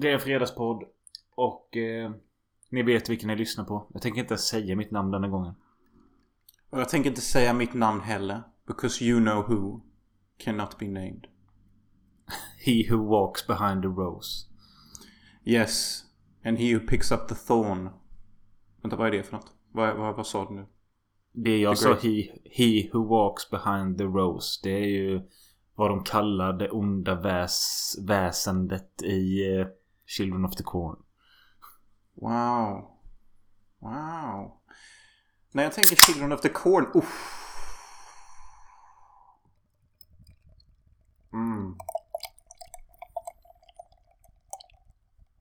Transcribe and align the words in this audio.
Det 0.00 0.08
är 0.08 0.14
en 0.14 0.20
fredagspodd. 0.20 0.84
Och 1.34 1.76
eh, 1.76 2.10
ni 2.70 2.82
vet 2.82 3.08
vilken 3.08 3.28
ni 3.28 3.36
lyssnar 3.36 3.64
på. 3.64 3.86
Jag 3.92 4.02
tänker 4.02 4.20
inte 4.20 4.38
säga 4.38 4.76
mitt 4.76 4.90
namn 4.90 5.10
denna 5.10 5.28
gången. 5.28 5.54
Och 6.70 6.80
jag 6.80 6.88
tänker 6.88 7.10
inte 7.10 7.22
säga 7.22 7.52
mitt 7.52 7.74
namn 7.74 8.00
heller. 8.00 8.42
Because 8.66 9.04
you 9.04 9.20
know 9.20 9.48
who 9.48 9.80
cannot 10.38 10.78
be 10.78 10.88
named. 10.88 11.26
He 12.66 12.90
who 12.90 13.08
walks 13.08 13.46
behind 13.46 13.82
the 13.82 13.88
rose. 13.88 14.46
Yes. 15.44 16.04
And 16.44 16.58
he 16.58 16.74
who 16.74 16.86
picks 16.86 17.12
up 17.12 17.28
the 17.28 17.34
thorn. 17.34 17.90
Vänta, 18.82 18.96
vad 18.96 19.06
är 19.06 19.10
det 19.10 19.22
för 19.22 19.32
något? 19.32 19.52
Vad, 19.72 19.96
vad, 19.96 20.16
vad 20.16 20.26
sa 20.26 20.44
du 20.44 20.54
nu? 20.54 20.66
Det 21.32 21.58
jag 21.58 21.78
sa, 21.78 21.94
he, 21.94 22.28
he 22.44 22.90
who 22.92 23.08
walks 23.08 23.50
behind 23.50 23.98
the 23.98 24.04
rose. 24.04 24.60
Det 24.62 24.70
är 24.70 24.88
ju 24.88 25.20
vad 25.74 25.90
de 25.90 26.04
kallar 26.04 26.52
det 26.52 26.70
onda 26.70 27.14
väs, 27.14 27.96
väsendet 28.00 29.02
i 29.02 29.56
eh, 29.56 29.66
Children 30.16 30.44
of 30.44 30.56
the 30.56 30.62
Corn. 30.62 31.02
Wow. 32.14 33.00
Wow. 33.78 34.60
När 35.52 35.62
jag 35.62 35.72
tänker 35.72 35.96
Children 35.96 36.32
of 36.32 36.40
the 36.40 36.48
Corn. 36.48 36.86
Uff. 36.94 37.36
Mm. 41.32 41.76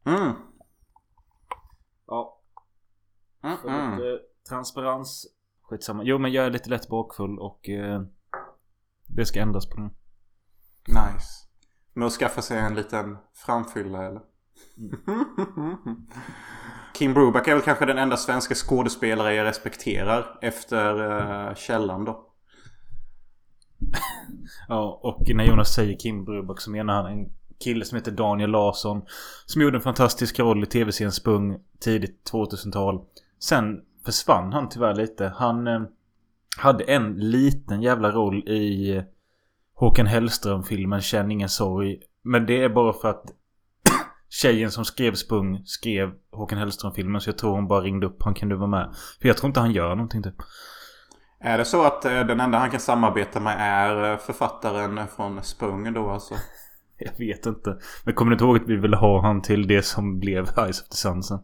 Mm. 0.05 0.35
Ja. 2.07 2.41
Mm, 3.43 3.57
mm. 3.67 3.91
lite 3.91 4.19
transparens. 4.49 5.27
Skitsamma. 5.61 6.03
Jo 6.03 6.17
men 6.17 6.31
jag 6.31 6.45
är 6.45 6.49
lite 6.49 6.69
lätt 6.69 6.89
bakfull 6.89 7.39
och 7.39 7.69
eh, 7.69 8.01
det 9.07 9.25
ska 9.25 9.41
ändras 9.41 9.69
på 9.69 9.79
nu. 9.79 9.89
Nice. 10.87 11.47
Med 11.93 12.05
att 12.05 12.13
skaffa 12.13 12.41
sig 12.41 12.59
en 12.59 12.75
liten 12.75 13.17
framfylla 13.33 14.05
eller? 14.05 14.28
Mm. 14.77 15.95
Kim 16.93 17.13
Bruback 17.13 17.47
är 17.47 17.53
väl 17.53 17.63
kanske 17.63 17.85
den 17.85 17.97
enda 17.97 18.17
svenska 18.17 18.55
skådespelare 18.55 19.33
jag 19.33 19.45
respekterar 19.45 20.37
efter 20.41 21.01
uh, 21.01 21.55
Källan 21.55 22.05
då. 22.05 22.25
Ja, 24.67 24.99
och 25.03 25.35
när 25.35 25.43
Jonas 25.43 25.73
säger 25.75 25.99
Kim 25.99 26.25
Bruback 26.25 26.61
så 26.61 26.71
menar 26.71 26.93
han 26.93 27.11
en 27.11 27.29
kille 27.63 27.85
som 27.85 27.95
heter 27.95 28.11
Daniel 28.11 28.49
Larsson. 28.49 29.01
Som 29.45 29.61
gjorde 29.61 29.77
en 29.77 29.81
fantastisk 29.81 30.39
roll 30.39 30.63
i 30.63 30.65
tv-serien 30.65 31.11
Spung 31.11 31.59
tidigt 31.79 32.31
2000-tal. 32.33 33.01
Sen 33.39 33.81
försvann 34.05 34.53
han 34.53 34.69
tyvärr 34.69 34.95
lite. 34.95 35.33
Han 35.35 35.67
eh, 35.67 35.81
hade 36.57 36.83
en 36.83 37.13
liten 37.13 37.81
jävla 37.81 38.11
roll 38.11 38.49
i 38.49 38.95
eh, 38.95 39.03
Håkan 39.73 40.07
Hellström-filmen 40.07 41.01
Känn 41.01 41.31
ingen 41.31 41.49
sorg. 41.49 41.99
Men 42.23 42.45
det 42.45 42.63
är 42.63 42.69
bara 42.69 42.93
för 42.93 43.09
att 43.09 43.25
tjejen 44.29 44.71
som 44.71 44.85
skrev 44.85 45.13
Spung 45.13 45.61
skrev 45.65 46.11
Håkan 46.31 46.57
Hellström-filmen. 46.57 47.21
Så 47.21 47.29
jag 47.29 47.37
tror 47.37 47.51
hon 47.51 47.67
bara 47.67 47.81
ringde 47.81 48.07
upp. 48.07 48.23
Han 48.23 48.33
kan 48.33 48.49
du 48.49 48.55
vara 48.55 48.67
med? 48.67 48.95
För 49.21 49.27
jag 49.27 49.37
tror 49.37 49.47
inte 49.47 49.59
han 49.59 49.71
gör 49.71 49.89
någonting 49.89 50.23
typ. 50.23 50.35
Är 51.39 51.57
det 51.57 51.65
så 51.65 51.83
att 51.83 52.05
eh, 52.05 52.11
den 52.11 52.39
enda 52.39 52.57
han 52.57 52.69
kan 52.69 52.79
samarbeta 52.79 53.39
med 53.39 53.55
är 53.59 54.11
eh, 54.11 54.17
författaren 54.17 55.07
från 55.15 55.43
Spung 55.43 55.93
då 55.93 56.09
alltså? 56.09 56.33
Jag 56.97 57.17
vet 57.17 57.45
inte. 57.45 57.77
Men 58.03 58.13
kommer 58.13 58.29
du 58.29 58.33
inte 58.33 58.43
ihåg 58.43 58.57
att 58.57 58.69
vi 58.69 58.75
ville 58.75 58.97
ha 58.97 59.21
han 59.21 59.41
till 59.41 59.67
det 59.67 59.81
som 59.81 60.19
blev 60.19 60.49
Eyes 60.57 60.81
of 60.81 60.87
the 60.89 60.95
Sun 60.95 61.23
sen? 61.23 61.39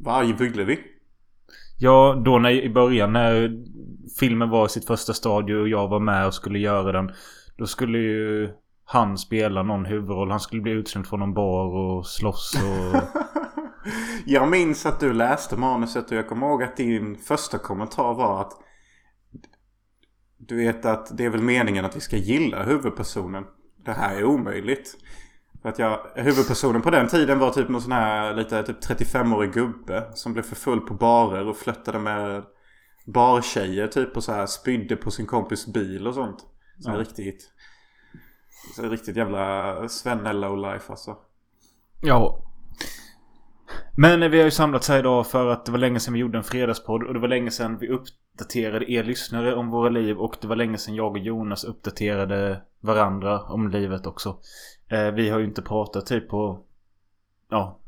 Vad 0.00 0.26
ville 0.26 0.64
vi? 0.64 0.78
Ja, 1.78 2.22
då 2.24 2.38
när, 2.38 2.50
i 2.50 2.70
början 2.70 3.12
när 3.12 3.50
filmen 4.20 4.50
var 4.50 4.66
i 4.66 4.68
sitt 4.68 4.86
första 4.86 5.12
stadie 5.12 5.56
och 5.56 5.68
jag 5.68 5.88
var 5.88 6.00
med 6.00 6.26
och 6.26 6.34
skulle 6.34 6.58
göra 6.58 6.92
den. 6.92 7.10
Då 7.56 7.66
skulle 7.66 7.98
ju 7.98 8.50
han 8.88 9.18
spela 9.18 9.62
någon 9.62 9.84
huvudroll. 9.84 10.30
Han 10.30 10.40
skulle 10.40 10.62
bli 10.62 10.72
utslängd 10.72 11.06
från 11.06 11.20
någon 11.20 11.34
bar 11.34 11.66
och 11.66 12.06
slåss 12.06 12.54
och... 12.54 13.00
Jag 14.26 14.48
minns 14.50 14.86
att 14.86 15.00
du 15.00 15.12
läste 15.12 15.56
manuset 15.56 16.10
och 16.10 16.16
jag 16.16 16.28
kommer 16.28 16.46
ihåg 16.46 16.62
att 16.62 16.76
din 16.76 17.16
första 17.16 17.58
kommentar 17.58 18.14
var 18.14 18.40
att 18.40 18.52
Du 20.38 20.56
vet 20.56 20.84
att 20.84 21.16
det 21.18 21.24
är 21.24 21.30
väl 21.30 21.42
meningen 21.42 21.84
att 21.84 21.96
vi 21.96 22.00
ska 22.00 22.16
gilla 22.16 22.62
huvudpersonen. 22.62 23.44
Det 23.84 23.92
här 23.92 24.16
är 24.16 24.24
omöjligt. 24.24 24.96
För 25.62 25.68
att 25.68 25.78
jag, 25.78 26.00
huvudpersonen 26.14 26.82
på 26.82 26.90
den 26.90 27.08
tiden 27.08 27.38
var 27.38 27.50
typ 27.50 27.68
någon 27.68 27.82
sån 27.82 27.92
här 27.92 28.34
lite 28.34 28.62
typ 28.62 28.84
35-årig 28.84 29.52
gubbe. 29.52 30.10
Som 30.14 30.32
blev 30.32 30.42
för 30.42 30.56
full 30.56 30.80
på 30.80 30.94
barer 30.94 31.48
och 31.48 31.56
flörtade 31.56 31.98
med 31.98 32.44
bartjejer 33.06 33.86
typ 33.86 34.16
och 34.16 34.24
så 34.24 34.32
här 34.32 34.46
spydde 34.46 34.96
på 34.96 35.10
sin 35.10 35.26
kompis 35.26 35.66
bil 35.66 36.06
och 36.06 36.14
sånt. 36.14 36.40
Så 36.78 36.90
Ja. 36.90 36.98
riktigt. 37.00 37.50
Så 38.76 38.82
riktigt 38.82 39.16
jävla 39.16 39.88
svenne 39.88 40.32
life 40.32 40.92
alltså. 40.92 41.16
Ja. 42.02 42.42
Men 43.96 44.30
vi 44.30 44.38
har 44.38 44.44
ju 44.44 44.50
samlats 44.50 44.88
här 44.88 44.98
idag 44.98 45.26
för 45.26 45.46
att 45.46 45.64
det 45.64 45.72
var 45.72 45.78
länge 45.78 46.00
sedan 46.00 46.14
vi 46.14 46.20
gjorde 46.20 46.38
en 46.38 46.44
fredagspodd. 46.44 47.02
Och 47.02 47.14
det 47.14 47.20
var 47.20 47.28
länge 47.28 47.50
sedan 47.50 47.78
vi 47.78 47.88
uppdaterade 47.88 48.92
er 48.92 49.04
lyssnare 49.04 49.54
om 49.54 49.70
våra 49.70 49.88
liv. 49.88 50.18
Och 50.18 50.36
det 50.40 50.46
var 50.46 50.56
länge 50.56 50.78
sedan 50.78 50.94
jag 50.94 51.10
och 51.10 51.18
Jonas 51.18 51.64
uppdaterade 51.64 52.62
varandra 52.80 53.42
om 53.42 53.68
livet 53.68 54.06
också. 54.06 54.38
Eh, 54.88 55.10
vi 55.10 55.28
har 55.28 55.38
ju 55.38 55.44
inte 55.44 55.62
pratat 55.62 56.06
typ 56.06 56.28
på... 56.28 56.64
Ja. 57.50 57.80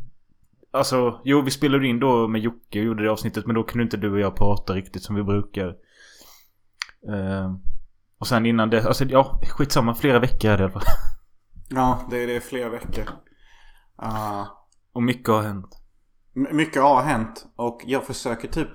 Alltså, 0.71 1.21
jo 1.25 1.41
vi 1.41 1.51
spelade 1.51 1.87
in 1.87 2.01
då 2.01 2.29
med 2.29 2.41
Jocke 2.41 2.79
och 2.79 2.85
gjorde 2.85 3.03
det 3.03 3.13
avsnittet. 3.13 3.47
Men 3.47 3.55
då 3.55 3.63
kunde 3.63 3.85
inte 3.85 3.97
du 3.97 4.13
och 4.13 4.21
jag 4.21 4.37
prata 4.37 4.75
riktigt 4.75 5.03
som 5.03 5.17
vi 5.17 5.23
brukar. 5.23 5.69
Eh, 7.09 7.55
och 8.19 8.27
sen 8.27 8.47
innan 8.47 8.71
det, 8.71 8.87
alltså 8.87 9.05
ja, 9.05 9.41
skitsamma. 9.49 9.95
Flera 9.95 10.19
veckor 10.19 10.51
är 10.51 10.57
det 10.57 10.63
i 10.63 10.65
alla 10.65 10.73
fall. 10.73 10.83
Ja, 11.71 12.07
det 12.11 12.23
är, 12.23 12.27
det 12.27 12.37
är 12.37 12.41
flera 12.41 12.69
veckor. 12.69 13.05
Ah. 13.97 14.47
Och 14.93 15.03
mycket 15.03 15.29
har 15.29 15.43
hänt. 15.43 15.79
Mycket 16.53 16.83
har 16.83 17.03
hänt 17.03 17.47
och 17.57 17.83
jag 17.87 18.05
försöker 18.05 18.49
typ... 18.49 18.69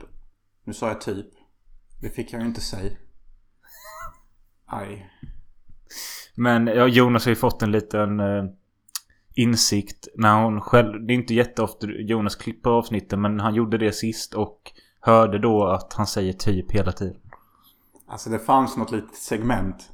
Nu 0.65 0.73
sa 0.73 0.87
jag 0.87 1.01
typ. 1.01 1.25
Det 2.01 2.09
fick 2.09 2.33
jag 2.33 2.41
ju 2.41 2.47
inte 2.47 2.61
säga. 2.61 2.91
Aj. 4.65 5.09
Men 6.35 6.67
ja, 6.67 6.87
Jonas 6.87 7.25
har 7.25 7.29
ju 7.29 7.35
fått 7.35 7.61
en 7.61 7.71
liten 7.71 8.19
eh, 8.19 8.43
insikt 9.35 10.07
när 10.15 10.43
hon 10.43 10.61
själv... 10.61 11.05
Det 11.07 11.13
är 11.13 11.15
inte 11.15 11.33
jätteofta 11.33 11.87
Jonas 11.87 12.35
klipper 12.35 12.69
avsnitten 12.69 13.21
men 13.21 13.39
han 13.39 13.55
gjorde 13.55 13.77
det 13.77 13.91
sist 13.91 14.33
och 14.33 14.71
hörde 14.99 15.39
då 15.39 15.67
att 15.67 15.93
han 15.93 16.07
säger 16.07 16.33
typ 16.33 16.71
hela 16.71 16.91
tiden. 16.91 17.22
Alltså 18.13 18.29
det 18.29 18.39
fanns 18.39 18.77
något 18.77 18.91
litet 18.91 19.15
segment. 19.15 19.91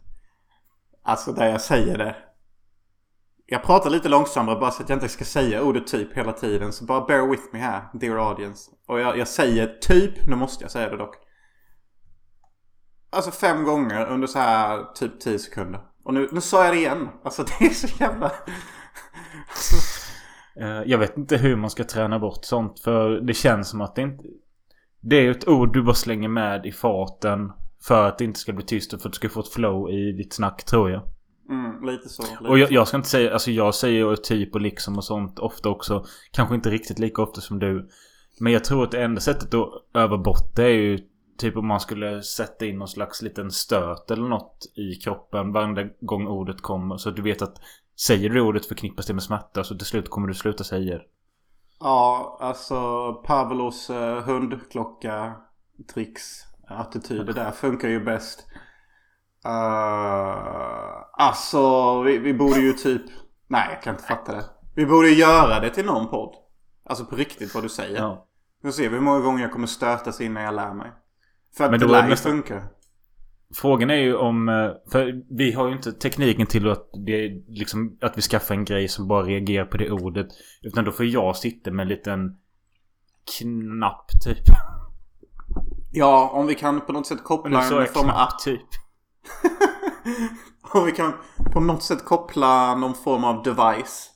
Alltså 1.04 1.32
där 1.32 1.48
jag 1.48 1.62
säger 1.62 1.98
det. 1.98 2.16
Jag 3.46 3.64
pratar 3.64 3.90
lite 3.90 4.10
långsammare 4.10 4.60
bara 4.60 4.72
så 4.72 4.84
att 4.84 4.90
jag 4.90 4.96
inte 4.96 5.10
ska 5.10 5.26
säga 5.26 5.64
ordet 5.64 5.88
typ 5.88 6.18
hela 6.18 6.34
tiden. 6.34 6.74
Så 6.74 6.86
bara 6.86 7.06
bear 7.06 7.28
with 7.28 7.44
me 7.54 7.60
här, 7.60 7.90
dear 7.94 8.30
audience. 8.30 8.72
Och 8.88 9.00
jag, 9.00 9.18
jag 9.18 9.28
säger 9.28 9.68
typ, 9.82 10.28
nu 10.28 10.36
måste 10.36 10.64
jag 10.64 10.72
säga 10.72 10.90
det 10.90 10.98
dock. 10.98 11.16
Alltså 13.10 13.32
fem 13.32 13.64
gånger 13.64 14.06
under 14.06 14.28
så 14.28 14.40
här 14.40 14.84
typ 14.96 15.20
tio 15.20 15.40
sekunder. 15.40 15.82
Och 16.04 16.14
nu, 16.14 16.30
nu 16.32 16.42
sa 16.42 16.66
jag 16.66 16.74
det 16.74 16.80
igen. 16.80 17.10
Alltså 17.24 17.44
det 17.60 17.66
är 17.66 17.74
så 17.74 17.88
jävla... 18.04 18.32
Eh, 20.62 20.84
jag 20.86 20.98
vet 20.98 21.18
inte 21.18 21.38
hur 21.38 21.56
man 21.56 21.70
ska 21.70 21.84
träna 21.84 22.20
bort 22.20 22.46
sånt 22.46 22.80
för 22.80 23.10
det 23.10 23.34
känns 23.34 23.70
som 23.70 23.82
att 23.82 23.96
det 23.96 24.02
inte... 24.02 24.24
Det 25.02 25.16
är 25.16 25.22
ju 25.22 25.32
ett 25.32 25.48
ord 25.48 25.74
du 25.74 25.84
bara 25.84 25.96
slänger 25.96 26.30
med 26.30 26.66
i 26.66 26.72
farten 26.72 27.52
för 27.84 28.08
att 28.08 28.18
det 28.18 28.24
inte 28.24 28.40
ska 28.40 28.54
bli 28.54 28.66
tyst 28.66 28.94
och 28.94 29.02
för 29.02 29.10
att 29.10 29.14
du 29.14 29.18
ska 29.18 29.30
få 29.30 29.40
ett 29.40 29.54
flow 29.54 29.90
i 29.90 30.12
ditt 30.12 30.34
snack 30.34 30.64
tror 30.64 30.92
jag. 30.92 31.02
Mm, 31.50 31.86
lite 31.86 32.10
så. 32.10 32.24
Lite 32.24 32.44
Och 32.44 32.60
jag, 32.60 32.72
jag 32.72 32.88
ska 32.88 32.98
inte 32.98 33.10
säga, 33.10 33.34
alltså 33.34 33.52
jag 33.52 33.76
säger 33.76 34.16
typ 34.16 34.56
och 34.56 34.62
liksom 34.62 34.98
och 34.98 35.04
sånt 35.04 35.40
ofta 35.40 35.70
också. 35.70 36.06
Kanske 36.32 36.56
inte 36.56 36.70
riktigt 36.70 37.00
lika 37.00 37.22
ofta 37.22 37.42
som 37.42 37.60
du. 37.60 37.90
Men 38.40 38.54
jag 38.54 38.64
tror 38.64 38.84
att 38.84 38.92
det 38.92 39.04
enda 39.04 39.22
sättet 39.22 39.54
att 39.54 39.70
öva 39.94 40.18
bort 40.18 40.56
det 40.56 40.64
är 40.64 40.70
ju 40.70 41.00
typ 41.38 41.58
om 41.58 41.68
man 41.68 41.80
skulle 41.80 42.24
sätta 42.24 42.66
in 42.66 42.78
någon 42.78 42.88
slags 42.88 43.22
liten 43.22 43.52
stöt 43.52 44.12
eller 44.12 44.28
något 44.28 44.66
i 44.76 44.96
kroppen 44.96 45.52
varje 45.52 45.90
gång 46.02 46.28
ordet 46.28 46.62
kommer. 46.62 46.98
Så 46.98 47.10
att 47.10 47.16
du 47.16 47.22
vet 47.22 47.42
att 47.42 47.62
säger 48.00 48.30
du 48.30 48.42
ordet 48.42 48.66
förknippas 48.66 49.06
det 49.06 49.14
med 49.14 49.24
smärta 49.24 49.64
så 49.64 49.78
till 49.78 49.88
slut 49.88 50.10
kommer 50.10 50.28
du 50.28 50.34
sluta 50.34 50.64
säga 50.64 50.98
det. 50.98 51.04
Ja, 51.80 52.38
alltså 52.42 53.14
Pavlos 53.14 53.90
uh, 53.90 54.22
hundklocka 54.22 55.36
tricks 55.94 56.49
attityder 56.70 57.34
där 57.34 57.52
funkar 57.52 57.88
ju 57.90 58.00
bäst. 58.06 58.48
Uh, 59.46 61.04
alltså 61.14 62.02
vi, 62.02 62.18
vi 62.18 62.34
borde 62.34 62.60
ju 62.60 62.74
typ... 62.74 63.02
Nej, 63.48 63.68
jag 63.74 63.82
kan 63.82 63.94
inte 63.96 64.08
fatta 64.08 64.32
det. 64.36 64.44
Vi 64.76 64.86
borde 64.86 65.10
göra 65.10 65.60
det 65.60 65.70
till 65.70 65.86
någon 65.86 66.08
podd. 66.10 66.36
Alltså 66.86 67.06
på 67.06 67.16
riktigt 67.16 67.54
vad 67.56 67.64
du 67.64 67.70
säger. 67.70 67.98
Ja. 67.98 68.26
Nu 68.64 68.72
ser 68.72 68.90
vi 68.90 68.96
hur 68.96 69.02
många 69.02 69.20
gånger 69.20 69.42
jag 69.42 69.52
kommer 69.52 69.68
stötas 69.68 70.22
innan 70.22 70.44
jag 70.44 70.54
lär 70.56 70.74
mig. 70.74 70.92
För 71.58 71.64
att 71.64 71.72
Men 71.72 71.80
det 71.80 71.86
lär 71.88 71.98
det 71.98 72.04
ju 72.04 72.10
nästan- 72.10 72.32
funka. 72.32 72.64
Frågan 73.56 73.90
är 73.90 73.96
ju 73.96 74.16
om... 74.16 74.50
eh, 74.50 74.72
För 74.92 75.24
vi 75.38 75.52
har 75.52 75.68
ju 75.68 75.74
inte 75.76 75.92
tekniken 75.94 76.48
till 76.48 76.70
att 76.70 76.90
det 77.06 77.30
liksom 77.48 77.98
att 78.02 78.18
vi 78.18 78.22
skaffar 78.22 78.56
en 78.56 78.66
grej 78.66 78.88
som 78.88 79.08
bara 79.08 79.24
reagerar 79.24 79.66
på 79.66 79.78
det 79.78 79.92
ordet. 79.92 80.28
Utan 80.62 80.86
då 80.86 80.92
får 80.92 81.06
jag 81.06 81.36
sitta 81.36 81.72
med 81.72 81.84
en 81.84 81.88
liten 81.90 82.38
knapp 83.40 84.06
typ. 84.24 84.38
Ja, 85.92 86.30
om 86.34 86.48
vi 86.48 86.56
kan 86.56 86.82
på 86.82 86.94
något 86.94 87.08
sätt 87.08 87.24
koppla 87.24 87.64
en 87.64 87.88
form 87.88 88.10
av 88.10 88.28
typ. 88.40 88.68
Om 90.74 90.86
vi 90.86 90.92
kan 90.92 91.14
på 91.54 91.60
något 91.60 91.84
sätt 91.84 92.06
koppla 92.06 92.76
någon 92.76 92.94
form 92.94 93.24
av 93.24 93.44
device. 93.44 94.10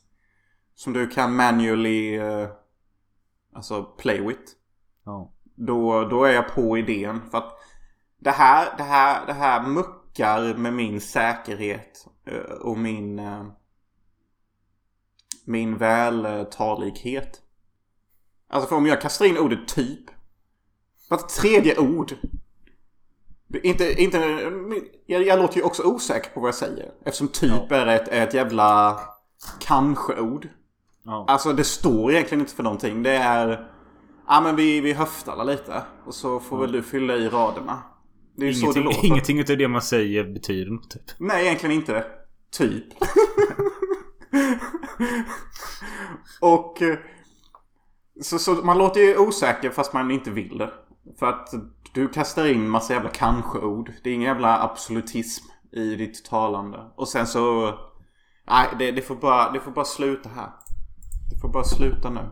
som 0.75 0.93
du 0.93 1.07
kan 1.07 1.35
manually 1.35 2.15
eh, 2.15 2.47
alltså 3.55 3.83
play 3.83 4.21
with. 4.27 4.51
Ja. 5.05 5.33
Då, 5.55 6.03
då 6.03 6.23
är 6.23 6.31
jag 6.31 6.55
på 6.55 6.77
idén. 6.77 7.21
För 7.31 7.37
att 7.37 7.53
det 8.19 8.31
här, 8.31 8.77
det 8.77 8.83
här, 8.83 9.25
det 9.25 9.33
här 9.33 9.67
muckar 9.67 10.53
med 10.53 10.73
min 10.73 11.01
säkerhet 11.01 12.07
eh, 12.25 12.53
och 12.61 12.77
min 12.77 13.19
eh, 13.19 13.43
min 15.45 15.77
vältalighet. 15.77 17.41
Alltså 18.47 18.69
för 18.69 18.75
om 18.75 18.85
jag 18.85 19.01
kastar 19.01 19.25
in 19.25 19.37
ordet 19.37 19.67
typ. 19.67 20.12
Vart 21.09 21.29
tredje 21.29 21.77
ord. 21.77 22.13
Inte, 23.63 24.01
inte, 24.01 24.17
jag, 25.05 25.23
jag 25.27 25.39
låter 25.39 25.57
ju 25.57 25.63
också 25.63 25.83
osäker 25.83 26.29
på 26.29 26.39
vad 26.39 26.47
jag 26.47 26.55
säger. 26.55 26.91
Eftersom 27.05 27.27
typ 27.27 27.51
Ja. 27.69 27.75
är, 27.75 27.87
ett, 27.87 28.07
ett 28.07 28.33
jävla 28.33 28.99
kanske-ord. 29.59 30.47
Ja. 31.05 31.25
Alltså 31.27 31.53
det 31.53 31.63
står 31.63 32.11
egentligen 32.11 32.39
inte 32.41 32.53
för 32.55 32.63
någonting. 32.63 33.03
Det 33.03 33.11
är... 33.15 33.69
Ja 34.27 34.41
men 34.41 34.55
vi, 34.55 34.79
vi 34.81 34.93
höftar 34.93 35.43
lite. 35.45 35.81
Och 36.05 36.15
så 36.15 36.39
får 36.39 36.57
väl 36.57 36.71
du 36.71 36.83
fylla 36.83 37.15
i 37.15 37.29
raderna. 37.29 37.81
Det 38.37 38.43
är 38.45 38.47
ju 38.47 38.53
så 38.53 38.59
det 38.65 38.79
Ingenting, 38.79 38.83
låter. 38.83 39.05
ingenting 39.07 39.39
utav 39.39 39.57
det 39.57 39.67
man 39.67 39.81
säger 39.81 40.23
betyder 40.23 40.71
något 40.71 40.91
typ. 40.91 41.01
Nej, 41.17 41.45
egentligen 41.45 41.75
inte. 41.75 42.05
Typ. 42.51 42.85
och... 46.41 46.81
Så, 48.21 48.39
så 48.39 48.51
man 48.53 48.77
låter 48.77 49.01
ju 49.01 49.17
osäker 49.17 49.69
fast 49.69 49.93
man 49.93 50.11
inte 50.11 50.31
vill 50.31 50.57
det. 50.57 50.73
För 51.19 51.25
att 51.25 51.49
du 51.93 52.09
kastar 52.09 52.45
in 52.45 52.69
massa 52.69 52.93
jävla 52.93 53.09
kanske-ord. 53.09 53.91
Det 54.03 54.09
är 54.09 54.13
ingen 54.13 54.27
jävla 54.27 54.63
absolutism 54.63 55.45
i 55.71 55.95
ditt 55.95 56.25
talande. 56.25 56.91
Och 56.95 57.07
sen 57.07 57.27
så... 57.27 57.73
Nej, 58.47 58.67
det, 58.79 58.91
det, 58.91 59.01
får 59.01 59.15
bara, 59.15 59.51
det 59.51 59.59
får 59.59 59.71
bara 59.71 59.85
sluta 59.85 60.29
här. 60.29 60.49
Det 61.29 61.39
får 61.41 61.49
bara 61.49 61.63
sluta 61.63 62.09
nu. 62.09 62.29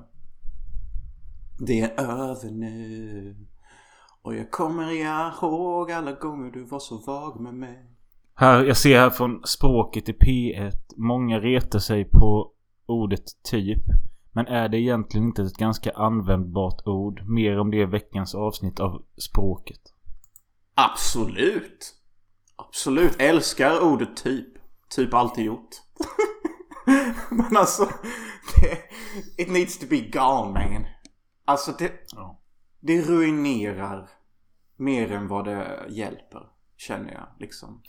Det 1.59 1.81
är 1.81 2.00
över 2.00 2.51
nu. 2.51 3.35
Och 4.21 4.35
jag 4.35 4.51
kommer 4.51 4.91
ihåg 4.91 5.91
alla 5.91 6.12
gånger 6.12 6.51
du 6.51 6.63
var 6.63 6.79
så 6.79 6.97
vag 6.97 7.41
med 7.41 7.53
mig. 7.53 7.85
Här, 8.35 8.63
jag 8.63 8.77
ser 8.77 9.00
här 9.00 9.09
från 9.09 9.41
språket 9.44 10.09
i 10.09 10.13
P1. 10.13 10.71
Många 10.97 11.39
retar 11.39 11.79
sig 11.79 12.06
på 12.06 12.51
ordet 12.85 13.23
typ. 13.44 13.83
Men 14.33 14.48
är 14.48 14.69
det 14.69 14.78
egentligen 14.78 15.28
inte 15.28 15.42
ett 15.44 15.57
ganska 15.57 15.92
användbart 15.92 16.81
ord? 16.88 17.22
Mer 17.30 17.60
om 17.60 17.72
det 17.72 17.78
i 17.78 17.86
veckans 17.86 18.36
avsnitt 18.36 18.80
av 18.80 19.01
språket. 19.18 19.81
Absolut. 20.75 21.95
Absolut. 22.56 23.16
Älskar 23.22 23.83
ordet 23.83 24.18
typ. 24.18 24.48
Typ 24.95 25.13
alltid 25.13 25.45
gjort. 25.45 25.69
Men 27.30 27.57
alltså. 27.57 27.89
Det, 28.62 28.78
it 29.44 29.51
needs 29.51 29.80
to 29.80 29.86
be 29.89 30.00
gone 30.00 30.51
man. 30.51 30.86
Alltså 31.45 31.72
det, 31.80 31.92
Ja. 32.16 32.39
det 32.80 33.01
ruinerar 33.01 34.10
mer 34.78 35.12
än 35.12 35.28
vad 35.28 35.45
det 35.45 35.86
hjälper. 35.89 36.42
Känner 36.78 37.13
jag 37.13 37.28
liksom. 37.39 37.81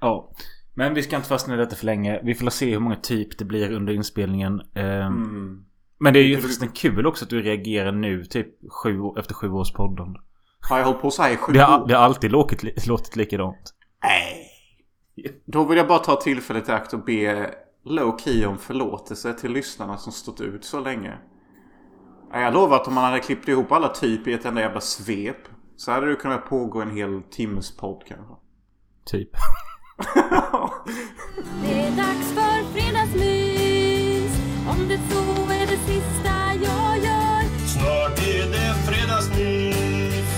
Ja. 0.00 0.32
Men 0.74 0.94
vi 0.94 1.02
ska 1.02 1.16
inte 1.16 1.28
fastna 1.28 1.54
i 1.54 1.56
detta 1.56 1.76
för 1.76 1.86
länge. 1.86 2.20
Vi 2.24 2.34
får 2.34 2.50
se 2.50 2.70
hur 2.70 2.78
många 2.78 2.96
typ 2.96 3.38
det 3.38 3.44
blir 3.44 3.72
under 3.72 3.92
inspelningen. 3.92 4.60
Ehm, 4.74 5.12
Mm. 5.12 5.64
Men 6.02 6.12
det 6.12 6.18
är 6.18 6.24
ju 6.24 6.40
förresten 6.40 6.68
kul 6.68 7.06
också 7.06 7.24
att 7.24 7.30
du 7.30 7.42
reagerar 7.42 7.92
nu, 7.92 8.24
typ 8.24 8.46
sju, 8.72 9.00
år- 9.00 9.18
efter 9.18 9.34
sju 9.34 9.50
års 9.50 9.72
poddande. 9.72 10.18
Har 10.68 10.78
jag 10.78 10.84
hållit 10.84 11.00
på 11.02 11.10
så 11.10 11.22
här 11.22 11.30
i 11.32 11.36
sju 11.36 11.52
Det 11.52 11.58
har, 11.58 11.80
år? 11.82 11.86
det 11.88 11.94
har 11.94 12.02
alltid 12.04 12.32
låtit, 12.32 12.86
låtit 12.86 13.16
likadant. 13.16 13.74
Nej. 14.04 14.48
Då 15.44 15.64
vill 15.64 15.78
jag 15.78 15.88
bara 15.88 15.98
ta 15.98 16.16
tillfället 16.20 16.68
i 16.68 16.72
akt 16.72 16.92
och 16.94 17.04
be 17.04 17.50
low 17.84 18.18
key 18.18 18.46
om 18.46 18.58
förlåtelse 18.58 19.32
till 19.34 19.52
lyssnarna 19.52 19.96
som 19.96 20.12
stått 20.12 20.40
ut 20.40 20.64
så 20.64 20.80
länge. 20.80 21.14
Ja, 22.32 22.40
Jag 22.40 22.54
lovar 22.54 22.76
att 22.76 22.88
om 22.88 22.94
man 22.94 23.04
hade 23.04 23.20
klippt 23.20 23.48
ihop 23.48 23.72
alla 23.72 23.88
typ 23.88 24.26
i 24.28 24.32
ett 24.32 24.44
enda 24.44 24.60
jävla 24.60 24.80
svep 24.80 25.36
så 25.76 25.90
hade 25.92 26.06
det 26.06 26.14
kunnat 26.16 26.46
pågå 26.48 26.80
en 26.80 26.96
hel 26.96 27.22
timmes 27.30 27.76
podd 27.76 28.02
kanske. 28.08 28.34
Typ. 29.06 29.30
Det 31.62 31.72
är 31.86 31.96
dags 31.96 32.32
för 32.34 32.72
fredagsmys 32.72 34.40
Om 34.70 34.88
det 34.88 34.98
så 34.98 35.20
är 35.20 35.34
det 35.34 35.41
sista 35.86 36.36
jag 36.54 36.98
gör 36.98 37.66
Snart 37.66 38.18
är 38.18 38.50
det 38.50 38.74
fredagsmys 38.86 40.32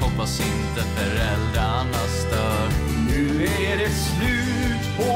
Hoppas 0.00 0.40
inte 0.40 0.80
föräldrarna 0.96 1.92
stör 1.92 2.68
Nu 3.08 3.44
är 3.44 3.76
det 3.78 3.90
slut 3.90 4.96
på 4.96 5.12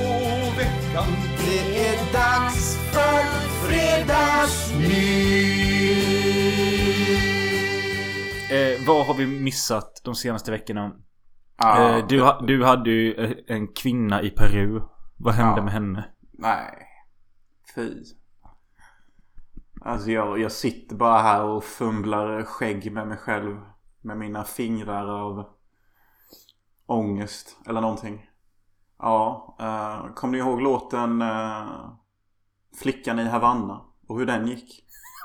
veckan 0.56 1.08
Det 1.38 1.86
är 1.88 2.12
dags 2.12 2.76
för 2.92 3.22
fredagsmys 3.66 5.20
Eh, 8.50 8.86
vad 8.86 9.06
har 9.06 9.14
vi 9.14 9.26
missat 9.26 10.00
de 10.04 10.14
senaste 10.14 10.50
veckorna? 10.50 10.92
Ja, 11.58 11.98
eh, 11.98 12.06
du, 12.06 12.20
ha, 12.22 12.40
du 12.46 12.64
hade 12.64 12.90
ju 12.90 13.14
eh, 13.14 13.30
en 13.56 13.68
kvinna 13.68 14.22
i 14.22 14.30
Peru. 14.30 14.80
Vad 15.16 15.34
hände 15.34 15.56
Ja. 15.60 15.62
med 15.64 15.72
henne? 15.72 16.04
Nej. 16.32 16.74
Fy. 17.74 17.90
Alltså 19.82 20.10
jag, 20.10 20.40
jag 20.40 20.52
sitter 20.52 20.96
bara 20.96 21.18
här 21.18 21.44
och 21.44 21.64
fumlar 21.64 22.42
skägg 22.42 22.92
med 22.92 23.08
mig 23.08 23.16
själv. 23.16 23.60
Med 24.00 24.18
mina 24.18 24.44
fingrar 24.44 25.08
av 25.08 25.48
ångest 26.86 27.56
eller 27.66 27.80
någonting. 27.80 28.26
Ja, 28.98 29.56
uh, 29.60 30.14
kommer 30.14 30.32
ni 30.32 30.38
ihåg 30.38 30.60
låten 30.60 31.22
eh, 31.22 31.90
Flickan 32.78 33.18
i 33.18 33.28
Havanna? 33.28 33.80
Och 34.06 34.18
hur 34.18 34.26
den 34.26 34.46
gick? 34.46 34.84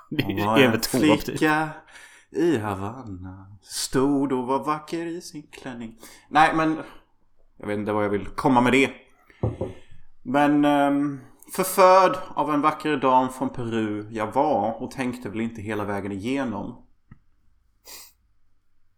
Hon 0.23 0.45
var 0.45 0.57
en 0.57 0.81
flicka 0.81 1.69
i 2.31 2.57
Havanna. 2.57 3.57
Stod 3.61 4.31
och 4.31 4.47
var 4.47 4.63
vacker 4.63 5.05
i 5.05 5.21
sin 5.21 5.47
klänning. 5.51 5.99
Nej 6.29 6.55
men. 6.55 6.77
Jag 7.57 7.67
vet 7.67 7.77
inte 7.77 7.93
vad 7.93 8.05
jag 8.05 8.09
vill 8.09 8.25
komma 8.25 8.61
med 8.61 8.73
det. 8.73 8.91
Men 10.23 10.65
um, 10.65 11.21
förförd 11.53 12.17
av 12.35 12.53
en 12.53 12.61
vacker 12.61 12.97
dam 12.97 13.29
från 13.29 13.49
Peru. 13.49 14.07
Jag 14.11 14.31
var 14.33 14.81
och 14.83 14.91
tänkte 14.91 15.29
väl 15.29 15.41
inte 15.41 15.61
hela 15.61 15.85
vägen 15.85 16.11
igenom. 16.11 16.85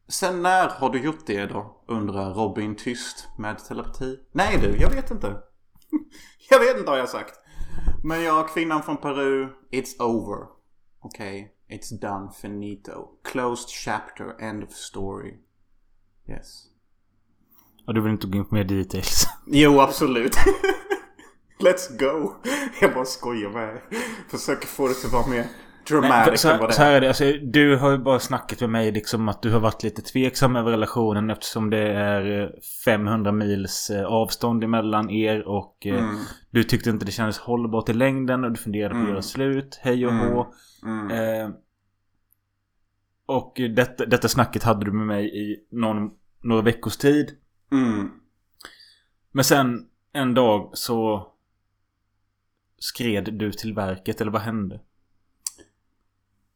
Sen 0.07 0.41
när 0.41 0.69
har 0.69 0.89
du 0.89 1.01
gjort 1.01 1.25
det 1.25 1.45
då? 1.45 1.83
Undrar 1.87 2.33
Robin 2.33 2.75
tyst 2.75 3.27
med 3.37 3.65
telepati. 3.65 4.19
Nej 4.31 4.57
du, 4.61 4.77
jag 4.81 4.89
vet 4.89 5.11
inte. 5.11 5.27
jag 6.49 6.59
vet 6.59 6.77
inte 6.77 6.91
har 6.91 6.97
jag 6.97 7.09
sagt. 7.09 7.39
Men 8.03 8.23
jag, 8.23 8.49
kvinnan 8.49 8.83
från 8.83 8.97
Peru, 8.97 9.49
it's 9.71 10.01
over. 10.01 10.47
Okej, 10.99 11.51
it's 11.69 12.01
done 12.01 12.31
finito. 12.41 13.07
Closed 13.23 13.69
chapter, 13.69 14.35
end 14.39 14.63
of 14.63 14.71
story. 14.71 15.33
Yes. 16.29 16.63
Och 17.87 17.93
du 17.93 18.01
vill 18.01 18.11
inte 18.11 18.27
gå 18.27 18.37
in 18.37 18.45
på 18.45 18.55
mer 18.55 18.63
details. 18.63 19.27
Jo, 19.47 19.79
absolut. 19.79 20.35
Let's 21.59 21.97
go. 21.99 22.33
Jag 22.81 22.93
bara 22.93 23.05
skojar 23.05 23.49
med 23.49 23.81
Försöker 24.31 24.67
få 24.67 24.87
det 24.87 24.93
till 24.93 25.07
att 25.07 25.13
vara 25.13 25.27
mer 25.27 25.45
dramatic 25.87 26.41
så, 26.41 26.49
än 26.51 26.59
vad 26.59 26.69
det 26.69 26.73
så 26.73 26.81
här 26.81 26.91
är. 26.91 26.95
är 26.95 27.01
det. 27.01 27.07
Alltså, 27.07 27.23
du 27.43 27.75
har 27.75 27.91
ju 27.91 27.97
bara 27.97 28.19
snackat 28.19 28.59
med 28.59 28.69
mig 28.69 28.91
liksom 28.91 29.29
att 29.29 29.41
du 29.41 29.51
har 29.51 29.59
varit 29.59 29.83
lite 29.83 30.01
tveksam 30.01 30.55
över 30.55 30.71
relationen 30.71 31.29
eftersom 31.29 31.69
det 31.69 31.91
är 31.93 32.41
eh, 32.43 32.49
500 32.85 33.31
mils 33.31 33.89
eh, 33.89 34.05
avstånd 34.05 34.63
emellan 34.63 35.09
er 35.09 35.47
och 35.47 35.77
eh, 35.87 36.03
Mm. 36.03 36.15
du 36.51 36.63
tyckte 36.63 36.89
inte 36.89 37.05
det 37.05 37.11
kändes 37.11 37.37
hållbart 37.39 37.89
i 37.89 37.93
längden 37.93 38.43
och 38.43 38.51
du 38.51 38.57
funderade 38.57 38.89
på 38.93 38.97
att 38.97 39.01
Mm. 39.01 39.11
göra 39.11 39.21
slut. 39.21 39.79
Hej 39.81 40.05
och 40.05 40.11
Mm. 40.11 40.27
hå. 40.33 40.47
Mm. 40.85 41.11
Eh, 41.11 41.49
och 43.25 43.53
detta, 43.75 44.05
detta 44.05 44.27
snacket 44.27 44.63
hade 44.63 44.85
du 44.85 44.91
med 44.91 45.07
mig 45.07 45.25
i 45.51 45.57
någon, 45.71 46.09
några 46.43 46.61
veckors 46.61 46.97
tid. 46.97 47.29
Mm. 47.71 48.09
Men 49.31 49.43
sen 49.43 49.85
en 50.13 50.33
dag 50.33 50.69
så 50.73 51.27
skred 52.79 53.33
du 53.33 53.51
till 53.51 53.73
verket 53.73 54.21
eller 54.21 54.31
vad 54.31 54.41
hände? 54.41 54.81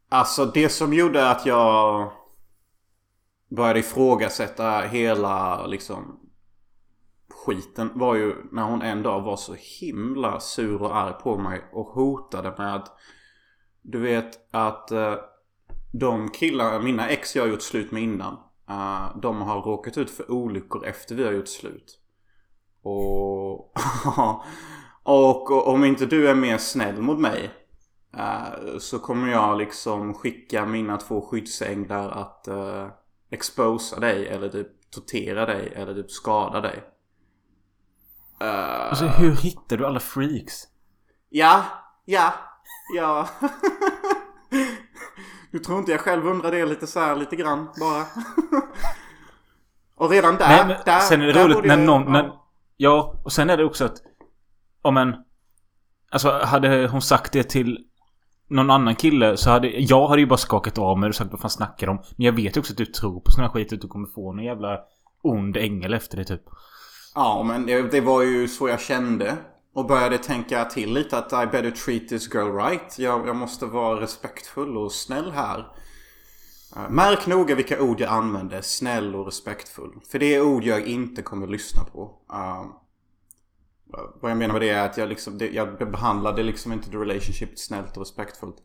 Alltså 0.10 0.46
det 0.46 0.70
som 0.70 0.94
gjorde 0.94 1.30
att 1.30 1.46
jag 1.46 2.12
började 3.50 3.80
ifrågasätta 3.80 4.82
hela 4.82 5.68
liksom 5.68 6.20
skiten 7.46 7.92
var 7.94 8.16
ju 8.16 8.36
när 8.52 8.64
hon 8.64 8.82
en 8.82 9.04
dag 9.04 9.22
var 9.22 9.38
så 9.38 9.56
himla 9.80 10.40
sur 10.40 10.82
och 10.82 10.98
arg 10.98 11.14
på 11.14 11.38
mig 11.38 11.62
och 11.72 11.86
hotade 11.86 12.54
med 12.58 12.76
att 12.76 12.98
du 13.82 14.00
vet 14.00 14.54
att 14.54 14.92
eh, 14.92 15.16
de 15.94 16.30
killar, 16.30 16.80
mina 16.82 17.10
ex 17.10 17.36
jag 17.36 17.44
har 17.44 17.50
gjort 17.50 17.62
slut 17.62 17.92
med 17.92 18.04
innan 18.04 18.34
eh, 18.70 19.18
de 19.22 19.42
har 19.42 19.62
råkat 19.62 19.98
ut 19.98 20.10
för 20.10 20.32
olyckor 20.32 20.86
efter 20.86 21.16
vi 21.16 21.24
har 21.24 21.32
gjort 21.32 21.48
slut. 21.48 22.00
Och, 22.82 23.74
och, 25.04 25.52
och 25.52 25.68
om 25.68 25.84
inte 25.84 26.06
du 26.06 26.30
är 26.30 26.36
mer 26.36 26.58
snäll 26.58 27.02
mot 27.02 27.20
mig 27.20 27.52
eh, 28.18 28.78
så 28.80 29.00
kommer 29.00 29.32
jag 29.32 29.58
liksom 29.58 30.14
skicka 30.14 30.66
mina 30.66 30.98
två 30.98 31.22
skyddsänglar 31.22 32.10
att 32.10 32.48
uh, 32.50 32.88
exposa 33.32 34.00
dig 34.00 34.28
eller 34.28 34.50
typ 34.50 34.92
tortera 34.92 35.46
dig 35.46 35.74
eller 35.76 35.94
typ 35.94 36.12
skada 36.12 36.62
dig. 36.62 36.84
Eh, 38.42 38.90
Alltså 38.90 39.06
hur 39.06 39.36
hittar 39.36 39.78
du 39.78 39.86
alla 39.86 40.00
freaks? 40.00 40.64
Ja, 41.30 41.64
ja, 42.06 42.34
Ja. 42.96 43.28
Du 45.52 45.60
tror 45.60 45.80
inte 45.80 45.92
jag 45.92 46.02
själv 46.02 46.28
undrar 46.28 46.52
det 46.52 46.66
lite 46.66 46.88
så 46.88 47.00
här 47.00 47.16
lite 47.16 47.36
grann 47.36 47.70
bara. 47.80 48.06
Och 49.96 50.10
redan 50.10 50.36
där. 50.36 50.48
Nej, 50.48 50.66
men 50.68 50.78
där 50.86 51.00
sen 51.00 51.22
är 51.22 51.26
det 51.26 51.44
roligt 51.44 51.66
när 51.66 51.78
någon... 51.78 52.12
När, 52.12 52.32
ja, 52.78 53.16
och 53.24 53.32
sen 53.32 53.50
är 53.50 53.58
det 53.58 53.66
också 53.66 53.86
att... 53.86 54.02
Om 54.82 54.98
en... 54.98 55.16
Alltså 56.12 56.30
hade 56.44 56.88
hon 56.88 57.02
sagt 57.02 57.34
det 57.34 57.44
till 57.44 57.80
någon 58.50 58.70
annan 58.70 58.96
kille 58.96 59.38
så 59.38 59.50
hade... 59.50 59.68
Jag 59.68 60.08
hade 60.08 60.22
ju 60.22 60.28
bara 60.28 60.38
skakat 60.38 60.78
av 60.78 61.00
mig 61.00 61.10
och 61.10 61.16
sagt 61.16 61.32
vad 61.32 61.40
fan 61.40 61.50
snackar 61.50 61.88
om? 61.88 61.96
Men 61.96 62.26
jag 62.26 62.34
vet 62.34 62.56
ju 62.56 62.60
också 62.60 62.74
att 62.74 62.78
du 62.78 62.86
tror 62.86 63.20
på 63.20 63.32
sån 63.32 63.44
här 63.44 63.52
skit. 63.52 63.74
Att 63.74 63.82
du 63.82 63.88
kommer 63.88 64.08
få 64.08 64.34
någon 64.34 64.46
jävla 64.46 64.80
ond 65.22 65.58
ängel 65.58 65.94
efter 65.94 66.18
dig 66.18 66.26
typ. 66.26 66.44
Ja, 67.16 67.44
men 67.44 67.66
det, 67.66 67.92
det 67.92 68.02
var 68.02 68.22
ju 68.22 68.48
så 68.48 68.68
jag 68.68 68.82
kände. 68.82 69.38
Och 69.74 69.86
började 69.86 70.18
tänka 70.18 70.66
till 70.66 70.94
lite 70.94 71.18
att 71.18 71.34
I 71.34 71.46
better 71.52 71.72
treat 71.72 72.08
this 72.08 72.34
girl 72.34 72.56
right. 72.56 73.00
Jag, 73.00 73.28
jag 73.28 73.36
måste 73.36 73.66
vara 73.66 74.02
respektfull 74.02 74.78
och 74.78 74.92
snäll 74.92 75.32
här. 75.32 75.68
Eh, 76.76 76.90
märk 76.90 77.28
noga 77.28 77.56
vilka 77.56 77.82
ord 77.82 78.00
jag 78.00 78.10
använder. 78.10 78.62
Snäll 78.62 79.16
och 79.16 79.26
respektfull. 79.26 79.92
För 80.12 80.20
det 80.20 80.36
är 80.36 80.42
ord 80.42 80.64
jag 80.64 80.86
inte 80.88 81.22
kommer 81.22 81.48
lyssna 81.48 81.84
på. 81.84 82.12
Eh, 82.34 82.66
vad 84.22 84.32
jag 84.32 84.38
menar 84.38 84.54
med 84.54 84.62
det 84.62 84.70
är 84.70 84.86
att 84.86 84.98
jag, 84.98 85.10
liksom, 85.10 85.38
det, 85.38 85.50
jag 85.50 85.92
behandlade 85.92 86.44
liksom 86.44 86.72
inte 86.72 86.90
the 86.90 86.98
relationship 86.98 87.60
snällt 87.60 87.98
och 87.98 88.02
respektfullt. 88.02 88.56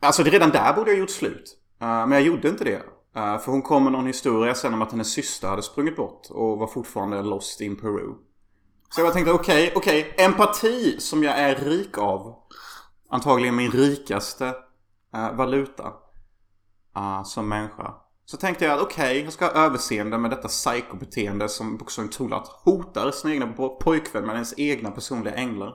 Alltså 0.00 0.22
redan 0.22 0.50
där 0.50 0.72
borde 0.72 0.90
jag 0.90 0.98
gjort 0.98 1.10
slut. 1.10 1.56
Eh, 1.80 1.86
men 2.06 2.12
jag 2.12 2.22
gjorde 2.22 2.48
inte 2.48 2.64
det. 2.64 2.82
Eh, 3.16 3.38
för 3.38 3.52
hon 3.52 3.62
kom 3.62 3.84
med 3.84 3.92
någon 3.92 4.06
historia 4.06 4.54
sen 4.54 4.74
om 4.74 4.82
att 4.82 4.90
hennes 4.90 5.12
syster 5.12 5.48
hade 5.48 5.62
sprungit 5.62 5.96
bort 5.96 6.26
och 6.30 6.58
var 6.58 6.66
fortfarande 6.66 7.22
lost 7.22 7.60
in 7.60 7.76
Peru. 7.76 8.14
Så 8.90 9.00
jag 9.00 9.06
bara 9.06 9.14
tänkte 9.14 9.32
okej, 9.32 9.72
okej. 9.76 10.14
Empati 10.18 11.00
som 11.00 11.22
jag 11.22 11.38
är 11.38 11.54
rik 11.54 11.98
av. 11.98 12.34
Antagligen 13.08 13.56
min 13.56 13.70
rikaste 13.70 14.54
eh, 15.14 15.32
valuta. 15.32 15.92
som 17.24 17.48
människa. 17.48 18.03
Så 18.26 18.36
tänkte 18.36 18.64
jag 18.64 18.74
att 18.74 18.82
okej, 18.82 19.20
jag 19.20 19.32
ska 19.32 19.44
ha 19.44 19.52
överseende 19.52 20.18
med 20.18 20.30
detta 20.30 20.48
psykobeteende 20.48 21.48
som 21.48 21.76
bokstavligen 21.76 22.12
Tolat 22.12 22.48
hotar 22.48 23.10
sin 23.10 23.30
egna 23.30 23.46
pojkvän 23.80 24.26
med 24.26 24.34
ens 24.34 24.54
egna 24.56 24.90
personliga 24.90 25.34
änglar. 25.34 25.74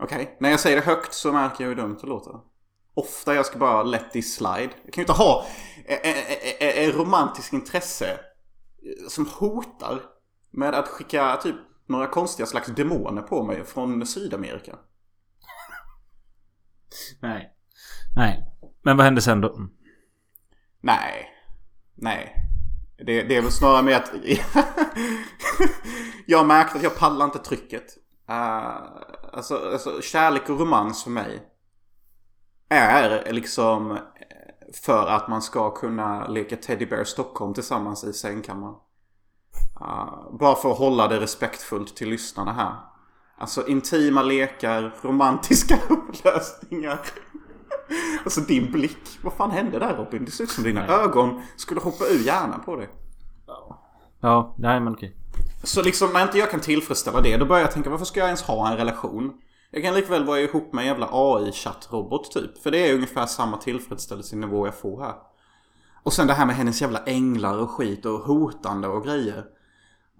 Okej, 0.00 0.36
när 0.40 0.50
jag 0.50 0.60
säger 0.60 0.76
det 0.76 0.82
högt 0.82 1.14
så 1.14 1.32
märker 1.32 1.64
jag 1.64 1.68
hur 1.68 1.76
dumt 1.76 1.98
det 2.00 2.06
låter. 2.06 2.32
Ofta 2.94 3.34
jag 3.34 3.46
ska 3.46 3.58
bara 3.58 3.82
let 3.82 4.12
this 4.12 4.34
slide. 4.34 4.70
Jag 4.84 4.92
kan 4.92 5.02
ju 5.02 5.02
inte 5.02 5.12
ha 5.12 5.46
e- 5.86 6.00
e- 6.02 6.56
e- 6.60 6.84
ett 6.84 6.94
romantiskt 6.94 7.52
intresse 7.52 8.20
som 9.08 9.26
hotar 9.26 10.02
med 10.50 10.74
att 10.74 10.88
skicka 10.88 11.36
typ 11.36 11.56
några 11.86 12.06
konstiga 12.06 12.46
slags 12.46 12.68
demoner 12.68 13.22
på 13.22 13.42
mig 13.42 13.64
från 13.64 14.06
Sydamerika. 14.06 14.76
Nej. 17.20 17.52
Nej. 18.16 18.44
Men 18.82 18.96
vad 18.96 19.04
hände 19.04 19.22
sen 19.22 19.40
då? 19.40 19.54
Mm. 19.54 19.70
Nej. 20.80 21.28
Nej. 21.94 22.34
Det, 23.06 23.22
det 23.22 23.36
är 23.36 23.42
väl 23.42 23.52
snarare 23.52 23.82
med 23.82 23.96
att 23.96 24.12
jag 26.26 26.38
har 26.38 26.44
märkt 26.44 26.76
att 26.76 26.82
jag 26.82 26.96
pallar 26.96 27.24
inte 27.24 27.38
trycket. 27.38 27.84
Uh, 28.30 28.76
alltså, 29.32 29.70
alltså 29.72 30.00
kärlek 30.02 30.48
och 30.48 30.60
romans 30.60 31.04
för 31.04 31.10
mig 31.10 31.42
är 32.68 33.32
liksom 33.32 33.90
eh, 33.90 33.98
för 34.84 35.06
att 35.06 35.28
man 35.28 35.42
ska 35.42 35.70
kunna 35.70 36.28
leka 36.28 36.56
Teddy 36.56 36.86
Bear 36.86 37.04
Stockholm 37.04 37.54
tillsammans 37.54 38.04
i 38.04 38.12
sängkammaren. 38.12 38.74
Uh, 39.80 40.38
bara 40.38 40.54
för 40.54 40.72
att 40.72 40.78
hålla 40.78 41.08
det 41.08 41.20
respektfullt 41.20 41.96
till 41.96 42.08
lyssnarna 42.08 42.52
här. 42.52 42.74
Alltså 43.38 43.68
intima 43.68 44.22
lekar, 44.22 44.94
romantiska 45.02 45.78
upplösningar. 45.88 47.00
Alltså 48.24 48.40
din 48.40 48.72
blick. 48.72 49.18
Vad 49.22 49.32
fan 49.32 49.50
hände 49.50 49.78
där 49.78 49.96
Robin? 49.96 50.24
Det 50.24 50.30
ser 50.30 50.44
ut 50.44 50.50
som 50.50 50.64
dina 50.64 50.86
ögon 50.86 51.42
skulle 51.56 51.80
hoppa 51.80 52.04
ur 52.04 52.26
hjärnan 52.26 52.60
på 52.64 52.76
dig. 52.76 52.88
Ja, 54.20 54.54
nej 54.58 54.80
men 54.80 54.92
okej. 54.92 55.16
Så 55.62 55.82
liksom 55.82 56.12
när 56.12 56.22
inte 56.22 56.38
jag 56.38 56.50
kan 56.50 56.60
tillfredsställa 56.60 57.20
det, 57.20 57.36
då 57.36 57.44
börjar 57.44 57.62
jag 57.62 57.72
tänka 57.72 57.90
varför 57.90 58.04
ska 58.04 58.20
jag 58.20 58.26
ens 58.26 58.42
ha 58.42 58.70
en 58.70 58.76
relation? 58.76 59.32
Jag 59.70 59.82
kan 59.82 59.94
likväl 59.94 60.24
vara 60.24 60.40
ihop 60.40 60.72
med 60.72 60.82
en 60.82 60.88
jävla 60.88 61.08
AI-chattrobot 61.12 62.30
typ. 62.30 62.62
För 62.62 62.70
det 62.70 62.90
är 62.90 62.94
ungefär 62.94 63.26
samma 63.26 63.56
tillfredsställelsenivå 63.56 64.66
jag 64.66 64.74
får 64.74 65.00
här. 65.02 65.14
Och 66.02 66.12
sen 66.12 66.26
det 66.26 66.32
här 66.32 66.46
med 66.46 66.56
hennes 66.56 66.80
jävla 66.80 66.98
änglar 66.98 67.58
och 67.58 67.70
skit 67.70 68.06
och 68.06 68.20
hotande 68.20 68.88
och 68.88 69.04
grejer. 69.04 69.44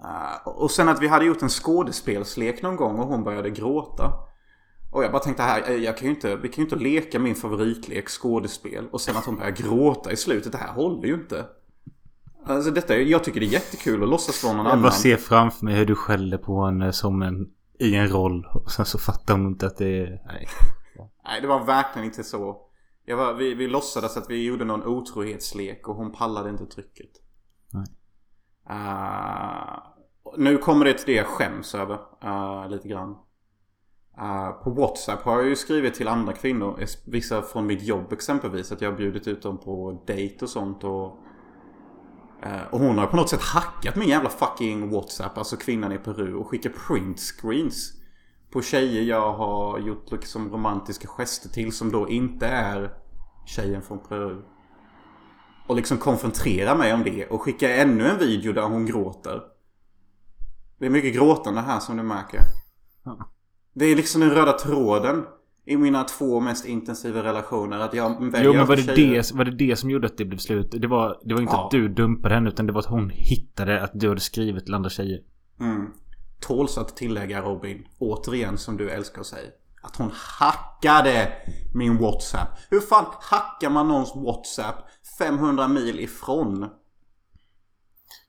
Uh, 0.05 0.49
och 0.49 0.71
sen 0.71 0.89
att 0.89 1.03
vi 1.03 1.09
hade 1.09 1.25
gjort 1.25 1.43
en 1.43 1.49
skådespelslek 1.49 2.63
någon 2.63 2.77
gång 2.77 2.99
och 2.99 3.07
hon 3.07 3.25
började 3.25 3.51
gråta. 3.51 4.13
Och 4.91 5.05
jag 5.05 5.13
bara 5.13 5.23
tänkte 5.23 5.43
här, 5.43 5.71
jag 5.71 5.97
kan 5.97 6.09
ju 6.09 6.15
inte, 6.15 6.37
vi 6.37 6.49
kan 6.49 6.65
ju 6.65 6.71
inte 6.71 6.77
leka 6.77 7.19
min 7.19 7.35
favoritlek 7.35 8.09
skådespel 8.09 8.89
och 8.93 9.01
sen 9.01 9.17
att 9.17 9.25
hon 9.25 9.37
börjar 9.37 9.51
gråta 9.51 10.13
i 10.13 10.17
slutet. 10.17 10.53
Det 10.53 10.59
här 10.59 10.73
håller 10.73 11.09
ju 11.09 11.15
inte. 11.15 11.47
Alltså 12.45 12.71
detta, 12.71 12.97
jag 12.97 13.25
tycker 13.25 13.41
det 13.41 13.47
är 13.47 13.53
jättekul 13.53 14.03
att 14.03 14.09
låtsas 14.09 14.45
vara 14.45 14.57
någon 14.57 14.67
Jag 14.67 14.73
annan. 14.73 14.83
bara 14.83 14.93
ser 14.93 15.17
framför 15.17 15.65
mig 15.65 15.75
hur 15.75 15.87
du 15.87 15.95
skäller 15.95 16.39
på 16.39 16.65
henne 16.65 16.93
som 16.93 17.23
en... 17.23 17.49
I 17.81 17.95
en 17.95 18.09
roll. 18.09 18.47
Och 18.55 18.71
sen 18.71 18.87
så 18.87 18.99
fattar 18.99 19.35
hon 19.35 19.47
inte 19.47 19.67
att 19.67 19.77
det 19.77 19.99
är... 19.99 20.23
Nej. 20.27 20.49
Nej, 21.25 21.41
det 21.41 21.47
var 21.47 21.65
verkligen 21.65 22.07
inte 22.07 22.25
så. 22.25 22.61
Jag 23.05 23.17
var, 23.17 23.35
vi, 23.35 23.55
vi 23.55 23.67
låtsades 23.67 24.17
att 24.17 24.31
vi 24.31 24.45
gjorde 24.45 24.65
någon 24.65 24.87
otrohetslek 24.87 25.89
och 25.89 25.95
hon 25.95 26.13
pallade 26.13 26.51
inte 26.51 26.67
trycket. 26.67 27.11
Nej. 27.71 27.87
Uh, 28.71 29.79
nu 30.37 30.59
kommer 30.59 30.85
det 30.85 30.93
till 30.95 31.07
det 31.07 31.13
jag 31.13 31.27
skäms 31.27 31.75
över 31.75 31.99
uh, 32.25 32.69
lite 32.71 32.89
grann. 32.89 33.17
Uh, 34.23 34.51
på 34.51 34.71
WhatsApp 34.71 35.23
har 35.23 35.39
jag 35.39 35.49
ju 35.49 35.57
skrivit 35.57 35.95
till 35.95 36.09
andra 36.09 36.33
kvinnor, 36.33 36.85
vissa 37.05 37.43
från 37.43 37.67
mitt 37.67 37.83
jobb 37.83 38.13
exempelvis, 38.13 38.73
att 38.73 38.81
jag 38.81 38.91
har 38.91 38.97
bjudit 38.97 39.29
ut 39.29 39.43
dem 39.43 39.59
på 39.59 40.03
dejt 40.07 40.45
och 40.45 40.51
sånt. 40.51 40.85
Och, 40.85 41.19
eh, 42.43 42.63
och 42.71 42.79
hon 42.79 42.99
har 42.99 43.07
på 43.07 43.17
något 43.17 43.29
sätt 43.29 43.43
hackat 43.43 43.97
min 43.97 44.09
jävla 44.09 44.31
fucking 44.31 44.91
WhatsApp, 44.91 45.39
alltså 45.39 45.57
kvinnan 45.57 45.93
i 45.93 45.99
Peru, 45.99 46.35
och 46.35 46.49
skickat 46.49 46.73
printscreens 46.89 47.93
på 48.51 48.63
tjejer 48.63 49.03
jag 49.03 49.33
har 49.33 49.79
gjort 49.79 50.13
liksom 50.13 50.51
romantiska 50.51 51.09
gester 51.09 51.49
till 51.49 51.73
som 51.73 51.93
då 51.93 52.09
inte 52.09 52.47
är 52.47 52.95
tjejen 53.47 53.83
från 53.83 53.99
Peru. 53.99 54.43
Och 55.67 55.77
liksom 55.77 55.99
konfrontera 55.99 56.75
mig 56.75 56.95
om 56.95 57.05
det 57.05 57.27
och 57.27 57.43
skicka 57.43 57.77
ännu 57.77 58.09
en 58.09 58.19
video 58.19 58.53
där 58.53 58.63
hon 58.63 58.87
gråter. 58.87 59.43
Det 60.79 60.87
är 60.87 60.91
mycket 60.91 61.15
gråtande 61.15 61.61
här 61.61 61.81
som 61.81 61.97
du 61.97 62.03
märker. 62.03 62.41
Ja. 63.05 63.31
Det 63.79 63.85
är 63.85 63.97
liksom 63.97 64.21
den 64.21 64.31
röda 64.31 64.53
tråden 64.53 65.25
i 65.67 65.77
mina 65.77 66.05
två 66.05 66.41
mest 66.41 66.65
intensiva 66.67 67.23
relationer. 67.23 67.79
Att 67.79 67.95
jag 67.95 68.31
väljer 68.31 68.45
Jo 68.45 68.53
men 68.53 68.67
var 68.67 68.77
det, 68.77 68.95
det, 68.95 69.33
var 69.35 69.45
det 69.45 69.51
det 69.51 69.77
som 69.77 69.91
gjorde 69.91 70.07
att 70.07 70.17
det 70.17 70.25
blev 70.25 70.39
slut? 70.39 70.71
Det 70.71 70.87
var, 70.87 71.21
det 71.25 71.35
var 71.35 71.41
inte 71.41 71.55
Ja. 71.55 71.65
att 71.65 71.71
du 71.71 71.89
dumpade 71.89 72.35
henne 72.35 72.49
utan 72.49 72.67
det 72.67 72.73
var 72.73 72.81
att 72.81 72.87
hon 72.87 73.11
hittade 73.11 73.83
att 73.83 73.91
du 73.95 74.09
hade 74.09 74.21
skrivit 74.21 74.65
till 74.65 74.75
andra 74.75 74.91
tjejer. 74.91 75.21
Mm. 75.61 75.87
Tåls 76.41 76.79
att 76.79 76.97
tillägga 76.97 77.43
Robin, 77.43 77.87
återigen 77.99 78.59
som 78.59 78.77
du 78.77 78.91
älskar 78.91 79.21
att 79.21 79.27
säga. 79.27 79.51
Att 79.83 79.97
hon 79.97 80.11
hackade 80.15 81.33
min 81.75 81.99
WhatsApp. 81.99 82.49
Hur 82.71 82.81
fan 82.81 83.05
hackar 83.21 83.71
man 83.71 83.89
någons 83.89 84.13
WhatsApp 84.17 84.75
500 85.19 85.69
mil 85.69 86.01
ifrån? 86.01 86.69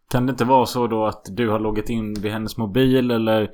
Kan 0.10 0.26
det 0.26 0.30
inte 0.32 0.46
vara 0.46 0.66
så 0.66 0.88
då 0.88 1.06
att 1.06 1.26
du 1.30 1.50
har 1.50 1.60
loggat 1.60 1.90
in 1.90 2.14
vid 2.14 2.32
hennes 2.32 2.58
mobil 2.58 3.12
eller 3.12 3.50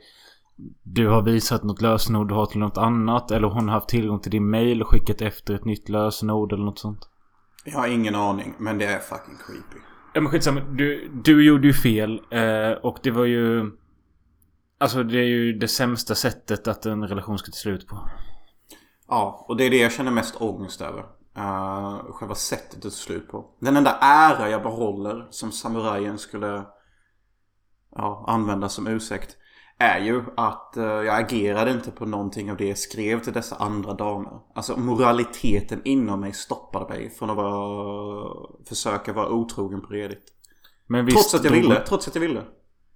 du 0.83 1.07
har 1.07 1.21
visat 1.21 1.63
något 1.63 1.81
lösenord 1.81 2.27
du 2.27 2.33
har 2.33 2.45
till 2.45 2.59
något 2.59 2.77
annat 2.77 3.31
eller 3.31 3.47
hon 3.47 3.67
har 3.67 3.75
haft 3.75 3.89
tillgång 3.89 4.19
till 4.19 4.31
din 4.31 4.49
mail 4.49 4.81
och 4.81 4.87
skickat 4.87 5.21
efter 5.21 5.53
ett 5.53 5.65
nytt 5.65 5.89
lösenord 5.89 6.53
eller 6.53 6.65
något 6.65 6.79
sånt? 6.79 7.09
Jag 7.65 7.79
har 7.79 7.87
ingen 7.87 8.15
aning, 8.15 8.55
men 8.57 8.77
det 8.77 8.85
är 8.85 8.99
fucking 8.99 9.37
creepy. 9.47 9.85
Ja 10.13 10.21
men 10.21 10.31
skitsamma. 10.31 10.59
Du, 10.59 11.09
du 11.23 11.45
gjorde 11.45 11.67
ju 11.67 11.73
fel 11.73 12.21
eh, 12.31 12.71
och 12.83 12.97
det 13.03 13.11
var 13.11 13.25
ju... 13.25 13.71
Alltså 14.77 15.03
det 15.03 15.17
är 15.17 15.23
ju 15.23 15.53
det 15.53 15.67
sämsta 15.67 16.15
sättet 16.15 16.67
att 16.67 16.85
en 16.85 17.07
relation 17.07 17.37
ska 17.37 17.45
till 17.45 17.53
slut 17.53 17.87
på. 17.87 18.09
Ja, 19.07 19.45
och 19.47 19.57
det 19.57 19.63
är 19.63 19.69
det 19.69 19.77
jag 19.77 19.91
känner 19.91 20.11
mest 20.11 20.41
ångest 20.41 20.81
över. 20.81 21.05
Uh, 21.37 22.11
själva 22.11 22.35
sättet 22.35 22.75
det 22.75 22.81
tar 22.81 22.89
slut 22.89 23.27
på. 23.27 23.45
Den 23.59 23.77
enda 23.77 23.97
ära 24.01 24.49
jag 24.49 24.63
behåller 24.63 25.27
som 25.29 25.51
samurajen 25.51 26.17
skulle 26.17 26.65
ja, 27.95 28.25
använda 28.27 28.69
som 28.69 28.87
ursäkt. 28.87 29.37
Är 29.77 29.99
ju 29.99 30.23
att 30.37 30.77
eh, 30.77 30.83
jag 30.83 31.19
agerade 31.23 31.71
inte 31.71 31.91
på 31.91 32.05
någonting 32.05 32.51
av 32.51 32.57
det 32.57 32.67
jag 32.67 32.77
skrev 32.77 33.19
till 33.21 33.33
dessa 33.33 33.55
andra 33.55 33.93
damer. 33.93 34.39
Alltså 34.55 34.79
moraliteten 34.79 35.81
inom 35.85 36.19
mig 36.19 36.33
stoppade 36.33 36.93
mig 36.93 37.09
från 37.09 37.29
att 37.29 37.37
vara, 37.37 38.47
försöka 38.69 39.13
vara 39.13 39.29
otrogen 39.29 39.81
på 39.81 39.87
Reddit. 39.87 40.23
Men 40.87 41.05
visst, 41.05 41.17
Trots 41.17 41.35
att 41.35 41.43
jag 41.43 41.51
ville. 41.51 41.73
Hon, 41.73 41.83
Trots 41.87 42.07
att 42.07 42.15
jag 42.15 42.21
ville. 42.21 42.43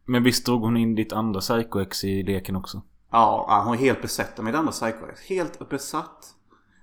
men 0.05 0.23
visst 0.23 0.45
drog 0.45 0.61
hon 0.61 0.77
in 0.77 0.95
ditt 0.95 1.13
andra 1.13 1.39
psycho-ex 1.39 2.03
i 2.05 2.23
leken 2.23 2.55
också? 2.55 2.81
Ja, 3.11 3.61
hon 3.65 3.73
är 3.73 3.79
helt 3.79 4.01
besatt 4.01 4.39
av 4.39 4.45
mitt 4.45 4.55
andra 4.55 4.71
psycho. 4.71 5.05
Helt 5.29 5.69
besatt. 5.69 6.25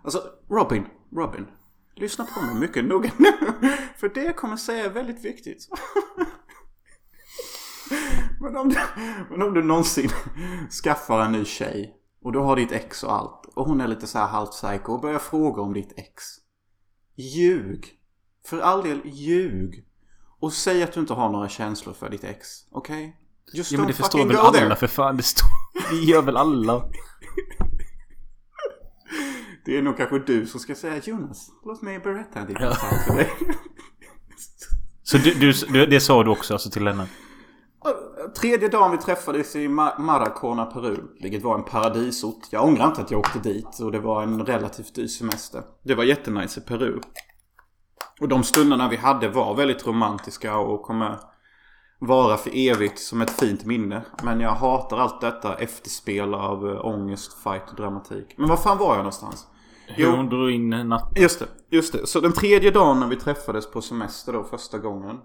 Alltså, 0.05 0.23
Robin, 0.51 0.87
Robin. 1.17 1.47
Lyssna 1.95 2.25
på 2.25 2.47
mig 2.47 2.55
mycket 2.55 2.85
noga 2.85 3.11
nu. 3.17 3.27
För 3.97 4.09
det 4.15 4.23
jag 4.23 4.37
kommer 4.37 4.57
säga 4.57 4.85
är 4.85 4.91
väldigt 4.91 5.25
viktigt. 5.25 5.69
Men 8.41 8.57
om, 8.57 8.69
du, 8.69 8.77
men 9.31 9.43
om 9.43 9.55
du 9.55 9.63
någonsin 9.63 10.11
skaffar 10.85 11.21
en 11.21 11.33
ny 11.33 11.45
tjej 11.45 11.95
och 12.23 12.33
du 12.33 12.39
har 12.39 12.57
ditt 12.57 12.73
ex 12.73 13.03
och 13.03 13.13
allt. 13.15 13.47
och 13.55 13.67
hon 13.67 13.81
är 13.81 13.89
lite 13.89 14.07
så 14.07 14.19
här 14.19 14.27
halvt 14.27 14.51
psycho 14.51 14.93
och 14.93 15.01
börjar 15.01 15.19
fråga 15.19 15.63
om 15.63 15.73
ditt 15.73 15.93
ex. 15.97 16.25
Ljug! 17.17 17.93
För 18.47 18.61
all 18.61 18.83
del, 18.83 19.01
ljug! 19.05 19.85
Och 20.41 20.53
säg 20.53 20.83
att 20.83 20.93
du 20.93 21.01
inte 21.01 21.15
har 21.15 21.31
några 21.31 21.49
känslor 21.49 21.93
för 21.95 22.11
ditt 22.11 22.25
ex. 22.25 22.49
Okej? 22.71 23.17
Just 23.53 23.73
Ja 23.73 23.79
men 23.79 23.87
det 23.87 23.93
förstår 23.93 24.27
väl 24.27 24.37
alla 24.37 24.53
there. 24.53 24.77
för 24.77 24.87
fan. 24.87 25.17
Det, 25.17 25.23
står, 25.23 25.49
det 25.91 25.97
gör 25.97 26.23
väl 26.23 26.37
alla. 26.37 26.91
Det 29.65 29.79
är 29.79 29.83
nog 29.83 29.97
kanske 29.97 30.19
du 30.19 30.47
som 30.47 30.61
ska 30.61 30.75
säga 30.75 31.01
Jonas, 31.05 31.51
låt 31.65 31.83
mig 31.83 31.99
berätta 31.99 32.45
ditt 32.45 32.57
Ja. 32.61 32.67
ja. 32.67 32.99
för 33.07 33.15
dig. 33.17 33.31
Så 35.03 35.19
du, 35.19 35.35
du, 35.35 35.87
det 35.87 36.01
sa 36.01 36.25
du 36.25 36.31
också 36.31 36.55
alltså 36.55 36.71
till 36.71 36.87
henne? 36.87 37.07
Tredje 38.41 38.69
dagen 38.69 38.91
vi 38.91 38.99
träffades 38.99 39.57
i 39.57 39.69
Ma- 39.69 39.99
Maracona, 39.99 40.67
Peru. 40.67 40.97
Vilket 41.21 41.43
var 41.43 41.55
en 41.55 41.65
paradisort. 41.65 42.41
Jag 42.51 42.65
ångrar 42.65 42.87
inte 42.87 43.01
att 43.01 43.11
jag 43.11 43.21
åkte 43.21 43.39
dit 43.39 43.81
och 43.83 43.93
det 43.93 43.99
var 44.01 44.23
en 44.23 44.47
relativt 44.47 44.95
dyr 44.95 45.07
semester. 45.07 45.63
Det 45.83 45.95
var 45.95 46.05
jättenice 46.05 46.61
i 46.61 46.63
Peru. 46.63 47.01
Och 48.21 48.29
de 48.29 48.43
stunderna 48.43 48.89
vi 48.89 48.97
hade 48.97 49.29
var 49.29 49.55
väldigt 49.55 49.87
romantiska 49.87 50.57
och 50.59 50.83
kommer 50.83 51.19
vara 51.99 52.37
för 52.37 52.51
evigt 52.55 52.99
som 52.99 53.21
ett 53.23 53.31
fint 53.31 53.65
minne. 53.65 54.05
Men 54.23 54.41
jag 54.41 54.51
hatar 54.51 54.99
allt 54.99 55.21
detta 55.21 55.55
efterspel 55.55 56.35
av 56.35 56.69
eh, 56.69 56.85
ångest, 56.87 57.43
fight 57.43 57.71
och 57.71 57.77
dramatik. 57.77 58.35
Men 58.37 58.49
var 58.49 58.57
fan 58.57 58.79
var 58.79 58.89
jag 58.89 58.97
någonstans? 58.99 59.47
Hur 59.89 60.17
hon 60.17 60.29
drog 60.29 60.51
in 60.51 60.71
natt... 60.71 61.13
Just 61.17 61.39
det, 61.39 61.47
just 61.71 61.93
det. 61.93 62.07
Så 62.07 62.21
den 62.21 62.33
tredje 62.33 62.71
dagen 62.71 63.01
när 63.01 63.07
vi 63.07 63.17
träffades 63.17 63.71
på 63.71 63.83
semester 63.83 64.33
då 64.33 64.45
första 64.45 64.79
gången. 64.79 65.17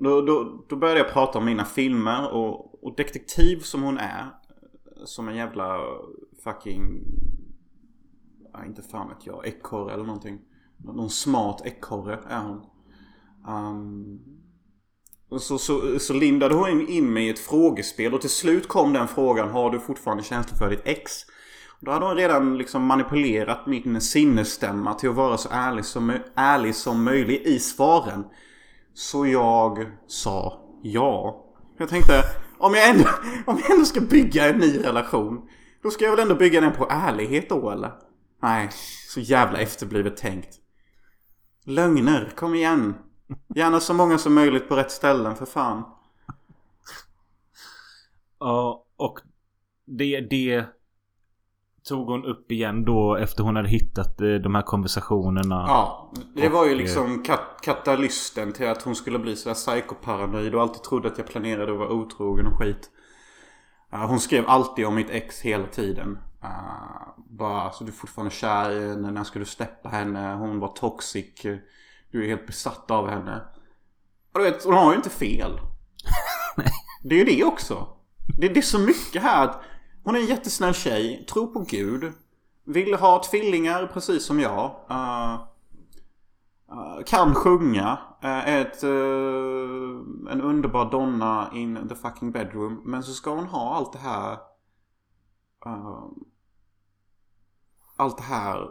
Då, 0.00 0.20
då, 0.20 0.64
då 0.68 0.76
började 0.76 1.00
jag 1.00 1.12
prata 1.12 1.38
om 1.38 1.44
mina 1.44 1.64
filmer 1.64 2.32
och, 2.32 2.84
och 2.84 2.96
detektiv 2.96 3.60
som 3.60 3.82
hon 3.82 3.98
är. 3.98 4.26
Som 5.04 5.28
en 5.28 5.36
jävla 5.36 5.78
fucking... 6.44 7.04
Ja, 8.52 8.64
inte 8.64 8.82
fan 8.82 9.08
vet 9.08 9.26
jag. 9.26 9.46
Ekorre 9.46 9.94
eller 9.94 10.04
någonting. 10.04 10.40
Någon 10.84 11.10
smart 11.10 11.62
ekorre 11.64 12.18
är 12.28 12.40
hon. 12.40 12.66
Um, 13.48 14.20
och 15.30 15.42
så, 15.42 15.58
så, 15.58 15.98
så 15.98 16.12
lindade 16.12 16.54
hon 16.54 16.88
in 16.88 17.12
mig 17.12 17.26
i 17.26 17.30
ett 17.30 17.38
frågespel 17.38 18.14
och 18.14 18.20
till 18.20 18.30
slut 18.30 18.68
kom 18.68 18.92
den 18.92 19.08
frågan 19.08 19.48
Har 19.48 19.70
du 19.70 19.80
fortfarande 19.80 20.22
känslor 20.22 20.56
för 20.56 20.70
ditt 20.70 20.82
ex? 20.84 21.12
Då 21.80 21.90
hade 21.90 22.06
hon 22.06 22.16
redan 22.16 22.58
liksom 22.58 22.84
manipulerat 22.84 23.66
min 23.66 24.00
sinnesstämma 24.00 24.94
till 24.94 25.08
att 25.08 25.14
vara 25.14 25.36
så 25.36 25.48
ärlig 25.52 25.84
som, 25.84 26.12
ärlig 26.34 26.74
som 26.74 27.04
möjligt 27.04 27.46
i 27.46 27.58
svaren. 27.58 28.24
Så 29.00 29.26
jag 29.26 29.86
sa 30.06 30.60
ja. 30.82 31.44
Jag 31.78 31.88
tänkte, 31.88 32.22
om 32.58 32.74
jag, 32.74 32.88
ändå, 32.88 33.04
om 33.46 33.58
jag 33.62 33.70
ändå 33.70 33.84
ska 33.84 34.00
bygga 34.00 34.48
en 34.48 34.58
ny 34.58 34.78
relation. 34.78 35.48
Då 35.82 35.90
ska 35.90 36.04
jag 36.04 36.10
väl 36.10 36.20
ändå 36.20 36.34
bygga 36.34 36.60
den 36.60 36.72
på 36.72 36.88
ärlighet 36.90 37.48
då 37.48 37.70
eller? 37.70 37.92
Nej, 38.42 38.68
så 39.08 39.20
jävla 39.20 39.58
efterblivet 39.58 40.16
tänkt. 40.16 40.58
Lögner, 41.64 42.32
kom 42.36 42.54
igen. 42.54 42.94
Gärna 43.54 43.80
så 43.80 43.94
många 43.94 44.18
som 44.18 44.34
möjligt 44.34 44.68
på 44.68 44.76
rätt 44.76 44.90
ställen 44.90 45.36
för 45.36 45.46
fan. 45.46 45.84
Ja, 48.38 48.86
och 48.96 49.18
det, 49.86 50.20
det 50.20 50.66
tog 51.90 52.06
hon 52.06 52.24
upp 52.24 52.52
igen 52.52 52.84
då 52.84 53.16
efter 53.16 53.42
hon 53.42 53.56
hade 53.56 53.68
hittat 53.68 54.20
eh, 54.20 54.28
de 54.28 54.54
här 54.54 54.62
konversationerna. 54.62 55.64
Ja, 55.68 56.12
det 56.34 56.48
var 56.48 56.64
ju 56.64 56.70
Och, 56.70 56.76
liksom 56.76 57.22
kat- 57.22 57.60
katalysten 57.62 58.52
till 58.52 58.68
att 58.68 58.82
hon 58.82 58.96
skulle 58.96 59.18
bli 59.18 59.36
sådär 59.36 59.54
psykoparanoid 59.54 60.54
och 60.54 60.62
alltid 60.62 60.82
trodde 60.82 61.08
att 61.08 61.18
jag 61.18 61.26
planerade 61.26 61.72
att 61.72 61.78
vara 61.78 61.88
otrogen 61.88 62.46
och 62.46 62.58
skit. 62.58 62.90
Uh, 63.94 64.06
hon 64.06 64.20
skrev 64.20 64.44
alltid 64.46 64.86
om 64.86 64.94
mitt 64.94 65.10
ex 65.10 65.40
hela 65.40 65.66
tiden. 65.66 66.18
Bara, 67.16 67.70
så 67.70 67.84
du 67.84 67.90
är 67.90 67.94
fortfarande 67.94 68.34
kär 68.34 68.70
i 68.70 68.88
henne, 68.88 69.10
när 69.10 69.24
ska 69.24 69.38
du 69.38 69.44
släppa 69.44 69.88
henne? 69.88 70.34
Hon 70.34 70.60
var 70.60 70.68
toxic. 70.68 71.42
Du 72.10 72.24
är 72.24 72.28
helt 72.28 72.46
besatt 72.46 72.90
av 72.90 73.08
henne. 73.08 73.40
Och 74.34 74.40
du 74.40 74.44
vet, 74.44 74.64
hon 74.64 74.74
har 74.74 74.90
ju 74.90 74.96
inte 74.96 75.10
fel. 75.10 75.60
det 77.02 77.14
är 77.14 77.18
ju 77.18 77.36
det 77.36 77.44
också. 77.44 77.88
Det, 78.38 78.48
det 78.48 78.60
är 78.60 78.62
så 78.62 78.78
mycket 78.78 79.22
här 79.22 79.44
att 79.44 79.62
hon 80.04 80.16
är 80.16 80.20
en 80.20 80.26
jättesnäll 80.26 80.74
tjej, 80.74 81.26
tror 81.30 81.46
på 81.46 81.60
Gud. 81.68 82.12
Vill 82.64 82.94
ha 82.94 83.22
tvillingar 83.22 83.86
precis 83.92 84.24
som 84.26 84.40
jag. 84.40 84.70
Uh, 84.90 85.40
uh, 86.72 87.04
kan 87.06 87.34
sjunga. 87.34 87.98
Uh, 88.24 88.48
är 88.48 88.60
ett, 88.60 88.82
en 90.32 90.40
underbar 90.42 90.90
donna 90.90 91.50
in 91.54 91.88
the 91.88 91.94
fucking 91.94 92.32
bedroom. 92.32 92.82
Men 92.84 93.02
så 93.02 93.12
ska 93.12 93.34
hon 93.34 93.44
ha 93.46 93.74
allt 93.74 93.92
det 93.92 93.98
här. 93.98 94.38
Allt 97.96 98.16
det 98.16 98.22
här. 98.22 98.68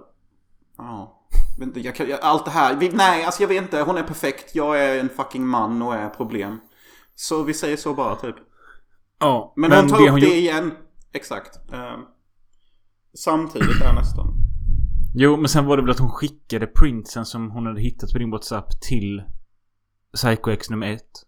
Ja. 0.77 1.27
jag 1.75 1.95
kan- 1.95 2.09
jag- 2.09 2.19
Allt 2.21 2.45
det 2.45 2.51
här. 2.51 2.89
Nej, 2.93 3.25
alltså 3.25 3.43
jag 3.43 3.47
vet 3.47 3.63
inte. 3.63 3.81
Hon 3.81 3.97
är 3.97 4.03
perfekt. 4.03 4.55
Jag 4.55 4.83
är 4.85 4.99
en 4.99 5.09
fucking 5.09 5.47
man 5.47 5.81
och 5.81 5.95
är 5.95 6.09
problem. 6.09 6.59
Så 7.15 7.43
vi 7.43 7.53
säger 7.53 7.77
så 7.77 7.93
bara 7.93 8.15
typ. 8.15 8.35
Ja, 9.19 9.53
Men, 9.55 9.71
hon 9.71 9.87
tar 9.89 9.95
upp 9.95 10.01
det 10.01 10.07
gjorde- 10.07 10.35
igen. 10.35 10.71
Exakt. 11.13 11.59
Uh, 11.73 11.99
samtidigt 13.13 13.79
där 13.79 13.93
nästan. 13.93 14.27
Jo, 15.15 15.37
men 15.37 15.49
sen 15.49 15.65
var 15.65 15.77
det 15.77 15.83
väl 15.83 15.91
att 15.91 15.99
hon 15.99 16.09
skickade 16.09 16.67
printsen 16.67 17.25
som 17.25 17.51
hon 17.51 17.65
hade 17.65 17.81
hittat 17.81 18.11
på 18.11 18.19
din 18.19 18.31
WhatsApp 18.31 18.81
till 18.81 19.23
Psycho 20.13 20.51
X 20.51 20.69
nummer 20.69 20.93
ett. 20.93 21.25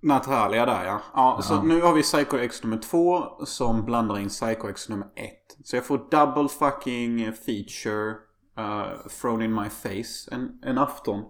Natalia 0.00 0.66
där 0.66 0.84
ja. 0.84 1.00
ja 1.14 1.40
så 1.42 1.62
nu 1.62 1.80
har 1.80 1.94
vi 1.94 2.02
Psycho 2.02 2.36
X 2.36 2.62
nummer 2.62 2.78
två 2.78 3.22
som 3.44 3.84
blandar 3.84 4.18
in 4.18 4.28
Psycho 4.28 4.68
X 4.68 4.88
nummer 4.88 5.06
ett. 5.06 5.66
Så 5.66 5.76
jag 5.76 5.86
får 5.86 5.98
double 6.10 6.48
fucking 6.48 7.32
feature 7.32 8.10
uh, 8.58 9.08
thrown 9.20 9.42
in 9.42 9.54
my 9.54 9.68
face 9.68 10.34
en, 10.34 10.58
en 10.62 10.78
afton. 10.78 11.24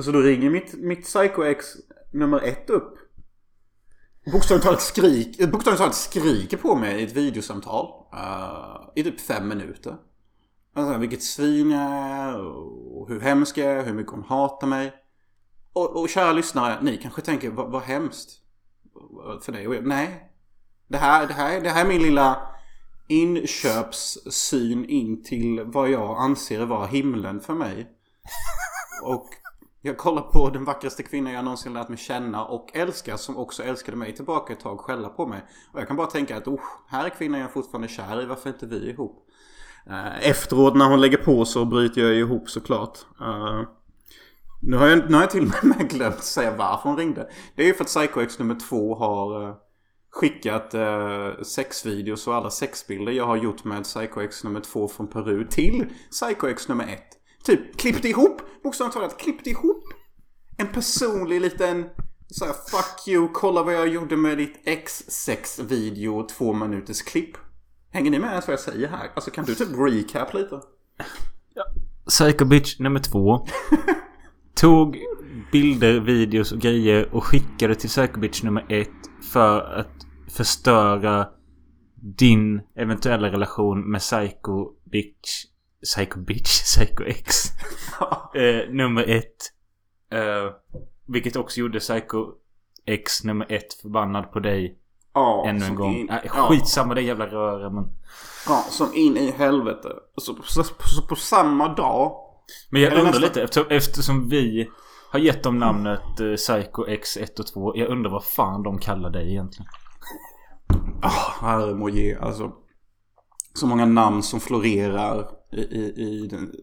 Så 0.00 0.12
då 0.12 0.20
ringer 0.20 0.50
mitt, 0.50 0.74
mitt 0.74 1.02
Psycho 1.02 1.42
X 1.42 1.66
nummer 2.12 2.40
ett 2.40 2.70
upp. 2.70 2.94
Bokstavligt 4.32 4.64
talat, 4.64 4.80
skrik, 4.80 5.50
bokstavligt 5.50 5.78
talat 5.78 5.94
skriker 5.94 6.56
på 6.56 6.74
mig 6.74 7.00
i 7.00 7.04
ett 7.04 7.12
videosamtal. 7.12 7.86
Uh, 8.14 8.90
I 8.94 9.02
typ 9.02 9.20
fem 9.20 9.48
minuter. 9.48 9.96
Alltså, 10.74 10.98
vilket 10.98 11.22
svin 11.22 11.70
jag 11.70 11.82
är 11.82 12.40
och 12.96 13.08
hur 13.08 13.20
hemsk 13.20 13.58
jag 13.58 13.66
är, 13.66 13.84
hur 13.84 13.94
mycket 13.94 14.12
hon 14.12 14.24
hatar 14.24 14.66
mig. 14.66 14.92
Och, 15.72 16.00
och 16.00 16.08
kära 16.08 16.32
lyssnare, 16.32 16.78
ni 16.82 16.96
kanske 16.96 17.22
tänker 17.22 17.50
vad, 17.50 17.70
vad 17.70 17.82
hemskt. 17.82 18.30
För 19.42 19.52
dig 19.52 19.68
och 19.68 19.74
er. 19.74 19.82
Nej. 19.82 20.30
Det 20.88 20.98
här, 20.98 21.26
det, 21.26 21.34
här, 21.34 21.60
det 21.60 21.70
här 21.70 21.84
är 21.84 21.88
min 21.88 22.02
lilla 22.02 22.42
inköpssyn 23.08 24.84
in 24.84 25.24
till 25.24 25.62
vad 25.64 25.90
jag 25.90 26.18
anser 26.18 26.66
vara 26.66 26.86
himlen 26.86 27.40
för 27.40 27.54
mig. 27.54 27.88
Och 29.02 29.28
jag 29.82 29.96
kollar 29.96 30.22
på 30.22 30.50
den 30.50 30.64
vackraste 30.64 31.02
kvinnan 31.02 31.32
jag 31.32 31.44
någonsin 31.44 31.72
lärt 31.72 31.88
mig 31.88 31.98
känna 31.98 32.44
och 32.44 32.70
älska 32.76 33.18
som 33.18 33.36
också 33.36 33.62
älskade 33.62 33.96
mig 33.96 34.14
tillbaka 34.14 34.52
ett 34.52 34.60
tag 34.60 34.80
skälla 34.80 35.08
på 35.08 35.26
mig. 35.26 35.44
Och 35.72 35.80
jag 35.80 35.88
kan 35.88 35.96
bara 35.96 36.06
tänka 36.06 36.36
att 36.36 36.48
oh, 36.48 36.60
här 36.88 37.04
är 37.04 37.08
kvinnan 37.08 37.40
jag 37.40 37.52
fortfarande 37.52 37.86
är 37.86 37.90
kär 37.90 38.22
i, 38.22 38.26
varför 38.26 38.50
är 38.50 38.54
inte 38.54 38.66
vi 38.66 38.90
ihop? 38.90 39.26
Eh, 39.86 40.28
Efteråt 40.28 40.76
när 40.76 40.88
hon 40.88 41.00
lägger 41.00 41.16
på 41.16 41.44
så 41.44 41.64
bryter 41.64 42.00
jag 42.00 42.14
ihop 42.14 42.50
såklart. 42.50 42.98
Eh, 43.20 43.62
nu 44.62 44.76
har, 44.76 44.86
jag, 44.86 45.10
nu 45.10 45.14
har 45.14 45.22
jag 45.22 45.30
till 45.30 45.46
och 45.46 45.64
med 45.78 45.90
glömt 45.90 46.22
säga 46.22 46.56
varför 46.56 46.88
hon 46.88 46.98
ringde. 46.98 47.30
Det 47.56 47.62
är 47.62 47.66
ju 47.66 47.74
för 47.74 47.84
att 47.84 47.88
Psycho 47.88 48.20
X 48.20 48.38
nummer 48.38 48.54
två 48.68 48.94
har 48.94 49.48
eh, 49.48 49.54
skickat 50.10 50.74
eh, 50.74 51.42
sexvideos 51.42 52.26
och 52.26 52.34
alla 52.34 52.50
sexbilder 52.50 53.12
jag 53.12 53.26
har 53.26 53.36
gjort 53.36 53.64
med 53.64 53.82
Psycho 53.82 54.20
X 54.20 54.44
nummer 54.44 54.60
två 54.60 54.88
från 54.88 55.06
Peru 55.06 55.46
till 55.46 55.86
Psycho 56.10 56.46
X 56.46 56.68
nummer 56.68 56.84
ett. 56.84 57.19
Typ 57.44 57.76
klippt 57.78 58.04
ihop, 58.04 58.42
bokstavligt 58.62 58.94
talat 58.94 59.18
klippt 59.18 59.46
ihop 59.46 59.84
en 60.60 60.66
personlig 60.66 61.40
liten 61.40 61.84
så 62.26 62.44
här, 62.44 62.52
fuck 62.52 63.08
you, 63.08 63.28
kolla 63.32 63.62
vad 63.62 63.74
jag 63.74 63.88
gjorde 63.88 64.16
med 64.16 64.38
ditt 64.38 64.66
X6-video, 64.66 66.26
två 66.28 66.52
minuters 66.52 67.02
klipp. 67.02 67.36
Hänger 67.90 68.10
ni 68.10 68.18
med 68.18 68.30
ens 68.30 68.46
vad 68.46 68.52
jag 68.52 68.60
säger 68.60 68.88
här? 68.88 69.10
Alltså 69.14 69.30
kan 69.30 69.44
du 69.44 69.54
typ 69.54 69.68
recap 69.78 70.34
lite? 70.34 70.60
Psycho 72.08 72.44
Bitch 72.44 72.78
nummer 72.78 73.00
två. 73.00 73.46
Tog 74.54 74.98
bilder, 75.52 76.00
videos 76.00 76.52
och 76.52 76.58
grejer 76.58 77.14
och 77.14 77.24
skickade 77.24 77.74
till 77.74 77.88
Psycho 77.88 78.20
Bitch 78.20 78.42
nummer 78.42 78.66
ett 78.68 79.24
för 79.32 79.60
att 79.60 80.06
förstöra 80.28 81.28
din 82.18 82.60
eventuella 82.76 83.32
relation 83.32 83.90
med 83.90 84.00
Psycho 84.00 84.70
Bitch. 84.92 85.44
Psycho 85.84 86.20
Bitch? 86.20 86.62
Psycho 86.64 87.04
X. 87.04 87.26
eh, 88.34 88.70
nummer 88.70 89.04
ett. 89.10 89.36
Eh, 90.12 90.52
vilket 91.06 91.36
också 91.36 91.60
gjorde 91.60 91.78
Psycho 91.80 92.26
X 92.86 93.24
nummer 93.24 93.46
ett 93.52 93.74
förbannad 93.74 94.32
på 94.32 94.40
dig 94.40 94.76
Ja, 95.14 95.44
ännu 95.48 95.64
en 95.64 95.74
gång. 95.74 95.94
in- 95.94 96.10
ja. 96.24 96.30
skitsamma 96.48 96.94
det 96.94 97.02
jävla 97.02 97.26
röra 97.26 97.70
men... 97.70 97.84
Ja, 98.48 98.64
som 98.70 98.94
in 98.94 99.16
i 99.16 99.30
helvete. 99.30 99.88
Så, 100.16 100.36
så, 100.44 100.64
så 100.64 101.02
på 101.08 101.16
samma 101.16 101.74
dag. 101.74 102.12
Men 102.70 102.82
jag 102.82 102.92
undrar 102.92 103.04
nästa- 103.04 103.20
lite 103.20 103.42
eftersom, 103.42 103.70
eftersom 103.70 104.28
vi 104.28 104.70
har 105.12 105.20
gett 105.20 105.42
dem 105.42 105.58
namnet 105.58 106.20
eh, 106.20 106.34
Psycho 106.34 106.86
X1 106.86 107.40
och 107.40 107.46
2. 107.46 107.76
Jag 107.76 107.88
undrar 107.88 108.10
vad 108.10 108.24
fan 108.24 108.62
de 108.62 108.78
kallar 108.78 109.10
dig 109.10 109.30
egentligen. 109.30 109.68
Ah, 111.02 111.32
herre 111.40 111.74
må 111.74 111.88
ge, 111.88 112.16
alltså. 112.20 112.52
Så 113.54 113.66
många 113.66 113.84
namn 113.86 114.22
som 114.22 114.40
florerar 114.40 115.28
i, 115.52 115.60
i, 115.60 116.02
i 116.02 116.26
den, 116.26 116.54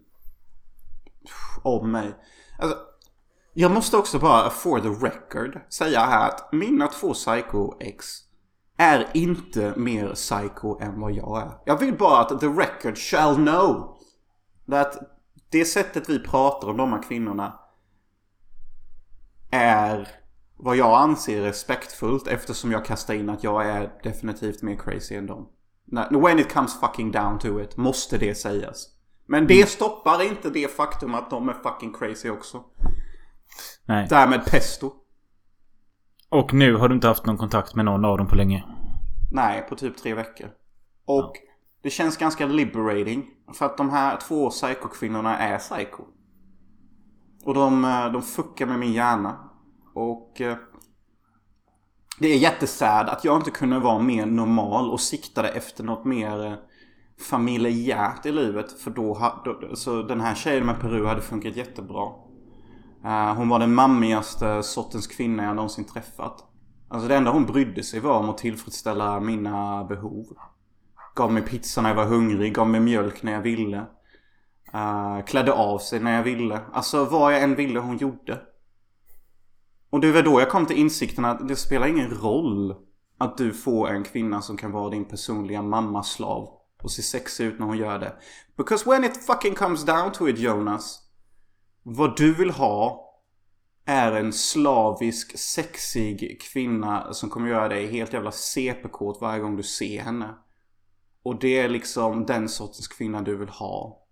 om 1.63 1.91
mig. 1.91 2.15
Alltså, 2.59 2.77
jag 3.53 3.71
måste 3.71 3.97
också 3.97 4.19
bara 4.19 4.49
for 4.49 4.79
the 4.79 5.05
record 5.07 5.59
säga 5.69 5.99
här 5.99 6.29
att 6.29 6.51
mina 6.51 6.87
två 6.87 7.13
psycho-ex 7.13 8.05
är 8.77 9.07
inte 9.13 9.73
mer 9.77 10.13
psycho 10.13 10.79
än 10.81 10.99
vad 10.99 11.11
jag 11.11 11.41
är. 11.41 11.51
Jag 11.65 11.79
vill 11.79 11.97
bara 11.97 12.19
att 12.19 12.39
the 12.39 12.47
record 12.47 12.97
shall 12.97 13.35
know 13.35 13.97
that 14.69 14.97
det 15.49 15.65
sättet 15.65 16.09
vi 16.09 16.19
pratar 16.19 16.67
om 16.69 16.77
de 16.77 16.93
här 16.93 17.03
kvinnorna 17.03 17.59
är 19.51 20.07
vad 20.57 20.75
jag 20.75 21.01
anser 21.01 21.41
respektfullt 21.41 22.27
eftersom 22.27 22.71
jag 22.71 22.85
kastar 22.85 23.13
in 23.13 23.29
att 23.29 23.43
jag 23.43 23.65
är 23.65 23.99
definitivt 24.03 24.61
mer 24.61 24.75
crazy 24.75 25.15
än 25.15 25.25
dem. 25.25 25.49
När- 25.87 26.21
When 26.21 26.39
it 26.39 26.53
comes 26.53 26.79
fucking 26.79 27.11
down 27.11 27.39
to 27.39 27.61
it 27.61 27.77
måste 27.77 28.17
det 28.17 28.35
sägas. 28.35 28.87
Men 29.25 29.47
det 29.47 29.69
stoppar 29.69 30.23
inte 30.23 30.49
det 30.49 30.71
faktum 30.71 31.15
att 31.15 31.29
de 31.29 31.49
är 31.49 31.53
fucking 31.53 31.93
crazy 31.93 32.29
också. 32.29 32.63
Nej. 33.85 34.07
Därmed 34.09 34.45
pesto. 34.45 34.91
Och 36.29 36.53
nu 36.53 36.75
har 36.75 36.89
du 36.89 36.95
inte 36.95 37.07
haft 37.07 37.25
någon 37.25 37.37
kontakt 37.37 37.75
med 37.75 37.85
någon 37.85 38.05
av 38.05 38.17
dem 38.17 38.27
på 38.27 38.35
länge. 38.35 38.63
Nej, 39.31 39.65
på 39.69 39.75
typ 39.75 39.97
tre 39.97 40.13
veckor. 40.13 40.49
Och 41.05 41.33
det 41.83 41.89
känns 41.89 42.17
ganska 42.17 42.45
liberating. 42.45 43.25
För 43.53 43.65
att 43.65 43.77
de 43.77 43.89
här 43.89 44.17
två 44.17 44.49
psykokvinnorna 44.49 45.37
är 45.37 45.57
psycho. 45.57 46.03
Och 47.45 47.53
de, 47.53 47.85
eh, 47.85 48.11
de 48.11 48.21
fuckar 48.21 48.65
med 48.65 48.79
min 48.79 48.93
hjärna. 48.93 49.49
Och 49.95 50.41
eh, 50.41 50.57
det 52.19 52.27
är 52.27 52.37
jättesad 52.37 53.09
att 53.09 53.25
jag 53.25 53.37
inte 53.37 53.51
kunde 53.51 53.79
vara 53.79 53.99
mer 53.99 54.25
normal 54.25 54.89
och 54.89 54.99
siktade 54.99 55.49
efter 55.49 55.83
något 55.83 56.05
mer 56.05 56.45
eh, 56.45 56.53
familjärt 57.29 58.25
i 58.25 58.31
livet. 58.31 58.81
För 58.81 58.91
då 58.91 59.13
hade, 59.13 59.75
så 59.75 60.01
den 60.01 60.21
här 60.21 60.35
tjejen 60.35 60.65
med 60.65 60.81
Peru 60.81 61.05
hade 61.05 61.21
funkat 61.21 61.55
jättebra. 61.55 62.03
Eh, 63.05 63.33
hon 63.35 63.49
var 63.49 63.59
den 63.59 63.73
mammigaste 63.73 64.63
sortens 64.63 65.07
kvinna 65.07 65.43
jag 65.43 65.55
någonsin 65.55 65.85
träffat. 65.85 66.43
Alltså 66.89 67.07
det 67.07 67.15
enda 67.15 67.31
hon 67.31 67.45
brydde 67.45 67.83
sig 67.83 67.99
var 67.99 68.19
om 68.19 68.29
att 68.29 68.37
tillfredsställa 68.37 69.19
mina 69.19 69.83
behov. 69.83 70.25
Gav 71.15 71.33
mig 71.33 71.41
pizza 71.41 71.81
när 71.81 71.89
jag 71.89 71.95
var 71.95 72.05
hungrig, 72.05 72.55
gav 72.55 72.69
mig 72.69 72.79
mjölk 72.79 73.23
när 73.23 73.31
jag 73.31 73.41
ville. 73.41 73.85
Uh, 74.73 75.25
klädde 75.25 75.53
av 75.53 75.77
sig 75.79 75.99
när 75.99 76.15
jag 76.15 76.23
ville. 76.23 76.59
Alltså 76.73 77.05
vad 77.05 77.33
jag 77.33 77.43
än 77.43 77.55
ville 77.55 77.79
hon 77.79 77.97
gjorde. 77.97 78.39
Och 79.89 79.99
det 79.99 80.11
var 80.11 80.21
då 80.21 80.39
jag 80.39 80.49
kom 80.49 80.65
till 80.65 80.77
insikten 80.77 81.25
att 81.25 81.47
det 81.47 81.55
spelar 81.55 81.87
ingen 81.87 82.09
roll 82.09 82.75
att 83.17 83.37
du 83.37 83.53
får 83.53 83.89
en 83.89 84.03
kvinna 84.03 84.41
som 84.41 84.57
kan 84.57 84.71
vara 84.71 84.89
din 84.89 85.05
personliga 85.05 85.61
mammaslav 85.61 86.49
och 86.83 86.91
se 86.91 87.01
sexig 87.01 87.45
ut 87.45 87.59
när 87.59 87.65
hon 87.65 87.77
gör 87.77 87.99
det. 87.99 88.15
Because 88.57 88.89
when 88.89 89.03
it 89.03 89.25
fucking 89.25 89.55
comes 89.55 89.85
down 89.85 90.11
to 90.11 90.29
it 90.29 90.39
Jonas. 90.39 90.99
Vad 91.83 92.17
du 92.17 92.33
vill 92.33 92.49
ha 92.49 93.03
är 93.85 94.11
en 94.11 94.33
slavisk, 94.33 95.39
sexig 95.39 96.41
kvinna 96.41 97.13
som 97.13 97.29
kommer 97.29 97.49
göra 97.49 97.67
dig 97.67 97.87
helt 97.87 98.13
jävla 98.13 98.31
CP-kåt 98.31 99.21
varje 99.21 99.39
gång 99.39 99.55
du 99.55 99.63
ser 99.63 100.01
henne. 100.01 100.35
Och 101.23 101.39
det 101.39 101.59
är 101.59 101.69
liksom 101.69 102.25
den 102.25 102.49
sortens 102.49 102.87
kvinna 102.87 103.21
du 103.21 103.37
vill 103.37 103.49
ha. 103.49 104.05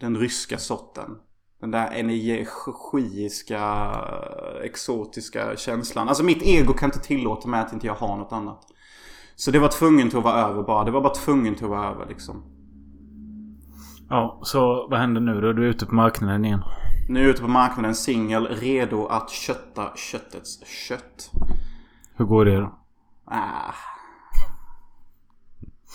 Den 0.00 0.16
ryska 0.16 0.58
sorten. 0.58 1.18
Den 1.60 1.70
där 1.70 1.90
energiska, 1.90 3.90
exotiska 4.64 5.56
känslan. 5.56 6.08
Alltså 6.08 6.24
mitt 6.24 6.42
ego 6.42 6.72
kan 6.72 6.88
inte 6.88 6.98
tillåta 6.98 7.48
mig 7.48 7.60
att 7.60 7.72
inte 7.72 7.86
jag 7.86 7.94
har 7.94 8.16
något 8.16 8.32
annat. 8.32 8.62
Så 9.36 9.50
det 9.50 9.58
var 9.58 9.68
tvungen 9.68 10.08
till 10.08 10.18
att 10.18 10.24
vara 10.24 10.40
över 10.40 10.62
bara. 10.62 10.84
Det 10.84 10.90
var 10.90 11.00
bara 11.00 11.14
tvungen 11.14 11.54
till 11.54 11.64
att 11.64 11.70
vara 11.70 11.90
över 11.90 12.06
liksom. 12.06 12.42
Ja, 14.08 14.40
så 14.42 14.88
vad 14.90 15.00
händer 15.00 15.20
nu 15.20 15.40
då? 15.40 15.52
Du 15.52 15.64
är 15.64 15.70
ute 15.70 15.86
på 15.86 15.94
marknaden 15.94 16.44
igen. 16.44 16.62
Nu 17.08 17.20
är 17.20 17.24
jag 17.24 17.30
ute 17.30 17.42
på 17.42 17.48
marknaden 17.48 17.94
singel, 17.94 18.46
redo 18.46 19.06
att 19.06 19.30
kötta 19.30 19.96
köttets 19.96 20.66
kött. 20.66 21.30
Hur 22.16 22.24
går 22.24 22.44
det 22.44 22.56
då? 22.56 22.78
Ah. 23.24 23.74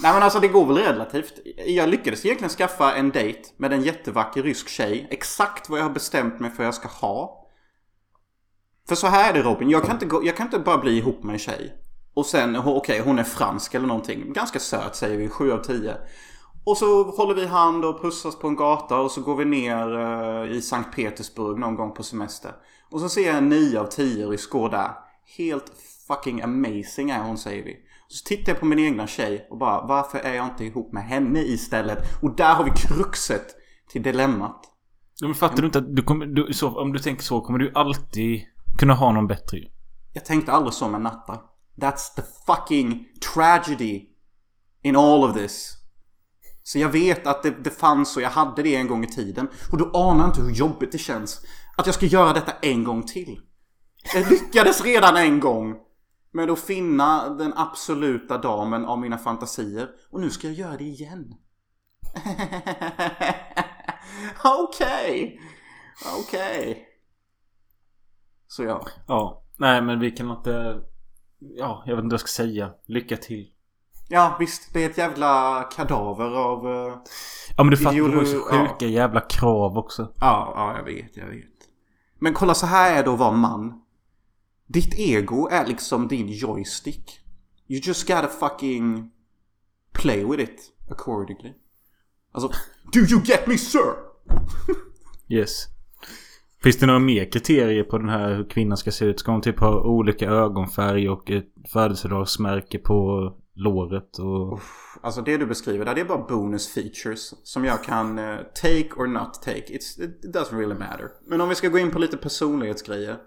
Nej 0.04 0.14
men 0.14 0.24
alltså 0.24 0.40
det 0.40 0.48
går 0.48 0.66
väl 0.66 0.78
relativt. 0.78 1.34
Jag 1.66 1.90
lyckades 1.90 2.26
egentligen 2.26 2.50
skaffa 2.50 2.96
en 2.96 3.10
dejt 3.10 3.50
med 3.58 3.74
en 3.74 3.82
jättevacker 3.82 4.44
rysk 4.44 4.70
tjej. 4.70 5.08
Exakt 5.12 5.70
vad 5.70 5.80
jag 5.80 5.84
har 5.84 5.92
bestämt 5.92 6.40
mig 6.40 6.52
för 6.52 6.64
jag 6.64 6.74
ska 6.74 6.88
ha. 6.88 7.48
För 8.88 8.96
så 8.96 9.08
här 9.08 9.30
är 9.30 9.34
det 9.34 9.42
Robin, 9.42 9.70
jag 9.70 9.84
kan 9.84 9.92
inte, 9.92 10.06
gå, 10.06 10.26
jag 10.26 10.38
kan 10.38 10.48
inte 10.48 10.60
bara 10.60 10.78
bli 10.78 10.98
ihop 10.98 11.24
med 11.24 11.34
en 11.34 11.40
tjej. 11.40 11.76
Och 12.14 12.26
sen, 12.26 12.56
okej 12.56 12.74
okej 12.74 13.00
hon 13.00 13.20
är 13.20 13.24
fransk 13.24 13.74
eller 13.74 13.88
någonting. 13.88 14.34
Ganska 14.34 14.60
söt 14.60 14.96
säger 14.96 15.18
vi, 15.18 15.30
7 15.30 15.52
av 15.52 15.58
10. 15.58 15.96
Och 16.64 16.78
så 16.78 17.04
håller 17.04 17.36
vi 17.36 17.46
hand 17.46 17.86
och 17.86 18.02
pussas 18.02 18.40
på 18.40 18.48
en 18.48 18.56
gata 18.56 19.00
och 19.00 19.12
så 19.12 19.22
går 19.22 19.36
vi 19.36 19.46
ner 19.46 20.00
eh, 20.00 20.52
i 20.52 20.62
Sankt 20.62 20.96
Petersburg 20.96 21.60
någon 21.60 21.76
gång 21.76 21.94
på 21.94 22.04
semester. 22.04 22.52
Och 22.90 23.00
så 23.00 23.10
ser 23.10 23.28
jag 23.28 23.38
en 23.38 23.50
9 23.50 23.80
av 23.80 23.86
10 23.86 24.28
rysk 24.28 24.50
gå 24.50 24.68
där. 24.68 24.92
Helt 25.38 25.72
fucking 26.08 26.42
amazing 26.42 27.10
är 27.10 27.24
hon 27.24 27.38
säger 27.38 27.64
vi. 27.64 27.78
Så 28.12 28.24
tittar 28.26 28.52
jag 28.52 28.60
på 28.60 28.66
min 28.66 28.80
egna 28.80 29.08
tjej 29.08 29.48
och 29.50 29.58
bara 29.58 29.88
varför 29.88 30.20
är 30.20 30.34
jag 30.34 30.46
inte 30.46 30.66
ihop 30.66 30.94
med 30.94 31.04
henne 31.04 31.40
istället? 31.40 31.98
Och 32.22 32.36
där 32.36 32.54
har 32.54 32.64
vi 32.64 32.72
kruxet 32.72 33.56
till 33.92 34.04
dilemmat. 34.04 34.62
Ja, 35.20 35.28
Men 35.28 35.36
fattar 35.36 35.62
du 35.62 35.66
inte 35.66 35.80
att 35.80 35.96
du 35.96 36.04
kommer... 36.04 36.26
Du, 36.26 36.54
så, 36.54 36.82
om 36.82 36.94
du 36.94 37.00
tänker 37.00 37.24
så 37.24 37.42
kommer 37.42 37.60
du 37.60 37.72
alltid 37.76 38.42
kunna 38.78 38.94
ha 38.94 39.12
någon 39.12 39.28
bättre. 39.28 39.58
Jag 40.14 40.26
tänkte 40.26 40.52
aldrig 40.52 40.74
så 40.74 40.90
med 40.90 41.02
Natta. 41.02 41.40
That's 41.78 42.16
the 42.16 42.22
fucking 42.46 43.06
tragedy 43.34 44.02
in 44.84 44.96
all 44.96 45.24
of 45.24 45.34
this. 45.34 45.78
Så 46.64 46.80
jag 46.80 46.90
vet 46.90 47.28
att 47.28 47.44
det, 47.44 47.64
det 47.64 47.70
fanns 47.70 48.18
och 48.18 48.22
jag 48.22 48.30
hade 48.30 48.64
det 48.64 48.76
en 48.76 48.88
gång 48.88 49.04
i 49.04 49.08
tiden. 49.08 49.48
Och 49.72 49.78
du 49.78 49.92
anar 49.94 50.26
inte 50.26 50.42
hur 50.42 50.52
jobbigt 50.52 50.92
det 50.92 50.98
känns. 50.98 51.46
Att 51.78 51.86
jag 51.86 51.96
ska 51.96 52.06
göra 52.06 52.34
detta 52.34 52.52
en 52.62 52.84
gång 52.84 53.04
till. 53.04 53.40
Jag 54.14 54.32
lyckades 54.32 54.84
redan 54.84 55.18
en 55.18 55.40
gång. 55.40 55.76
Med 56.34 56.50
att 56.50 56.60
finna 56.60 57.30
den 57.30 57.54
absoluta 57.56 58.38
damen 58.38 58.86
av 58.86 59.00
mina 59.00 59.18
fantasier. 59.18 59.90
Och 60.12 60.20
nu 60.20 60.30
ska 60.30 60.48
jag 60.48 60.56
göra 60.56 60.78
det 60.78 60.84
igen. 60.84 61.34
Okej. 64.44 65.40
Okej. 66.20 66.88
Så 68.48 68.64
ja. 68.64 68.86
Ja. 69.08 69.44
Nej 69.58 69.82
men 69.82 70.00
vi 70.00 70.12
kan 70.12 70.32
inte... 70.32 70.82
Ja, 71.40 71.84
jag 71.86 71.96
vet 71.96 72.04
inte 72.04 72.14
vad 72.14 72.14
jag 72.14 72.20
ska 72.30 72.44
säga. 72.44 72.72
Lycka 72.86 73.18
till. 73.18 73.48
Ja 74.10 74.36
visst, 74.40 74.74
det 74.74 74.84
är 74.86 74.90
ett 74.90 74.98
jävla 74.98 75.64
kadaver 75.76 76.36
av... 76.38 76.68
eh, 76.68 76.98
Ja 77.58 77.64
men 77.64 77.72
du 77.72 77.78
fattar, 77.78 77.96
du 77.96 78.02
har 78.04 78.24
ju 78.24 78.40
sjuka 78.40 78.86
jävla 78.86 79.22
krav 79.22 79.78
också. 79.78 80.14
Ja, 80.20 80.54
ja, 80.56 80.78
jag 80.78 80.84
vet, 80.84 81.18
jag 81.18 81.26
vet. 81.26 81.46
Men 82.20 82.34
kolla 82.34 82.54
så 82.54 82.66
här 82.66 83.00
är 83.00 83.04
det 83.04 83.14
att 83.14 83.20
vara 83.20 83.32
man. 83.32 83.82
Ditt 84.74 85.00
ego 85.00 85.48
är 85.52 85.66
liksom 85.66 86.08
din 86.08 86.28
joystick. 86.28 87.20
You 87.68 87.82
just 87.84 88.08
gotta 88.08 88.28
fucking 88.28 89.12
play 89.94 90.26
with 90.26 90.44
it 90.44 90.72
accordingly. 90.90 91.54
Alltså, 92.32 92.52
do 92.94 93.00
you 93.00 93.22
get 93.26 93.48
me 93.48 93.58
sir? 93.58 93.94
Yes. 95.30 95.68
Finns 96.64 96.78
det 96.78 96.86
några 96.86 97.00
mer 97.00 97.32
kriterier 97.32 97.84
på 97.84 97.98
den 97.98 98.10
här 98.10 98.36
hur 98.36 98.50
kvinnan 98.50 98.78
ska 98.78 98.92
se 98.92 99.06
ut? 99.06 99.20
Ska 99.20 99.32
hon 99.32 99.42
typ 99.42 99.60
ha 99.60 99.84
olika 99.84 100.30
ögonfärg 100.30 101.10
och 101.10 101.32
ett 101.32 101.54
födelsedagsmärke 101.74 102.80
på 102.80 103.32
låret 103.56 104.18
och... 104.18 104.60
Alltså 105.02 105.22
det 105.22 105.38
du 105.38 105.46
beskriver 105.46 105.86
där, 105.86 105.96
det 105.96 106.02
är 106.02 106.06
bara 106.06 106.28
bonus 106.28 106.74
features 106.74 107.34
som 107.44 107.66
jag 107.66 107.84
kan 107.84 108.20
eh, 108.20 108.38
take 108.54 108.90
or 108.96 109.08
not 109.08 109.34
take. 109.34 109.66
It's, 109.68 110.04
it 110.04 110.36
doesn't 110.36 110.58
really 110.58 110.80
matter. 110.80 111.10
Men 111.28 111.42
om 111.42 111.50
vi 111.50 111.56
ska 111.56 111.70
gå 111.70 111.80
in 111.80 111.92
på 111.92 112.00
lite 112.00 112.18
personlighetsgrejer. 112.18 113.18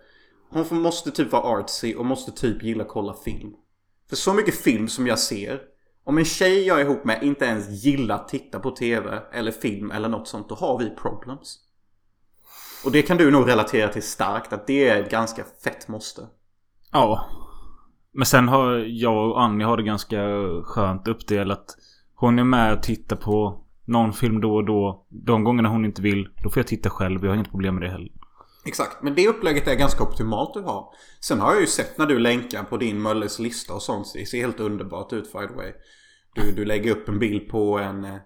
Hon 0.48 0.82
måste 0.82 1.10
typ 1.10 1.32
vara 1.32 1.42
artsy 1.42 1.94
och 1.94 2.06
måste 2.06 2.32
typ 2.32 2.62
gilla 2.62 2.84
att 2.84 2.90
kolla 2.90 3.14
film. 3.14 3.52
För 4.08 4.16
så 4.16 4.34
mycket 4.34 4.54
film 4.54 4.88
som 4.88 5.06
jag 5.06 5.18
ser. 5.18 5.60
Om 6.04 6.18
en 6.18 6.24
tjej 6.24 6.66
jag 6.66 6.80
är 6.80 6.84
ihop 6.84 7.04
med 7.04 7.22
inte 7.22 7.44
ens 7.44 7.84
gillar 7.84 8.14
att 8.14 8.28
titta 8.28 8.60
på 8.60 8.70
tv 8.70 9.22
eller 9.32 9.52
film 9.52 9.90
eller 9.90 10.08
något 10.08 10.28
sånt, 10.28 10.48
då 10.48 10.54
har 10.54 10.78
vi 10.78 10.90
problems. 10.90 11.58
Och 12.84 12.92
det 12.92 13.02
kan 13.02 13.16
du 13.16 13.30
nog 13.30 13.48
relatera 13.48 13.88
till 13.88 14.02
starkt, 14.02 14.52
att 14.52 14.66
det 14.66 14.88
är 14.88 15.02
ett 15.02 15.10
ganska 15.10 15.44
fett 15.64 15.88
måste. 15.88 16.22
Ja. 16.92 17.26
Men 18.12 18.26
sen 18.26 18.48
har 18.48 18.72
jag 18.76 19.30
och 19.30 19.42
Annie 19.42 19.64
har 19.64 19.76
det 19.76 19.82
ganska 19.82 20.18
skönt 20.64 21.08
uppdelat. 21.08 21.76
Hon 22.14 22.38
är 22.38 22.44
med 22.44 22.72
och 22.72 22.82
tittar 22.82 23.16
på 23.16 23.64
någon 23.84 24.12
film 24.12 24.40
då 24.40 24.54
och 24.54 24.64
då. 24.64 25.06
De 25.08 25.44
gångerna 25.44 25.68
hon 25.68 25.84
inte 25.84 26.02
vill, 26.02 26.28
då 26.42 26.50
får 26.50 26.60
jag 26.60 26.66
titta 26.66 26.90
själv. 26.90 27.24
Jag 27.24 27.30
har 27.30 27.34
inget 27.34 27.50
problem 27.50 27.74
med 27.74 27.82
det 27.82 27.90
heller. 27.90 28.12
Exakt, 28.64 29.02
men 29.02 29.14
det 29.14 29.28
upplägget 29.28 29.68
är 29.68 29.74
ganska 29.74 30.04
optimalt 30.04 30.56
att 30.56 30.64
ha. 30.64 30.92
Sen 31.20 31.40
har 31.40 31.52
jag 31.52 31.60
ju 31.60 31.66
sett 31.66 31.98
när 31.98 32.06
du 32.06 32.18
länkar 32.18 32.62
på 32.62 32.76
din 32.76 33.02
Mölles 33.02 33.38
lista 33.38 33.74
och 33.74 33.82
sånt. 33.82 34.12
Det 34.14 34.26
ser 34.26 34.38
helt 34.38 34.60
underbart 34.60 35.12
ut 35.12 35.32
by 35.32 35.46
the 35.46 35.54
way. 35.54 35.72
Du, 36.34 36.52
du 36.52 36.64
lägger 36.64 36.90
upp 36.90 37.08
en 37.08 37.18
bild 37.18 37.48
på 37.48 37.78
en, 37.78 38.04
eh, 38.04 38.16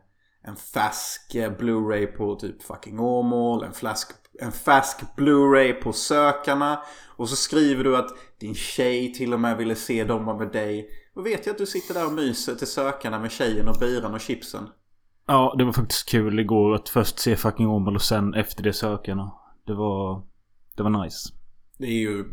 en 0.44 0.56
färsk 0.56 1.34
eh, 1.34 1.52
Blu-ray 1.52 2.06
på 2.06 2.34
typ 2.34 2.62
fucking 2.62 3.00
Åmål. 3.00 3.64
En, 3.64 3.72
flask, 3.72 4.08
en 4.40 4.52
färsk 4.52 4.96
Blu-ray 5.16 5.72
på 5.72 5.92
Sökarna. 5.92 6.82
Och 7.16 7.28
så 7.28 7.36
skriver 7.36 7.84
du 7.84 7.96
att 7.96 8.10
din 8.40 8.54
tjej 8.54 9.14
till 9.14 9.34
och 9.34 9.40
med 9.40 9.56
ville 9.56 9.74
se 9.74 10.04
dem 10.04 10.38
med 10.38 10.52
dig. 10.52 10.88
Då 11.14 11.22
vet 11.22 11.46
jag 11.46 11.52
att 11.52 11.58
du 11.58 11.66
sitter 11.66 11.94
där 11.94 12.06
och 12.06 12.12
myser 12.12 12.54
till 12.54 12.66
sökarna 12.66 13.18
med 13.18 13.30
tjejen 13.30 13.68
och 13.68 13.76
biran 13.80 14.14
och 14.14 14.20
chipsen. 14.20 14.68
Ja, 15.26 15.54
det 15.58 15.64
var 15.64 15.72
faktiskt 15.72 16.08
kul 16.08 16.38
igår 16.38 16.74
att 16.74 16.88
först 16.88 17.18
se 17.18 17.36
fucking 17.36 17.68
Åmål 17.68 17.94
och 17.94 18.02
sen 18.02 18.34
efter 18.34 18.62
det 18.62 18.72
sökarna. 18.72 19.32
Det 19.68 19.74
var... 19.74 20.22
Det 20.76 20.82
var 20.82 21.04
nice. 21.04 21.28
Det 21.78 21.86
är 21.86 22.00
ju 22.00 22.24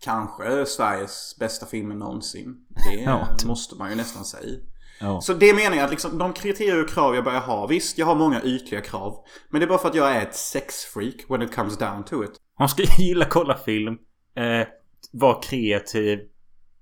kanske 0.00 0.66
Sveriges 0.66 1.36
bästa 1.40 1.66
film 1.66 1.88
någonsin. 1.88 2.66
Det 2.68 3.00
Ja. 3.04 3.28
måste 3.46 3.76
man 3.76 3.90
ju 3.90 3.96
nästan 3.96 4.24
säga. 4.24 4.58
Ja. 5.00 5.20
Så 5.20 5.32
det 5.34 5.54
menar 5.54 5.76
jag 5.76 5.84
att 5.84 5.90
liksom, 5.90 6.18
de 6.18 6.32
kriterier 6.32 6.82
och 6.82 6.88
krav 6.88 7.14
jag 7.14 7.24
börjar 7.24 7.40
ha. 7.40 7.66
Visst, 7.66 7.98
jag 7.98 8.06
har 8.06 8.14
många 8.14 8.42
ytliga 8.42 8.80
krav. 8.80 9.24
Men 9.50 9.60
det 9.60 9.64
är 9.64 9.68
bara 9.68 9.78
för 9.78 9.88
att 9.88 9.94
jag 9.94 10.16
är 10.16 10.22
ett 10.22 10.34
sexfreak 10.36 11.14
when 11.28 11.42
it 11.42 11.54
comes 11.54 11.78
down 11.78 12.04
to 12.04 12.24
it. 12.24 12.30
Man 12.58 12.68
ska 12.68 12.82
gilla 12.98 13.24
kolla 13.24 13.58
film. 13.58 13.98
Eh, 14.36 14.66
vara 15.12 15.40
kreativ. 15.42 16.18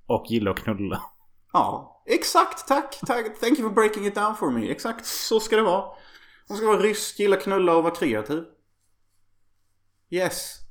Och 0.07 0.25
gilla 0.29 0.51
att 0.51 0.57
knulla. 0.59 1.03
Ja, 1.53 2.03
exakt. 2.07 2.69
Tack. 2.69 2.99
tack. 3.07 3.41
Thank 3.41 3.59
you 3.59 3.69
for 3.69 3.75
breaking 3.75 4.07
it 4.07 4.15
down 4.15 4.37
for 4.37 4.51
me. 4.51 4.71
Exakt 4.71 5.07
så 5.07 5.41
ska 5.41 5.57
det 5.57 5.63
vara. 5.63 5.85
Man 6.49 6.59
ska 6.59 6.67
vara 6.67 6.81
rysk, 6.81 7.19
gilla 7.19 7.37
knulla 7.37 7.77
och 7.77 7.83
vara 7.83 7.95
kreativ. 7.95 8.43
Yes. 10.15 10.63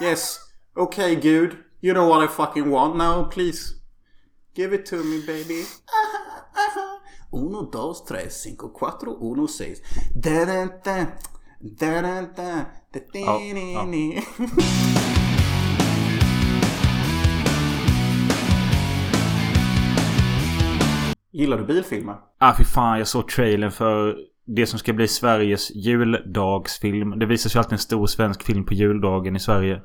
Yes. 0.00 0.38
Okay, 0.76 1.16
Gud. 1.16 1.58
You 1.80 1.94
know 1.94 2.06
what 2.06 2.22
I 2.22 2.28
fucking 2.28 2.70
want 2.70 2.94
now, 2.94 3.24
please. 3.24 3.74
Give 4.54 4.72
it 4.72 4.86
to 4.86 5.02
me, 5.02 5.20
baby. 5.26 5.64
Uno, 7.32 7.62
dos, 7.72 8.04
tres, 8.04 8.40
cinco, 8.40 8.68
cuatro, 8.68 9.16
uno, 9.20 9.48
seis. 9.48 9.82
Da, 10.14 10.44
da, 10.44 10.66
da. 10.84 11.06
Da, 11.60 12.02
da, 12.02 12.20
da. 12.22 12.66
Da, 12.92 13.00
ja. 13.14 13.84
di. 13.84 14.22
Gillar 21.32 21.58
du 21.58 21.64
bilfilmer? 21.64 22.16
Ah 22.38 22.54
fy 22.54 22.64
fan, 22.64 22.98
jag 22.98 23.08
såg 23.08 23.28
trailern 23.28 23.72
för 23.72 24.16
det 24.56 24.66
som 24.66 24.78
ska 24.78 24.92
bli 24.92 25.08
Sveriges 25.08 25.70
juldagsfilm. 25.70 27.18
Det 27.18 27.26
visas 27.26 27.54
ju 27.54 27.58
alltid 27.58 27.72
en 27.72 27.78
stor 27.78 28.06
svensk 28.06 28.42
film 28.42 28.64
på 28.64 28.74
juldagen 28.74 29.36
i 29.36 29.40
Sverige. 29.40 29.82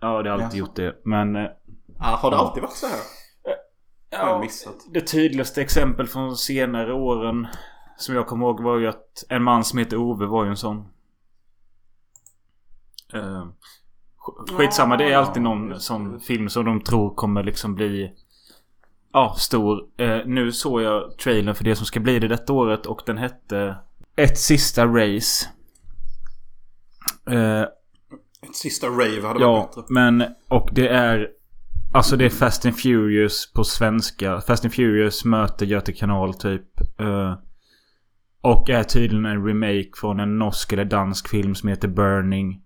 Ja, 0.00 0.22
det 0.22 0.30
har 0.30 0.34
alltid 0.38 0.46
Jaså? 0.46 0.56
gjort 0.56 0.76
det. 0.76 1.00
Men... 1.04 1.36
eh, 1.36 1.42
Ja, 1.98 2.04
har 2.04 2.30
det 2.30 2.36
alltid 2.36 2.62
varit 2.62 2.76
så 2.76 2.86
här? 2.86 4.40
Missat? 4.40 4.76
Det 4.94 5.00
tydligaste 5.00 5.62
exempel 5.62 6.06
från 6.06 6.36
senare 6.36 6.92
åren 6.94 7.46
som 7.96 8.14
jag 8.14 8.26
kommer 8.26 8.46
ihåg 8.46 8.62
var 8.62 8.78
ju 8.78 8.86
att 8.86 9.24
en 9.28 9.42
man 9.42 9.64
som 9.64 9.78
heter 9.78 9.96
Ove 9.96 10.26
var 10.26 10.44
ju 10.44 10.50
en 10.50 10.56
sån. 10.56 10.76
Uh, 13.14 13.46
skitsamma, 14.58 14.96
det 14.96 15.12
är 15.12 15.16
alltid 15.16 15.42
någon 15.42 15.80
sån 15.80 16.20
film 16.20 16.48
som 16.48 16.64
de 16.64 16.80
tror 16.80 17.14
kommer 17.14 17.42
liksom 17.42 17.74
bli... 17.74 18.12
Ja, 19.14 19.34
stor. 19.38 19.82
Eh, 19.96 20.18
nu 20.26 20.52
såg 20.52 20.82
jag 20.82 21.18
trailern 21.18 21.54
för 21.54 21.64
det 21.64 21.76
som 21.76 21.86
ska 21.86 22.00
bli 22.00 22.18
det 22.18 22.28
detta 22.28 22.52
året 22.52 22.86
och 22.86 23.00
den 23.06 23.18
hette... 23.18 23.76
Ett 24.16 24.38
sista 24.38 24.86
race. 24.86 25.46
Eh, 27.30 27.60
Ett 28.42 28.54
sista 28.54 28.86
rave 28.86 29.04
hade 29.22 29.22
varit 29.22 29.40
Ja, 29.40 29.70
bättre. 29.76 29.82
men 29.88 30.24
och 30.48 30.68
det 30.72 30.88
är... 30.88 31.28
Alltså 31.94 32.16
det 32.16 32.24
är 32.24 32.30
Fast 32.30 32.66
and 32.66 32.76
Furious 32.78 33.52
på 33.52 33.64
svenska. 33.64 34.40
Fast 34.40 34.64
and 34.64 34.74
Furious 34.74 35.24
möter 35.24 35.66
Göte 35.66 35.92
kanal 35.92 36.34
typ. 36.34 36.80
Eh, 37.00 37.34
och 38.40 38.70
är 38.70 38.82
tydligen 38.82 39.26
en 39.26 39.46
remake 39.46 39.90
från 40.00 40.20
en 40.20 40.38
norsk 40.38 40.72
eller 40.72 40.84
dansk 40.84 41.28
film 41.28 41.54
som 41.54 41.68
heter 41.68 41.88
Burning. 41.88 42.62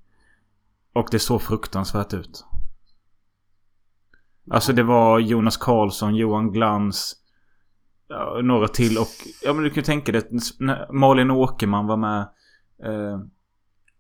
Och 0.95 1.09
det 1.11 1.19
såg 1.19 1.43
fruktansvärt 1.43 2.15
ut. 2.15 2.45
Alltså 4.51 4.73
det 4.73 4.83
var 4.83 5.19
Jonas 5.19 5.57
Karlsson, 5.57 6.15
Johan 6.15 6.53
Glans. 6.53 7.15
Ja, 8.09 8.41
några 8.43 8.69
till 8.69 8.99
och... 8.99 9.07
Ja 9.43 9.53
men 9.53 9.65
du 9.65 9.71
kan 9.71 9.77
ju 9.77 9.83
tänka 9.83 10.13
dig. 10.13 10.23
Malin 10.93 11.31
Åkerman 11.31 11.87
var 11.87 11.97
med. 11.97 12.21
Eh, 12.85 13.19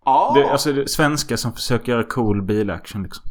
Ja, 0.04 0.32
det, 0.34 0.50
alltså 0.50 0.72
det, 0.72 0.88
svenskar 0.88 1.36
som 1.36 1.52
försöker 1.52 1.92
göra 1.92 2.04
cool 2.04 2.42
bilaction 2.42 3.02
liksom. 3.02 3.24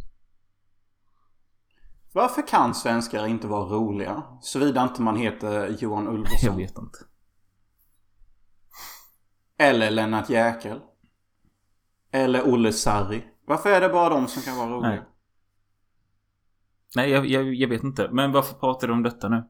varför 2.13 2.47
kan 2.47 2.73
svenskar 2.73 3.27
inte 3.27 3.47
vara 3.47 3.65
roliga? 3.69 4.23
Såvida 4.41 4.83
inte 4.83 5.01
man 5.01 5.15
heter 5.15 5.75
Johan 5.79 6.05
Jag 6.05 6.13
Ulveson. 6.13 6.57
vet 6.57 6.77
inte. 6.77 6.99
Eller 9.59 9.91
Lennart 9.91 10.29
Jäkel. 10.29 10.79
Eller 12.11 12.47
Olle 12.53 12.73
Sarri. 12.73 13.23
Varför 13.45 13.69
är 13.69 13.81
det 13.81 13.89
bara 13.89 14.09
de 14.09 14.27
som 14.27 14.41
kan 14.43 14.57
vara 14.57 14.69
roliga? 14.69 14.89
Nej. 14.89 15.03
Nej, 16.97 17.09
jag, 17.09 17.25
jag, 17.25 17.53
jag 17.53 17.67
vet 17.67 17.83
inte. 17.83 18.09
Men 18.11 18.31
varför 18.31 18.55
pratar 18.55 18.87
du 18.87 18.93
om 18.93 19.03
detta 19.03 19.29
nu? 19.29 19.43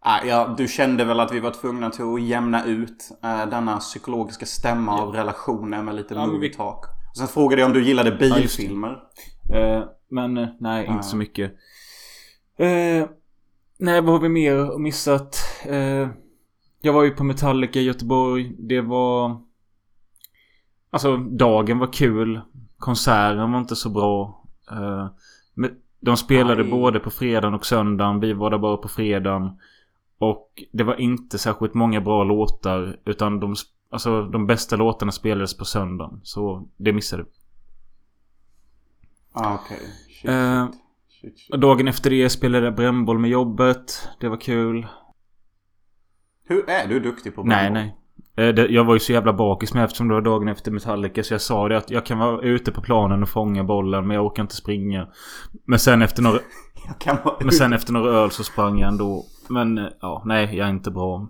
Ah, 0.00 0.24
ja, 0.24 0.54
du 0.58 0.68
kände 0.68 1.04
väl 1.04 1.20
att 1.20 1.32
vi 1.32 1.40
var 1.40 1.50
tvungna 1.50 1.90
till 1.90 2.04
att 2.04 2.22
jämna 2.22 2.64
ut 2.64 3.10
eh, 3.22 3.46
denna 3.46 3.76
psykologiska 3.78 4.46
stämma 4.46 5.00
av 5.00 5.12
relationer 5.14 5.82
med 5.82 5.94
lite 5.94 6.14
Ja, 6.14 6.26
movie 6.26 6.54
talk. 6.54 6.84
Och 7.10 7.16
sen 7.16 7.28
frågade 7.28 7.62
jag 7.62 7.66
om 7.66 7.72
du 7.72 7.84
gillade 7.84 8.12
bilfilmer. 8.12 8.98
Eh, 9.54 9.82
men 10.08 10.36
eh, 10.38 10.48
nej, 10.60 10.84
Ja. 10.86 10.92
inte 10.92 11.06
så 11.06 11.16
mycket. 11.16 11.52
Eh, 12.56 13.06
nej, 13.78 14.00
vad 14.00 14.08
har 14.12 14.18
vi 14.20 14.28
mer 14.28 14.78
missat? 14.78 15.36
Eh, 15.66 16.08
jag 16.80 16.92
var 16.92 17.02
ju 17.02 17.10
på 17.10 17.24
Metallica 17.24 17.78
i 17.78 17.82
Göteborg. 17.84 18.56
Det 18.58 18.80
var... 18.80 19.40
Alltså, 20.90 21.16
dagen 21.16 21.78
var 21.78 21.92
kul. 21.92 22.40
Konserten 22.78 23.52
var 23.52 23.58
inte 23.58 23.76
så 23.76 23.90
bra. 23.90 24.41
Eh, 24.72 25.08
de 26.00 26.16
spelade 26.16 26.62
Aj. 26.62 26.70
både 26.70 27.00
på 27.00 27.10
fredagen 27.10 27.54
och 27.54 27.66
söndagen. 27.66 28.20
Vi 28.20 28.32
var 28.32 28.50
där 28.50 28.58
bara 28.58 28.76
på 28.76 28.88
fredagen. 28.88 29.50
Och 30.18 30.62
det 30.72 30.84
var 30.84 31.00
inte 31.00 31.38
särskilt 31.38 31.74
många 31.74 32.00
bra 32.00 32.24
låtar. 32.24 32.96
Utan 33.04 33.40
de, 33.40 33.54
alltså, 33.90 34.22
de 34.22 34.46
bästa 34.46 34.76
låtarna 34.76 35.12
spelades 35.12 35.56
på 35.56 35.64
söndagen. 35.64 36.20
Så 36.22 36.68
det 36.76 36.92
missade 36.92 37.22
vi. 37.22 37.28
Ah, 39.32 39.54
okej. 39.54 39.78
Shit, 40.08 40.30
Eh, 40.30 40.68
shit. 41.08 41.48
Dagen 41.60 41.88
efter 41.88 42.10
det 42.10 42.30
spelade 42.30 42.64
jag 42.64 42.74
brännboll 42.74 43.18
med 43.18 43.30
jobbet. 43.30 44.08
Det 44.20 44.28
var 44.28 44.36
kul. 44.36 44.86
Hur 46.44 46.70
är 46.70 46.88
du 46.88 47.00
duktig 47.00 47.34
på 47.34 47.42
Nej, 47.42 47.56
brännboll? 47.70 47.82
nej. 47.82 47.96
Det- 47.96 48.01
Jag 48.34 48.84
var 48.84 48.94
ju 48.94 49.00
så 49.00 49.12
jävla 49.12 49.32
bakis 49.32 49.74
med 49.74 49.84
eftersom 49.84 50.08
det 50.08 50.14
var 50.14 50.20
dagen 50.20 50.48
efter 50.48 50.70
Metallica. 50.70 51.22
Så 51.22 51.34
jag 51.34 51.40
sa 51.40 51.68
det 51.68 51.76
att 51.78 51.90
jag 51.90 52.06
kan 52.06 52.18
vara 52.18 52.40
ute 52.42 52.72
på 52.72 52.80
planen 52.82 53.22
och 53.22 53.28
fånga 53.28 53.64
bollen. 53.64 54.06
Men 54.06 54.14
jag 54.14 54.26
orkar 54.26 54.42
inte 54.42 54.54
springa. 54.56 55.08
Men 55.66 55.78
sen 55.78 56.02
efter 56.02 56.22
några, 56.22 56.38
men 57.40 57.52
sen 57.52 57.72
efter 57.72 57.92
några 57.92 58.10
öl 58.10 58.30
så 58.30 58.44
sprang 58.44 58.78
jag 58.78 58.88
ändå. 58.88 59.24
Men 59.48 59.78
eh, 59.78 59.84
ja, 60.00 60.22
nej 60.26 60.56
jag 60.56 60.66
är 60.66 60.70
inte 60.70 60.90
bra. 60.90 61.28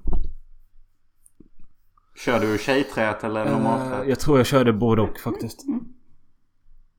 Kör 2.25 2.41
du 2.41 2.59
tjejträt 2.59 3.25
eller 3.25 3.45
normalträt? 3.45 4.03
Eh, 4.03 4.09
jag 4.09 4.21
tror 4.21 4.39
jag 4.39 4.47
körde 4.47 4.73
både 4.73 5.03
och 5.03 5.19
faktiskt. 5.25 5.61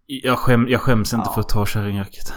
Jag, 0.06 0.38
skäm, 0.38 0.68
jag 0.70 0.82
skäms 0.82 1.14
inte 1.14 1.28
Ja. 1.30 1.34
för 1.34 1.42
att 1.42 1.50
ta 1.50 1.66
kärringracket. 1.66 2.34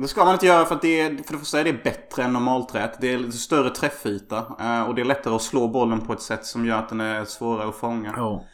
Det 0.00 0.08
ska 0.08 0.24
man 0.24 0.32
inte 0.34 0.46
göra 0.46 0.64
för 0.64 0.74
att 0.74 0.82
det 0.82 1.00
är, 1.00 1.16
för 1.22 1.32
det 1.32 1.38
första 1.38 1.60
är 1.60 1.64
det 1.64 1.84
bättre 1.84 2.22
än 2.24 2.32
normalträt. 2.32 3.00
Det 3.00 3.12
är 3.14 3.30
större 3.30 3.70
träffyta. 3.70 4.38
eh, 4.60 4.82
Och 4.88 4.94
det 4.94 5.00
är 5.00 5.04
lättare 5.04 5.34
att 5.34 5.42
slå 5.42 5.68
bollen 5.68 6.00
på 6.00 6.12
ett 6.12 6.20
sätt 6.22 6.44
som 6.46 6.66
gör 6.66 6.78
att 6.78 6.88
den 6.88 7.00
är 7.00 7.24
svårare 7.24 7.68
att 7.68 7.74
fånga. 7.76 8.14
Ja. 8.16 8.44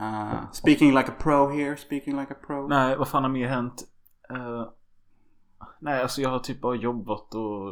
Uh, 0.00 0.50
speaking 0.52 0.94
like 0.94 1.08
a 1.10 1.14
pro 1.18 1.48
here, 1.50 1.76
speaking 1.76 2.20
like 2.20 2.32
a 2.34 2.36
pro. 2.46 2.68
Nej, 2.68 2.96
vad 2.96 3.08
fan 3.08 3.22
har 3.22 3.30
mer 3.30 3.48
hänt? 3.48 3.84
Eh, 4.30 4.68
nej, 5.80 6.02
alltså 6.02 6.20
jag 6.20 6.30
har 6.30 6.38
typ 6.38 6.60
bara 6.60 6.74
jobbat 6.76 7.34
och... 7.34 7.68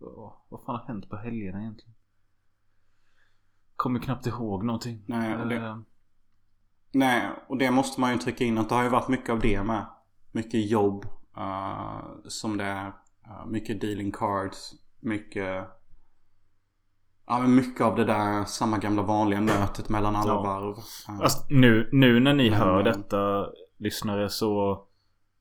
och 0.00 0.46
vad 0.48 0.60
fan 0.66 0.76
har 0.80 0.86
hänt 0.86 1.10
på 1.10 1.16
helgerna 1.16 1.60
egentligen? 1.60 1.94
Kommer 3.76 4.00
knappt 4.00 4.26
ihåg 4.26 4.64
någonting. 4.64 5.04
Nej, 5.06 5.36
och 5.36 5.48
det- 5.48 5.56
Eh, 5.56 5.78
Nej, 6.92 7.30
och 7.48 7.56
det 7.58 7.70
måste 7.70 8.00
man 8.00 8.12
ju 8.12 8.18
trycka 8.18 8.44
in 8.44 8.58
att 8.58 8.68
det 8.68 8.74
har 8.74 8.82
ju 8.82 8.88
varit 8.88 9.08
mycket 9.08 9.30
av 9.30 9.40
det 9.40 9.62
med. 9.62 9.86
Mycket 10.32 10.70
jobb 10.70 11.06
eh, 11.36 12.00
som 12.28 12.56
det 12.56 12.64
är. 12.64 12.86
Eh, 13.26 13.46
mycket 13.46 13.80
dealing 13.80 14.12
cards. 14.12 14.72
Mycket... 15.00 15.64
Ja 17.28 17.38
men 17.38 17.54
mycket 17.54 17.80
av 17.80 17.96
det 17.96 18.04
där 18.04 18.44
samma 18.44 18.78
gamla 18.78 19.02
vanliga 19.02 19.40
nötet 19.40 19.88
mellan 19.88 20.16
alla 20.16 20.32
Ja. 20.32 20.42
varv. 20.42 20.76
Alltså, 21.22 21.46
nu, 21.50 21.88
nu 21.92 22.20
när 22.20 22.34
ni 22.34 22.50
Men, 22.50 22.58
hör 22.58 22.78
eh, 22.78 22.84
detta, 22.84 23.46
lyssnare, 23.78 24.28
så... 24.28 24.82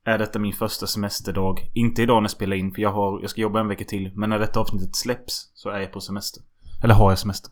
Är 0.08 0.18
detta 0.18 0.40
min 0.40 0.54
första 0.54 0.88
semesterdag. 0.88 1.72
Inte 1.74 2.02
idag 2.02 2.16
när 2.16 2.24
jag 2.24 2.32
spelar 2.32 2.56
in, 2.56 2.74
för 2.74 2.82
jag, 2.82 2.92
har, 2.92 3.22
jag 3.22 3.30
ska 3.30 3.42
jobba 3.42 3.60
en 3.60 3.68
vecka 3.68 3.84
till. 3.86 4.12
Men 4.16 4.30
när 4.30 4.40
detta 4.40 4.60
avsnittet 4.60 4.96
släpps 4.96 5.52
så 5.54 5.70
är 5.70 5.80
jag 5.80 5.92
på 5.92 6.02
semester. 6.02 6.44
Eller 6.84 6.94
har 6.94 7.12
jag 7.12 7.20
semester? 7.20 7.52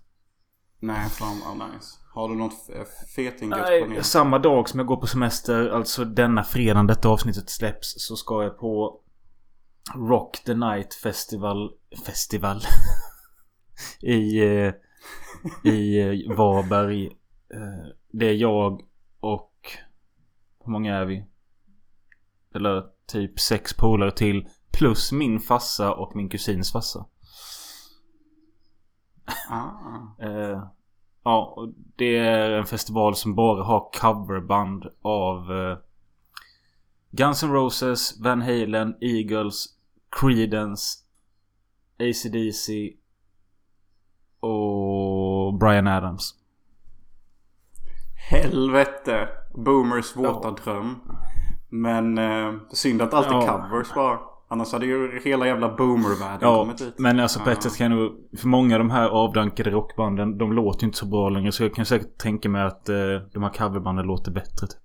Nej, 0.80 1.10
fan 1.10 1.42
vad 1.46 1.70
nice. 1.70 1.98
Har 2.14 2.30
du 2.30 2.36
något 2.36 2.54
f- 2.70 3.10
fetinggött 3.16 3.60
Nej, 3.62 3.82
planerat? 3.82 4.06
samma 4.06 4.40
dag 4.40 4.70
som 4.70 4.80
jag 4.80 4.88
går 4.88 4.98
på 4.98 5.08
semester, 5.08 5.70
alltså 5.70 6.06
denna 6.06 6.44
fredag 6.44 6.84
detta 6.84 7.10
avsnittet 7.10 7.50
släpps, 7.50 7.94
så 7.98 8.16
ska 8.16 8.44
jag 8.44 8.60
på 8.60 9.00
Rock 9.96 10.44
the 10.46 10.54
Night 10.54 10.94
Festival... 10.94 11.72
Festival? 12.06 12.62
I... 14.02 14.40
Eh, 14.40 14.74
I 15.74 16.00
eh, 16.02 16.36
Varberg. 16.38 17.06
Eh, 17.54 17.88
det 18.12 18.26
är 18.30 18.34
jag 18.34 18.82
och... 19.20 19.52
Hur 20.66 20.72
många 20.72 20.96
är 20.98 21.06
vi? 21.06 21.26
Eller 22.56 22.84
typ 23.08 23.40
sex 23.40 23.74
polare 23.74 24.12
till. 24.12 24.48
Plus 24.72 25.12
min 25.12 25.40
farsa 25.40 25.94
och 25.94 26.16
min 26.16 26.30
kusins 26.30 26.72
farsa. 26.72 27.06
Ah. 29.50 30.24
Eh, 30.26 30.64
ja, 31.24 31.54
och 31.58 31.74
det 31.96 32.18
är 32.18 32.52
en 32.52 32.66
festival 32.66 33.16
som 33.16 33.36
bara 33.36 33.64
har 33.64 33.90
coverband 34.02 34.86
av 35.02 35.52
eh, 35.52 35.78
Guns 37.12 37.44
N' 37.44 37.52
Roses, 37.52 38.20
Van 38.22 38.42
Halen, 38.42 38.96
Eagles, 39.02 39.66
Creedence, 40.22 41.00
AC/DC 42.00 42.94
och 44.40 45.54
Brian 45.54 45.88
Adams. 45.88 46.36
Helvete. 48.30 49.28
Boomers 49.56 50.16
våta 50.16 50.52
dröm. 50.52 51.02
Men 51.70 52.18
eh, 52.18 52.54
synd 52.72 53.02
att 53.02 53.14
allt 53.14 53.28
är 53.28 53.32
Ja. 53.32 53.68
covers 53.70 53.94
bara. 53.94 54.20
Annars 54.54 54.72
hade 54.74 54.86
ju 54.86 55.20
hela 55.24 55.48
jävla 55.48 55.76
boomervärlden 55.76 56.40
Ja, 56.50 56.60
kommit 56.60 56.78
dit. 56.78 56.94
men 56.98 57.20
alltså 57.20 57.40
på 57.40 57.50
ett 57.50 57.64
sätt 57.64 57.78
kan 57.78 57.92
jag. 57.92 58.12
För 58.40 58.48
många 58.48 58.76
av 58.76 58.80
de 58.80 58.90
här 58.90 59.10
avdankade 59.10 59.70
rockbanden, 59.70 60.38
de 60.38 60.54
låter 60.54 60.82
ju 60.82 60.86
inte 60.88 60.98
så 60.98 61.06
bra 61.06 61.30
längre. 61.30 61.52
Så 61.52 61.64
jag 61.64 61.74
kan 61.74 61.86
säkert 61.86 62.18
tänka 62.18 62.50
mig 62.50 62.64
att 62.64 62.90
eh, 62.90 62.96
de 63.34 63.44
här 63.44 63.50
coverbanden 63.54 64.06
låter 64.06 64.32
bättre 64.32 64.68
typ. 64.68 64.80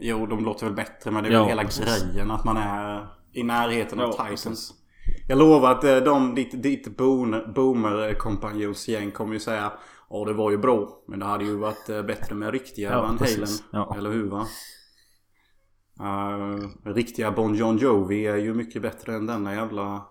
Jo, 0.00 0.26
de 0.26 0.44
låter 0.44 0.66
väl 0.66 0.74
bättre. 0.74 1.10
Men 1.10 1.22
det 1.24 1.28
är 1.30 1.32
Ja, 1.32 1.40
väl 1.40 1.48
hela 1.48 1.62
precis. 1.62 2.04
grejen 2.12 2.30
att 2.30 2.44
man 2.44 2.56
är 2.56 3.06
i 3.32 3.42
närheten 3.42 4.00
av 4.00 4.14
Ja, 4.18 4.26
Titans. 4.26 4.74
Jag 5.28 5.38
lovar 5.38 5.70
att 5.72 5.84
eh, 5.84 5.96
de, 5.96 6.34
ditt, 6.34 6.62
ditt 6.62 6.96
boom- 6.98 7.52
boomer-kompanjonsgäng 7.54 9.10
kommer 9.10 9.32
ju 9.34 9.40
säga 9.40 9.72
Ja 10.10 10.24
det 10.24 10.32
var 10.32 10.50
ju 10.50 10.58
bra. 10.58 10.88
Men 11.08 11.18
det 11.18 11.24
hade 11.26 11.44
ju 11.44 11.56
varit 11.56 11.88
eh, 11.88 12.02
bättre 12.02 12.34
med 12.34 12.50
riktiga 12.52 12.90
Ja, 12.90 13.02
Van. 13.02 13.18
Halen. 13.18 13.48
Ja. 13.72 13.94
Eller 13.98 14.10
hur 14.10 14.30
va? 14.30 14.46
Uh, 16.00 16.68
riktiga 16.94 17.30
Bon 17.32 17.54
John 17.54 17.76
Jovi 17.78 18.26
är 18.26 18.36
ju 18.36 18.54
mycket 18.54 18.82
bättre 18.82 19.14
än 19.14 19.26
denna 19.26 19.54
jävla 19.54 20.06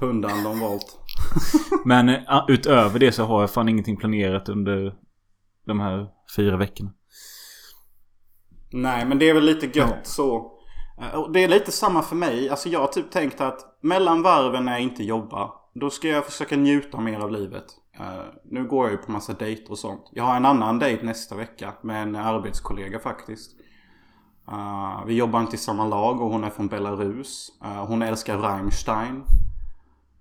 pundan 0.00 0.42
de 0.44 0.60
valt. 0.60 0.98
Men 1.84 2.08
eh, 2.08 2.44
utöver 2.48 2.98
det 2.98 3.12
så 3.12 3.24
har 3.24 3.40
jag 3.40 3.50
fan 3.50 3.68
ingenting 3.68 3.96
planerat 3.96 4.48
under 4.48 4.94
de 5.66 5.80
här 5.80 6.06
fyra 6.36 6.56
veckorna. 6.56 6.90
Nej 8.72 9.04
men 9.06 9.18
det 9.18 9.28
är 9.28 9.34
väl 9.34 9.44
lite 9.44 9.66
gött 9.66 9.74
Ja. 9.90 9.96
så. 10.02 10.52
Eh, 11.00 11.30
Det 11.32 11.44
är 11.44 11.48
lite 11.48 11.72
samma 11.72 12.02
för 12.02 12.16
mig. 12.16 12.48
Alltså 12.50 12.68
jag 12.68 12.80
har 12.80 12.86
typ 12.86 13.10
tänkt 13.10 13.40
att 13.40 13.78
mellan 13.82 14.22
varven 14.22 14.64
när 14.64 14.72
jag 14.72 14.80
inte 14.80 15.04
jobbar. 15.04 15.52
Då 15.74 15.90
ska 15.90 16.08
jag 16.08 16.24
försöka 16.26 16.56
njuta 16.56 17.00
mer 17.00 17.20
av 17.20 17.32
livet. 17.32 17.64
Nu 18.44 18.64
går 18.68 18.84
jag 18.84 18.92
ju 18.92 18.96
på 18.98 19.12
massa 19.12 19.32
dejter 19.32 19.70
och 19.70 19.78
sånt. 19.78 20.02
Jag 20.12 20.24
har 20.24 20.36
en 20.36 20.44
annan 20.44 20.78
dejt 20.78 21.06
nästa 21.06 21.34
vecka 21.34 21.74
med 21.82 22.02
en 22.02 22.16
arbetskollega 22.16 22.98
faktiskt. 22.98 23.50
Eh, 24.52 25.04
vi 25.06 25.14
jobbar 25.14 25.40
inte 25.40 25.56
i 25.56 25.58
samma 25.58 25.86
lag 25.86 26.20
och 26.20 26.30
hon 26.30 26.44
är 26.44 26.50
från 26.50 26.68
Belarus. 26.68 27.52
Eh, 27.64 27.86
hon 27.86 28.02
älskar 28.02 28.38
Rammstein. 28.38 29.24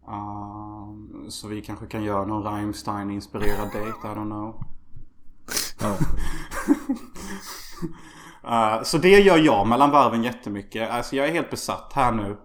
Eh, 0.08 1.30
så 1.30 1.48
vi 1.48 1.62
kanske 1.62 1.86
kan 1.86 2.04
göra 2.04 2.26
någon 2.26 2.44
Rammstein-inspirerad 2.44 3.72
dejt, 3.74 3.98
I 4.04 4.12
don't 4.16 4.26
know. 4.26 4.64
Eh, 8.50 8.84
så 8.84 8.98
det 8.98 9.20
gör 9.20 9.38
jag 9.38 9.68
mellan 9.68 9.92
varven 9.92 10.24
jättemycket. 10.24 10.90
Alltså 10.90 11.16
jag 11.16 11.28
är 11.28 11.32
helt 11.32 11.50
besatt 11.50 11.92
här 11.96 12.12
nu. 12.12 12.38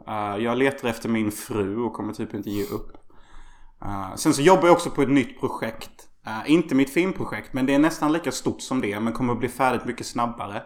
Jag 0.43 0.59
letar 0.59 0.89
efter 0.89 1.09
min 1.09 1.33
fru 1.33 1.77
och 1.77 1.93
kommer 1.93 2.13
typ 2.13 2.35
inte 2.35 2.51
ge 2.51 2.65
upp. 2.65 2.97
Sen 4.17 4.35
så 4.35 4.43
jobbar 4.43 4.67
jag 4.67 4.73
också 4.73 4.91
på 4.91 5.03
ett 5.03 5.09
nytt 5.11 5.41
projekt. 5.41 5.91
Inte 6.47 6.75
mitt 6.75 6.91
filmprojekt 6.91 7.53
men 7.53 7.67
det 7.67 7.75
är 7.75 7.79
nästan 7.79 8.13
lika 8.13 8.33
stort 8.33 8.61
som 8.61 8.81
det 8.81 9.01
men 9.01 9.13
kommer 9.13 9.33
att 9.33 9.39
bli 9.39 9.49
färdigt 9.49 9.85
mycket 9.85 10.07
snabbare. 10.07 10.63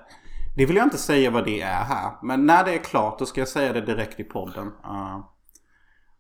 Det 0.56 0.66
vill 0.66 0.76
jag 0.76 0.86
inte 0.86 0.98
säga 0.98 1.30
vad 1.30 1.44
det 1.44 1.60
är 1.60 1.84
här. 1.84 2.12
Men 2.22 2.46
när 2.46 2.64
det 2.64 2.74
är 2.74 2.78
klart 2.78 3.18
då 3.18 3.26
ska 3.26 3.40
jag 3.40 3.48
säga 3.48 3.72
det 3.72 3.80
direkt 3.80 4.20
i 4.20 4.24
podden. 4.24 4.66
Eh, 4.84 5.20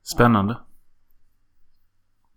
Spännande. 0.02 0.58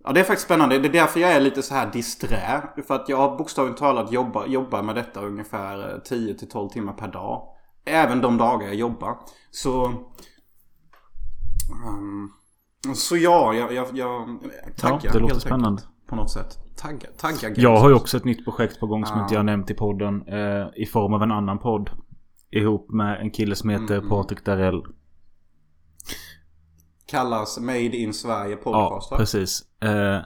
Ja 0.03 0.12
det 0.12 0.19
är 0.19 0.23
faktiskt 0.23 0.45
spännande. 0.45 0.79
Det 0.79 0.88
är 0.88 0.93
därför 0.93 1.19
jag 1.19 1.31
är 1.31 1.39
lite 1.41 1.63
så 1.63 1.73
här 1.73 1.91
disträ. 1.91 2.62
För 2.88 2.95
att 2.95 3.09
jag 3.09 3.17
har 3.17 3.38
bokstavligt 3.38 3.77
talat 3.79 4.12
jobbar, 4.12 4.45
jobbar 4.45 4.83
med 4.83 4.95
detta 4.95 5.21
ungefär 5.21 5.93
eh, 5.93 5.97
10-12 5.99 6.69
timmar 6.69 6.93
per 6.93 7.07
dag. 7.07 7.47
Även 7.85 8.21
de 8.21 8.38
dagar 8.38 8.65
jag 8.67 8.75
jobbar. 8.75 9.17
Så... 9.51 9.85
ehm, 11.85 12.29
så 12.95 13.17
ja, 13.17 13.53
jag, 13.53 13.73
jag, 13.73 13.88
jag 13.97 14.39
taggar 14.77 14.99
Ja, 15.03 15.12
det 15.13 15.19
låter 15.19 15.33
helt 15.33 15.41
spännande. 15.41 15.67
enkelt. 15.81 16.07
På 16.07 16.15
något 16.15 16.31
sätt. 16.31 16.57
Taggar, 16.82 17.10
taggar 17.18 17.54
Jag 17.58 17.78
har 17.78 17.89
ju 17.89 17.96
också 17.96 18.18
ett 18.18 18.26
nytt 18.26 18.46
projekt 18.46 18.80
på 18.80 18.88
gång 18.88 19.06
som 19.06 19.18
Ja. 19.18 19.24
inte 19.24 19.36
jag 19.36 19.46
nämnt 19.46 19.72
i 19.72 19.74
podden. 19.74 20.28
Eh, 20.28 20.68
I 20.76 20.86
form 20.86 21.13
av 21.13 21.24
en 21.24 21.32
annan 21.32 21.60
podd. 21.60 21.89
Ihop 22.52 22.92
med 22.92 23.22
en 23.22 23.32
kille 23.32 23.56
som 23.56 23.70
heter 23.70 23.98
Mm. 23.98 24.10
Patrik 24.10 24.46
Darell. 24.46 24.84
Kallas 27.06 27.60
Made 27.60 27.80
in 27.98 28.13
Sverige 28.13 28.52
Ja, 28.52 28.58
podcast 28.63 29.12
va? 29.12 29.18
precis. 29.18 29.62
Eh, 29.82 30.20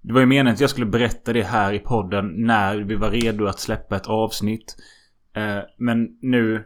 det 0.00 0.12
var 0.12 0.20
ju 0.20 0.26
meningen 0.26 0.54
att 0.54 0.60
jag 0.60 0.70
skulle 0.70 0.86
berätta 0.86 1.32
det 1.32 1.42
här 1.42 1.72
i 1.72 1.78
podden 1.78 2.26
när 2.36 2.76
vi 2.76 2.94
var 2.94 3.10
redo 3.10 3.46
att 3.46 3.60
släppa 3.60 3.96
ett 3.96 4.06
avsnitt. 4.06 4.76
Eh, 5.36 5.58
men 5.78 6.08
nu 6.22 6.64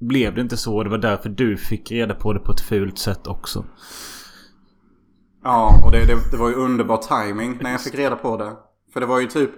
blev 0.00 0.34
det 0.34 0.40
inte 0.40 0.56
så. 0.56 0.82
Det 0.82 0.90
var 0.90 0.98
därför 0.98 1.28
du 1.28 1.56
fick 1.56 1.92
reda 1.92 2.14
på 2.14 2.32
det 2.32 2.40
på 2.40 2.52
ett 2.52 2.60
fult 2.60 2.98
sätt 2.98 3.26
också. 3.26 3.64
Ja, 5.46 5.80
och 5.84 5.92
det, 5.92 6.06
det, 6.06 6.30
det 6.30 6.36
var 6.36 6.48
ju 6.48 6.54
underbar 6.54 6.96
timing 6.96 7.58
när 7.60 7.70
jag 7.70 7.80
fick 7.80 7.94
reda 7.94 8.16
på 8.16 8.36
det. 8.36 8.56
För 8.92 9.00
det 9.00 9.06
var 9.06 9.20
ju 9.20 9.26
typ 9.26 9.50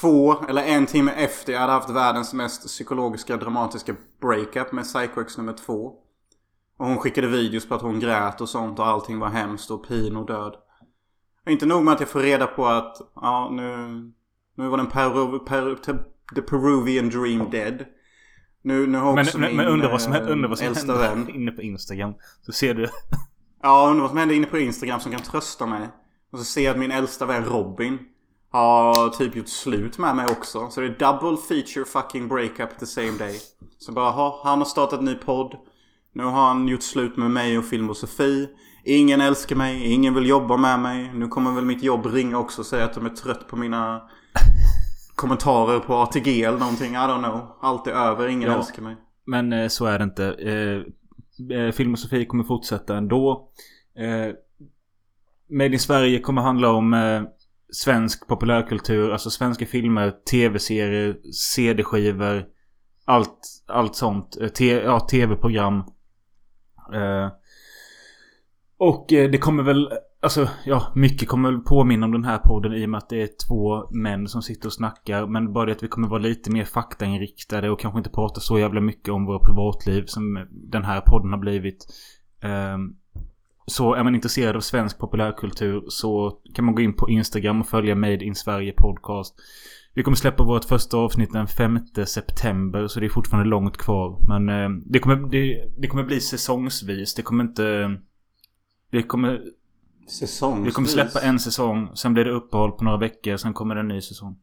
två 0.00 0.44
eller 0.48 0.62
en 0.62 0.86
timme 0.86 1.12
efter 1.16 1.52
jag 1.52 1.60
hade 1.60 1.72
haft 1.72 1.90
världens 1.90 2.34
mest 2.34 2.66
psykologiska 2.66 3.36
dramatiska 3.36 3.94
breakup 4.20 4.72
med 4.72 4.84
Psycho 4.84 5.24
nummer 5.38 5.52
två. 5.52 5.92
Och 6.78 6.86
hon 6.86 6.98
skickade 6.98 7.26
videos 7.26 7.68
på 7.68 7.74
att 7.74 7.82
hon 7.82 8.00
grät 8.00 8.40
och 8.40 8.48
sånt 8.48 8.78
och 8.78 8.86
allting 8.86 9.18
var 9.18 9.28
hemskt 9.28 9.70
och 9.70 9.88
pin 9.88 10.16
och 10.16 10.26
död. 10.26 10.54
Och 11.44 11.52
inte 11.52 11.66
nog 11.66 11.84
med 11.84 11.94
att 11.94 12.00
jag 12.00 12.08
får 12.08 12.20
reda 12.20 12.46
på 12.46 12.66
att 12.66 12.96
ja, 13.14 13.50
nu, 13.52 13.88
nu 14.56 14.68
var 14.68 14.76
den 14.76 14.86
Peru, 14.86 15.38
Peru, 15.38 15.76
the 16.34 16.42
Peruvian 16.42 17.08
dream 17.08 17.50
dead. 17.50 17.84
Nu, 18.62 18.86
nu 18.86 18.98
har 18.98 19.14
Men, 19.14 19.24
också 19.24 19.38
men, 19.38 19.48
min 19.48 19.56
men 19.56 19.66
undrar 19.66 19.90
vad 19.90 20.02
som, 20.02 20.12
eh, 20.12 20.30
undrar 20.30 20.48
vad 20.48 20.58
som 20.58 20.66
äldsta 20.66 20.98
vän 20.98 21.28
inne 21.28 21.52
på 21.52 21.62
Instagram. 21.62 22.14
Så 22.40 22.52
ser 22.52 22.74
du. 22.74 22.88
Ja, 23.62 23.86
undrar 23.90 24.00
vad 24.02 24.10
som 24.10 24.18
händer 24.18 24.34
inne 24.34 24.46
på 24.46 24.58
Instagram 24.58 25.00
som 25.00 25.12
kan 25.12 25.20
trösta 25.20 25.66
mig. 25.66 25.88
Och 26.32 26.38
så 26.38 26.44
ser 26.44 26.64
jag 26.64 26.70
att 26.72 26.78
min 26.78 26.90
äldsta 26.90 27.26
vän 27.26 27.44
Robin 27.44 27.98
har 28.50 29.08
typ 29.08 29.36
gjort 29.36 29.48
slut 29.48 29.98
med 29.98 30.16
mig 30.16 30.26
också. 30.26 30.70
Så 30.70 30.80
det 30.80 30.86
är 30.86 30.98
double 30.98 31.36
feature 31.48 31.84
fucking 31.84 32.28
breakup 32.28 32.78
the 32.78 32.86
same 32.86 33.18
day. 33.18 33.40
Så 33.78 33.92
bara, 33.92 34.10
ha, 34.10 34.40
han 34.44 34.58
har 34.58 34.64
startat 34.64 34.98
en 34.98 35.04
ny 35.04 35.14
podd. 35.14 35.56
Nu 36.14 36.24
har 36.24 36.30
han 36.48 36.68
gjort 36.68 36.82
slut 36.82 37.16
med 37.16 37.30
mig 37.30 37.58
och 37.58 37.64
Film 37.64 37.90
och 37.90 37.96
Sofie. 37.96 38.48
Ingen 38.84 39.20
älskar 39.20 39.56
mig, 39.56 39.92
ingen 39.92 40.14
vill 40.14 40.26
jobba 40.28 40.56
med 40.56 40.80
mig. 40.80 41.12
Nu 41.14 41.28
kommer 41.28 41.52
väl 41.52 41.64
mitt 41.64 41.82
jobb 41.82 42.06
ringa 42.06 42.38
också 42.38 42.60
och 42.60 42.66
säga 42.66 42.84
att 42.84 42.94
de 42.94 43.06
är 43.06 43.10
trött 43.10 43.48
på 43.48 43.56
mina 43.56 44.02
kommentarer 45.16 45.78
på 45.78 45.94
ATG 45.94 46.42
eller 46.44 46.58
någonting. 46.58 46.92
I 46.92 46.96
don't 46.96 47.24
know. 47.24 47.56
Allt 47.60 47.86
är 47.86 47.92
över, 47.92 48.28
ingen 48.28 48.50
Ja. 48.50 48.58
älskar 48.58 48.82
mig. 48.82 48.96
Men 49.26 49.52
eh, 49.52 49.68
så 49.68 49.86
är 49.86 49.98
det 49.98 50.04
inte. 50.04 50.36
Eh, 51.50 51.58
eh, 51.58 51.94
Sofie 51.94 52.24
kommer 52.24 52.44
fortsätta 52.44 52.96
ändå. 52.96 53.48
Eh, 53.98 54.34
Made 55.50 55.72
in 55.72 55.78
Sverige 55.78 56.18
kommer 56.20 56.42
handla 56.42 56.70
om 56.70 56.94
eh, 56.94 57.22
svensk 57.72 58.28
populärkultur. 58.28 59.10
Alltså 59.10 59.30
svenska 59.30 59.66
filmer, 59.66 60.10
tv-serier, 60.30 61.16
CD-skivor. 61.32 62.44
Allt, 63.04 63.38
allt 63.66 63.96
sånt. 63.96 64.36
Eh, 64.40 64.48
te, 64.48 64.66
ja, 64.66 65.00
tv-program. 65.00 65.78
Eh, 66.94 67.28
och 68.76 69.12
eh, 69.12 69.30
det 69.30 69.38
kommer 69.38 69.62
väl... 69.62 69.88
Alltså, 70.22 70.48
ja, 70.64 70.92
mycket 70.94 71.28
kommer 71.28 71.50
väl 71.50 71.60
påminna 71.60 72.06
om 72.06 72.12
den 72.12 72.24
här 72.24 72.38
podden 72.38 72.74
i 72.74 72.86
och 72.86 72.90
med 72.90 72.98
att 72.98 73.08
det 73.08 73.22
är 73.22 73.28
två 73.48 73.90
män 73.90 74.28
som 74.28 74.42
sitter 74.42 74.66
och 74.66 74.72
snackar. 74.72 75.26
Men 75.26 75.52
bara 75.52 75.66
det 75.66 75.72
att 75.72 75.82
vi 75.82 75.88
kommer 75.88 76.08
vara 76.08 76.20
lite 76.20 76.50
mer 76.50 76.64
faktainriktade 76.64 77.70
och 77.70 77.80
kanske 77.80 77.98
inte 77.98 78.10
prata 78.10 78.40
så 78.40 78.58
jävla 78.58 78.80
mycket 78.80 79.08
om 79.08 79.26
våra 79.26 79.38
privatliv 79.38 80.04
som 80.06 80.46
den 80.50 80.84
här 80.84 81.00
podden 81.00 81.30
har 81.30 81.38
blivit. 81.38 81.86
Ehm, 82.40 82.96
så 83.66 83.94
är 83.94 84.04
man 84.04 84.14
intresserad 84.14 84.56
av 84.56 84.60
svensk 84.60 84.98
populärkultur 84.98 85.84
så 85.88 86.38
kan 86.54 86.64
man 86.64 86.74
gå 86.74 86.82
in 86.82 86.96
på 86.96 87.10
Instagram 87.10 87.60
och 87.60 87.68
följa 87.68 87.94
Made 87.94 88.24
in 88.24 88.34
Sverige 88.34 88.72
podcast. 88.72 89.34
Vi 89.94 90.02
kommer 90.02 90.16
släppa 90.16 90.44
vårt 90.44 90.64
första 90.64 90.96
avsnitt 90.96 91.32
den 91.32 91.46
5 91.46 91.78
september 92.06 92.86
så 92.86 93.00
det 93.00 93.06
är 93.06 93.10
fortfarande 93.10 93.50
långt 93.50 93.76
kvar. 93.76 94.18
Men 94.28 94.48
eh, 94.48 94.70
det, 94.86 94.98
kommer, 94.98 95.16
det, 95.16 95.70
det 95.78 95.88
kommer 95.88 96.04
bli 96.04 96.20
säsongsvis. 96.20 97.14
Det 97.14 97.22
kommer 97.22 97.44
inte... 97.44 97.96
Det 98.90 99.02
kommer, 99.02 99.40
Säsongsvis. 100.06 100.66
vi 100.68 100.72
kommer 100.72 100.88
släppa 100.88 101.20
en 101.20 101.40
säsong. 101.40 101.90
Sen 101.94 102.14
blir 102.14 102.24
det 102.24 102.30
uppehåll 102.30 102.72
på 102.72 102.84
några 102.84 102.98
veckor. 102.98 103.36
Sen 103.36 103.54
kommer 103.54 103.74
det 103.74 103.80
en 103.80 103.88
ny 103.88 104.00
säsong. 104.00 104.36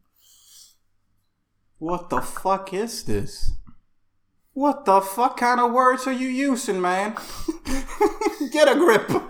What 1.80 2.10
the 2.10 2.20
fuck 2.20 2.72
is 2.72 3.04
this? 3.04 3.40
What 4.54 4.84
the 4.84 5.00
fuck 5.00 5.38
kind 5.38 5.60
of 5.60 5.72
words 5.72 6.06
are 6.06 6.14
you 6.14 6.52
using 6.52 6.80
man? 6.80 7.12
Get 8.52 8.68
a 8.68 8.74
grip! 8.74 9.22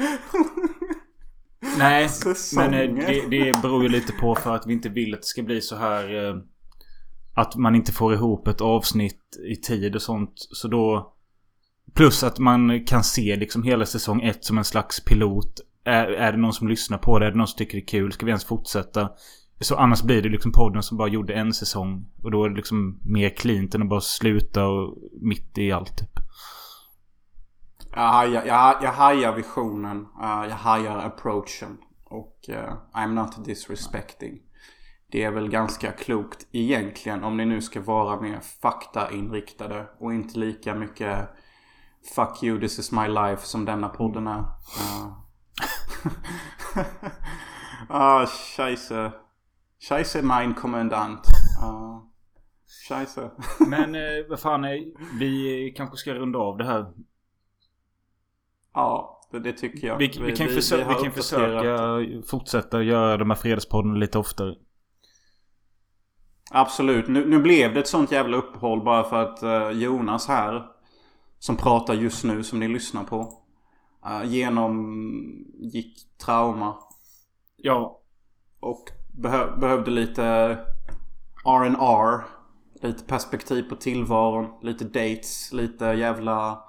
Nej, 1.79 2.11
men 2.55 2.75
eh, 2.75 2.97
det, 3.07 3.27
det 3.31 3.63
beror 3.63 3.83
ju 3.83 3.89
lite 3.89 4.13
på 4.13 4.35
för 4.35 4.55
att 4.55 4.67
vi 4.67 4.73
inte 4.73 4.89
vill 4.89 5.15
att 5.15 5.21
det 5.21 5.27
ska 5.27 5.43
bli 5.43 5.61
så 5.61 5.77
här... 5.77 6.29
Eh, 6.29 6.37
att 7.35 7.57
man 7.57 7.75
inte 7.75 7.93
får 7.93 8.15
ihop 8.15 8.49
ett 8.49 8.61
avsnitt 8.61 9.21
i 9.49 9.57
tid 9.57 9.95
och 9.95 10.03
sånt. 10.03 10.33
Så 10.37 10.69
då 10.69 11.15
Plus 11.95 12.23
att 12.23 12.39
man 12.39 12.85
kan 12.85 13.05
se 13.05 13.37
liksom 13.37 13.63
hela 13.63 13.87
säsong 13.87 14.23
ett 14.23 14.45
som 14.45 14.59
en 14.59 14.65
slags 14.65 15.05
pilot. 15.05 15.61
Är, 15.85 16.07
är 16.07 16.33
det 16.33 16.39
någon 16.39 16.53
som 16.53 16.69
lyssnar 16.69 16.99
på 16.99 17.19
det? 17.19 17.27
Är 17.27 17.31
det 17.31 17.37
någon 17.37 17.47
som 17.47 17.59
tycker 17.59 17.79
det 17.79 17.85
är 17.85 17.87
kul? 17.87 18.13
Ska 18.13 18.27
vi 18.27 18.31
ens 18.31 18.45
fortsätta? 18.45 19.11
Så 19.61 19.77
annars 19.77 20.03
blir 20.03 20.23
det 20.23 20.29
liksom 20.29 20.53
podden 20.53 20.83
som 20.83 20.97
bara 20.97 21.09
gjorde 21.09 21.35
en 21.35 21.55
säsong. 21.55 22.07
Och 22.23 22.31
då 22.31 22.45
är 22.45 22.49
det 22.49 22.57
liksom 22.57 23.01
mer 23.05 23.29
cleant 23.31 23.75
än 23.75 23.83
att 23.83 23.89
bara 23.89 24.01
sluta 24.01 24.67
och 24.67 24.99
mitt 25.21 25.59
i 25.59 25.73
allt 25.73 25.99
typ. 25.99 26.11
Jag 27.93 28.09
hajar, 28.09 28.45
jag, 28.45 28.77
jag 28.83 28.93
hajar 28.93 29.35
visionen. 29.35 29.99
Uh, 29.99 30.47
jag 30.49 30.57
hajar 30.57 30.99
approachen. 30.99 31.79
Och 32.05 32.37
uh, 32.49 32.75
I'm 32.95 33.13
not 33.13 33.45
disrespecting. 33.45 34.39
Det 35.13 35.25
är 35.25 35.31
väl 35.31 35.49
ganska 35.49 35.93
klokt 35.93 36.47
egentligen 36.53 37.25
om 37.25 37.37
ni 37.37 37.45
nu 37.45 37.63
ska 37.63 37.81
vara 37.81 38.21
mer 38.21 38.41
faktainriktade 38.63 39.87
och 39.99 40.15
inte 40.15 40.39
lika 40.39 40.75
mycket 40.75 41.29
Fuck 42.15 42.43
you, 42.43 42.61
this 42.61 42.79
is 42.79 42.93
my 42.93 43.09
life 43.09 43.47
som 43.47 43.65
denna 43.65 43.89
podden 43.89 44.27
är. 44.27 44.39
Uh. 44.39 45.30
ah, 47.89 48.27
scheisse. 48.27 49.13
Scheisse 49.81 50.23
mein 50.23 50.55
Kommandant. 50.55 51.27
Uh. 51.63 51.91
Scheisse. 52.89 53.31
Men 53.67 53.95
eh, 53.95 54.01
vad 54.29 54.41
fan, 54.41 54.65
är, 54.65 54.93
vi 55.19 55.73
kanske 55.77 55.97
ska 55.97 56.15
runda 56.15 56.39
av 56.39 56.57
det 56.57 56.65
här. 56.65 56.87
Ja, 58.75 59.21
det, 59.31 59.39
det 59.39 59.53
tycker 59.53 59.87
jag. 59.87 59.99
Vi, 59.99 60.07
vi, 60.07 60.37
kan, 60.37 60.49
försö 60.49 60.77
vi, 60.77 60.83
har 60.83 61.03
kan 61.03 61.13
försöka 61.13 62.23
fortsätta 62.27 62.83
göra 62.83 63.17
de 63.17 63.31
här 63.31 63.37
fredagspodden 63.37 64.01
lite 64.01 64.19
oftare. 64.19 64.55
Absolut. 66.51 67.09
Nu, 67.09 67.27
nu 67.27 67.39
blev 67.39 67.75
det 67.75 67.81
ett 67.81 67.89
sånt 67.89 68.13
jävla 68.13 68.37
uppehåll 68.37 68.85
bara 68.85 69.05
för 69.05 69.23
att 69.23 69.43
uh, 69.43 69.79
Jonas 69.83 70.29
här 70.29 70.67
som 71.39 71.57
pratar 71.57 71.95
just 71.95 72.25
nu 72.25 72.43
som 72.43 72.61
ni 72.61 72.69
lyssnar 72.69 73.05
på. 73.05 73.43
Genomgick 74.25 76.19
trauma. 76.19 76.77
Ja. 77.57 78.01
Och 78.61 78.85
behö 79.13 79.57
behövde 79.57 79.91
lite 79.91 80.25
R&R 81.45 82.25
Lite 82.83 83.05
perspektiv 83.05 83.63
på 83.63 83.77
tillvaron. 83.77 84.47
Lite 84.63 84.85
dates. 84.85 85.53
Lite 85.53 85.85
jävla... 85.85 86.65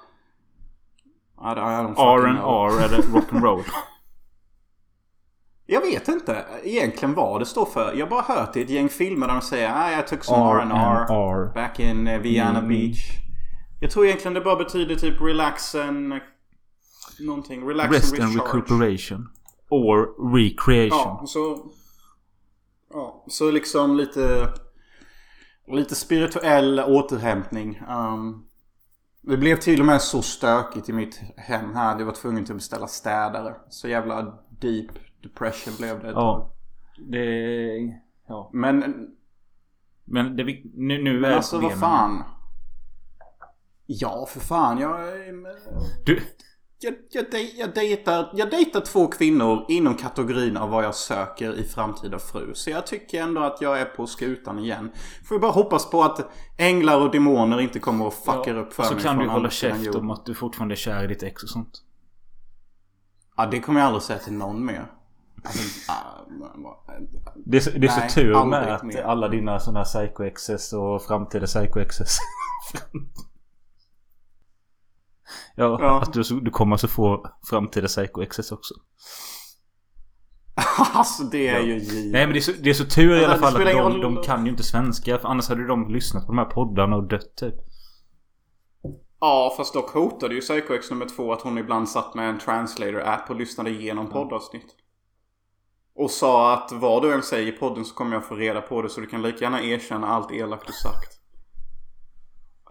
R&R 1.41 2.84
eller 2.84 3.01
rock'n'roll? 3.01 3.63
Jag 5.65 5.82
vet 5.82 6.07
inte 6.07 6.45
egentligen 6.63 7.15
vad 7.15 7.41
det 7.41 7.45
står 7.45 7.65
för. 7.65 7.93
Jag 7.93 8.09
bara 8.09 8.21
hört 8.21 8.55
i 8.55 8.61
ett 8.61 8.69
gäng 8.69 8.89
filmer 8.89 9.27
där 9.27 9.34
de 9.34 9.41
säger 9.41 9.73
ah, 9.75 9.91
jag 9.91 10.07
tog 10.07 10.25
some 10.25 10.61
R&R 10.61 11.53
back 11.53 11.79
in 11.79 12.21
Vienna 12.21 12.59
mm. 12.59 12.67
Beach. 12.67 13.09
Jag 13.82 13.91
tror 13.91 14.05
egentligen 14.05 14.34
det 14.34 14.41
bara 14.41 14.55
betyder 14.55 14.95
typ 14.95 15.21
relax 15.21 15.75
and... 15.75 16.13
Någonting. 17.26 17.67
Relax 17.67 17.93
Rest 17.93 18.13
and, 18.13 18.24
and 18.24 18.36
recuperation. 18.36 19.30
Or 19.69 20.15
recreation. 20.36 21.17
Ja, 21.19 21.24
så... 21.28 21.72
Ja, 22.93 23.26
så 23.28 23.51
liksom 23.51 23.97
lite... 23.97 24.53
Lite 25.67 25.95
spirituell 25.95 26.80
återhämtning. 26.80 27.82
Um, 27.89 28.47
det 29.22 29.38
blev 29.38 29.55
till 29.55 29.80
och 29.80 29.86
med 29.86 30.01
så 30.01 30.22
stökigt 30.22 30.89
i 30.89 30.93
mitt 30.93 31.22
hem 31.38 31.76
här. 31.76 31.99
Jag 31.99 32.05
var 32.05 32.13
tvungen 32.13 32.43
att 32.43 32.49
beställa 32.49 32.88
städare. 32.88 33.55
Så 33.69 33.88
jävla 33.88 34.38
deep 34.49 34.91
depression 35.24 35.74
blev 35.78 35.99
det. 35.99 36.09
Ja. 36.09 36.53
Det... 36.97 37.99
Ja. 38.28 38.49
Men... 38.53 39.07
Men 40.05 40.36
det, 40.36 40.43
nu, 40.74 41.03
nu 41.03 41.26
är 41.26 41.32
alltså 41.32 41.59
vad 41.59 41.80
fan. 41.80 42.24
Ja, 43.86 44.26
för 44.30 44.39
fan. 44.39 44.78
Jag... 44.78 44.99
Du... 46.05 46.22
Jag, 46.84 46.93
jag, 47.11 47.25
jag, 47.57 47.73
dejtar, 47.73 48.32
jag 48.34 48.49
dejtar 48.49 48.82
två 48.82 49.07
kvinnor 49.07 49.65
inom 49.67 49.95
kategorin 49.95 50.57
av 50.57 50.69
vad 50.69 50.84
jag 50.84 50.95
söker 50.95 51.59
i 51.59 51.63
framtida 51.63 52.19
fru. 52.19 52.53
Så 52.53 52.69
jag 52.69 52.88
tycker 52.88 53.21
ändå 53.21 53.41
att 53.41 53.61
jag 53.61 53.82
är 53.82 53.86
på 53.86 54.07
skutan 54.07 54.59
igen. 54.59 54.91
Får 55.25 55.36
vi 55.36 55.39
bara 55.39 55.51
hoppas 55.51 55.89
på 55.89 56.03
att 56.03 56.32
änglar 56.57 56.99
och 56.99 57.11
demoner 57.11 57.61
inte 57.61 57.79
kommer 57.79 58.05
och 58.05 58.13
fuckar 58.13 58.55
ja, 58.55 58.61
upp 58.61 58.73
för 58.73 58.84
så 58.84 58.93
mig. 58.93 59.01
Så 59.01 59.07
kan 59.07 59.17
du 59.17 59.27
hålla 59.27 59.49
käft 59.49 59.95
om 59.95 60.11
att 60.11 60.25
du 60.25 60.36
fortfarande 60.36 60.73
är 60.73 60.77
kär 60.77 61.03
i 61.03 61.07
ditt 61.07 61.23
ex 61.23 61.43
och 61.43 61.49
sånt. 61.49 61.82
Ja, 63.38 63.45
det 63.45 63.59
kommer 63.59 63.79
jag 63.79 63.88
aldrig 63.88 64.03
säga 64.03 64.19
till 64.19 64.34
någon 64.34 64.65
mer. 64.65 64.91
Alltså, 65.43 65.63
det 67.36 67.57
är, 67.57 67.61
så, 67.61 67.69
det 67.69 67.88
är 67.88 67.99
nej, 67.99 68.09
så 68.09 68.15
tur 68.15 68.45
med 68.45 68.73
att 68.73 68.84
mer. 68.84 69.03
alla 69.03 69.27
dina 69.27 69.59
sådana 69.59 69.79
här 69.79 69.86
psycho-exes 69.86 70.73
och 70.73 71.01
framtida 71.01 71.45
psycho-exes 71.45 72.17
Ja, 75.55 75.77
ja. 75.82 76.01
att 76.01 76.13
du, 76.13 76.21
du 76.21 76.51
kommer 76.51 76.73
alltså 76.73 76.88
få 76.88 77.25
framtida 77.49 77.88
Psycho 77.88 78.25
XS 78.25 78.51
också. 78.51 78.73
alltså 80.93 81.23
det 81.23 81.47
är 81.47 81.59
ja. 81.59 81.61
ju 81.61 81.77
givet. 81.77 82.11
Nej 82.11 82.25
men 82.25 82.34
det 82.34 82.39
är 82.39 82.41
så, 82.41 82.51
det 82.59 82.69
är 82.69 82.73
så 82.73 82.86
tur 82.86 83.21
i 83.21 83.25
alla 83.25 83.38
fall 83.38 83.55
att 83.55 83.73
de, 83.73 84.01
de 84.01 84.23
kan 84.23 84.45
ju 84.45 84.51
inte 84.51 84.63
svenska. 84.63 85.17
För 85.17 85.27
annars 85.27 85.49
hade 85.49 85.67
de 85.67 85.89
lyssnat 85.89 86.25
på 86.25 86.32
de 86.32 86.38
här 86.38 86.45
poddarna 86.45 86.95
och 86.95 87.07
dött 87.07 87.36
typ. 87.36 87.55
Ja 89.19 89.53
fast 89.57 89.73
dock 89.73 89.89
hotade 89.89 90.36
ju 90.36 90.41
Psycho 90.41 90.73
X 90.73 90.91
nummer 90.91 91.05
två 91.05 91.34
att 91.34 91.41
hon 91.41 91.57
ibland 91.57 91.89
satt 91.89 92.15
med 92.15 92.29
en 92.29 92.39
translator-app 92.39 93.29
och 93.29 93.36
lyssnade 93.36 93.69
igenom 93.69 94.09
poddavsnitt. 94.09 94.75
Och 95.95 96.11
sa 96.11 96.53
att 96.53 96.71
vad 96.71 97.01
du 97.01 97.13
än 97.13 97.23
säger 97.23 97.47
i 97.47 97.51
podden 97.51 97.86
så 97.86 97.95
kommer 97.95 98.13
jag 98.13 98.25
få 98.25 98.36
reda 98.36 98.61
på 98.61 98.82
det 98.82 98.89
så 98.89 99.01
du 99.01 99.07
kan 99.07 99.21
lika 99.21 99.38
gärna 99.43 99.63
erkänna 99.63 100.07
allt 100.07 100.32
elakt 100.32 100.67
du 100.67 100.73
sagt. 100.73 101.20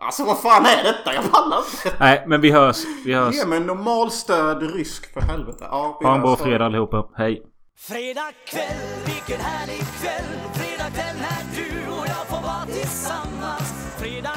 Alltså 0.02 0.24
vad 0.24 0.38
fan 0.38 0.66
är 0.66 0.82
detta? 0.84 1.14
Jag 1.14 1.32
pallar 1.32 1.58
inte. 1.58 1.96
Nej 2.00 2.24
men 2.26 2.40
vi 2.40 2.50
hörs. 2.50 2.76
Vi 3.04 3.14
hörs. 3.14 3.34
Ge 3.34 3.46
mig 3.46 3.60
normalstöd 3.60 4.62
rysk 4.74 5.12
för 5.12 5.20
helvete. 5.20 5.64
Ja, 5.70 5.98
vi 6.00 6.06
ha 6.06 6.14
en 6.14 6.20
bra 6.20 6.36
fredag 6.36 6.66
allihopa. 6.66 7.04
Hej. 7.16 7.42
Fredag 7.88 8.32
kväll, 8.46 8.80
vilken 9.06 9.40
härlig 9.40 9.78
kväll. 9.78 10.24
Fredag 10.54 10.90
kväll 10.90 11.16
när 11.16 11.42
du 11.56 11.92
och 11.92 12.06
jag 12.06 12.26
får 12.28 12.42
vara 12.42 12.66
tillsammans. 12.66 13.94
Fredag 13.98 14.34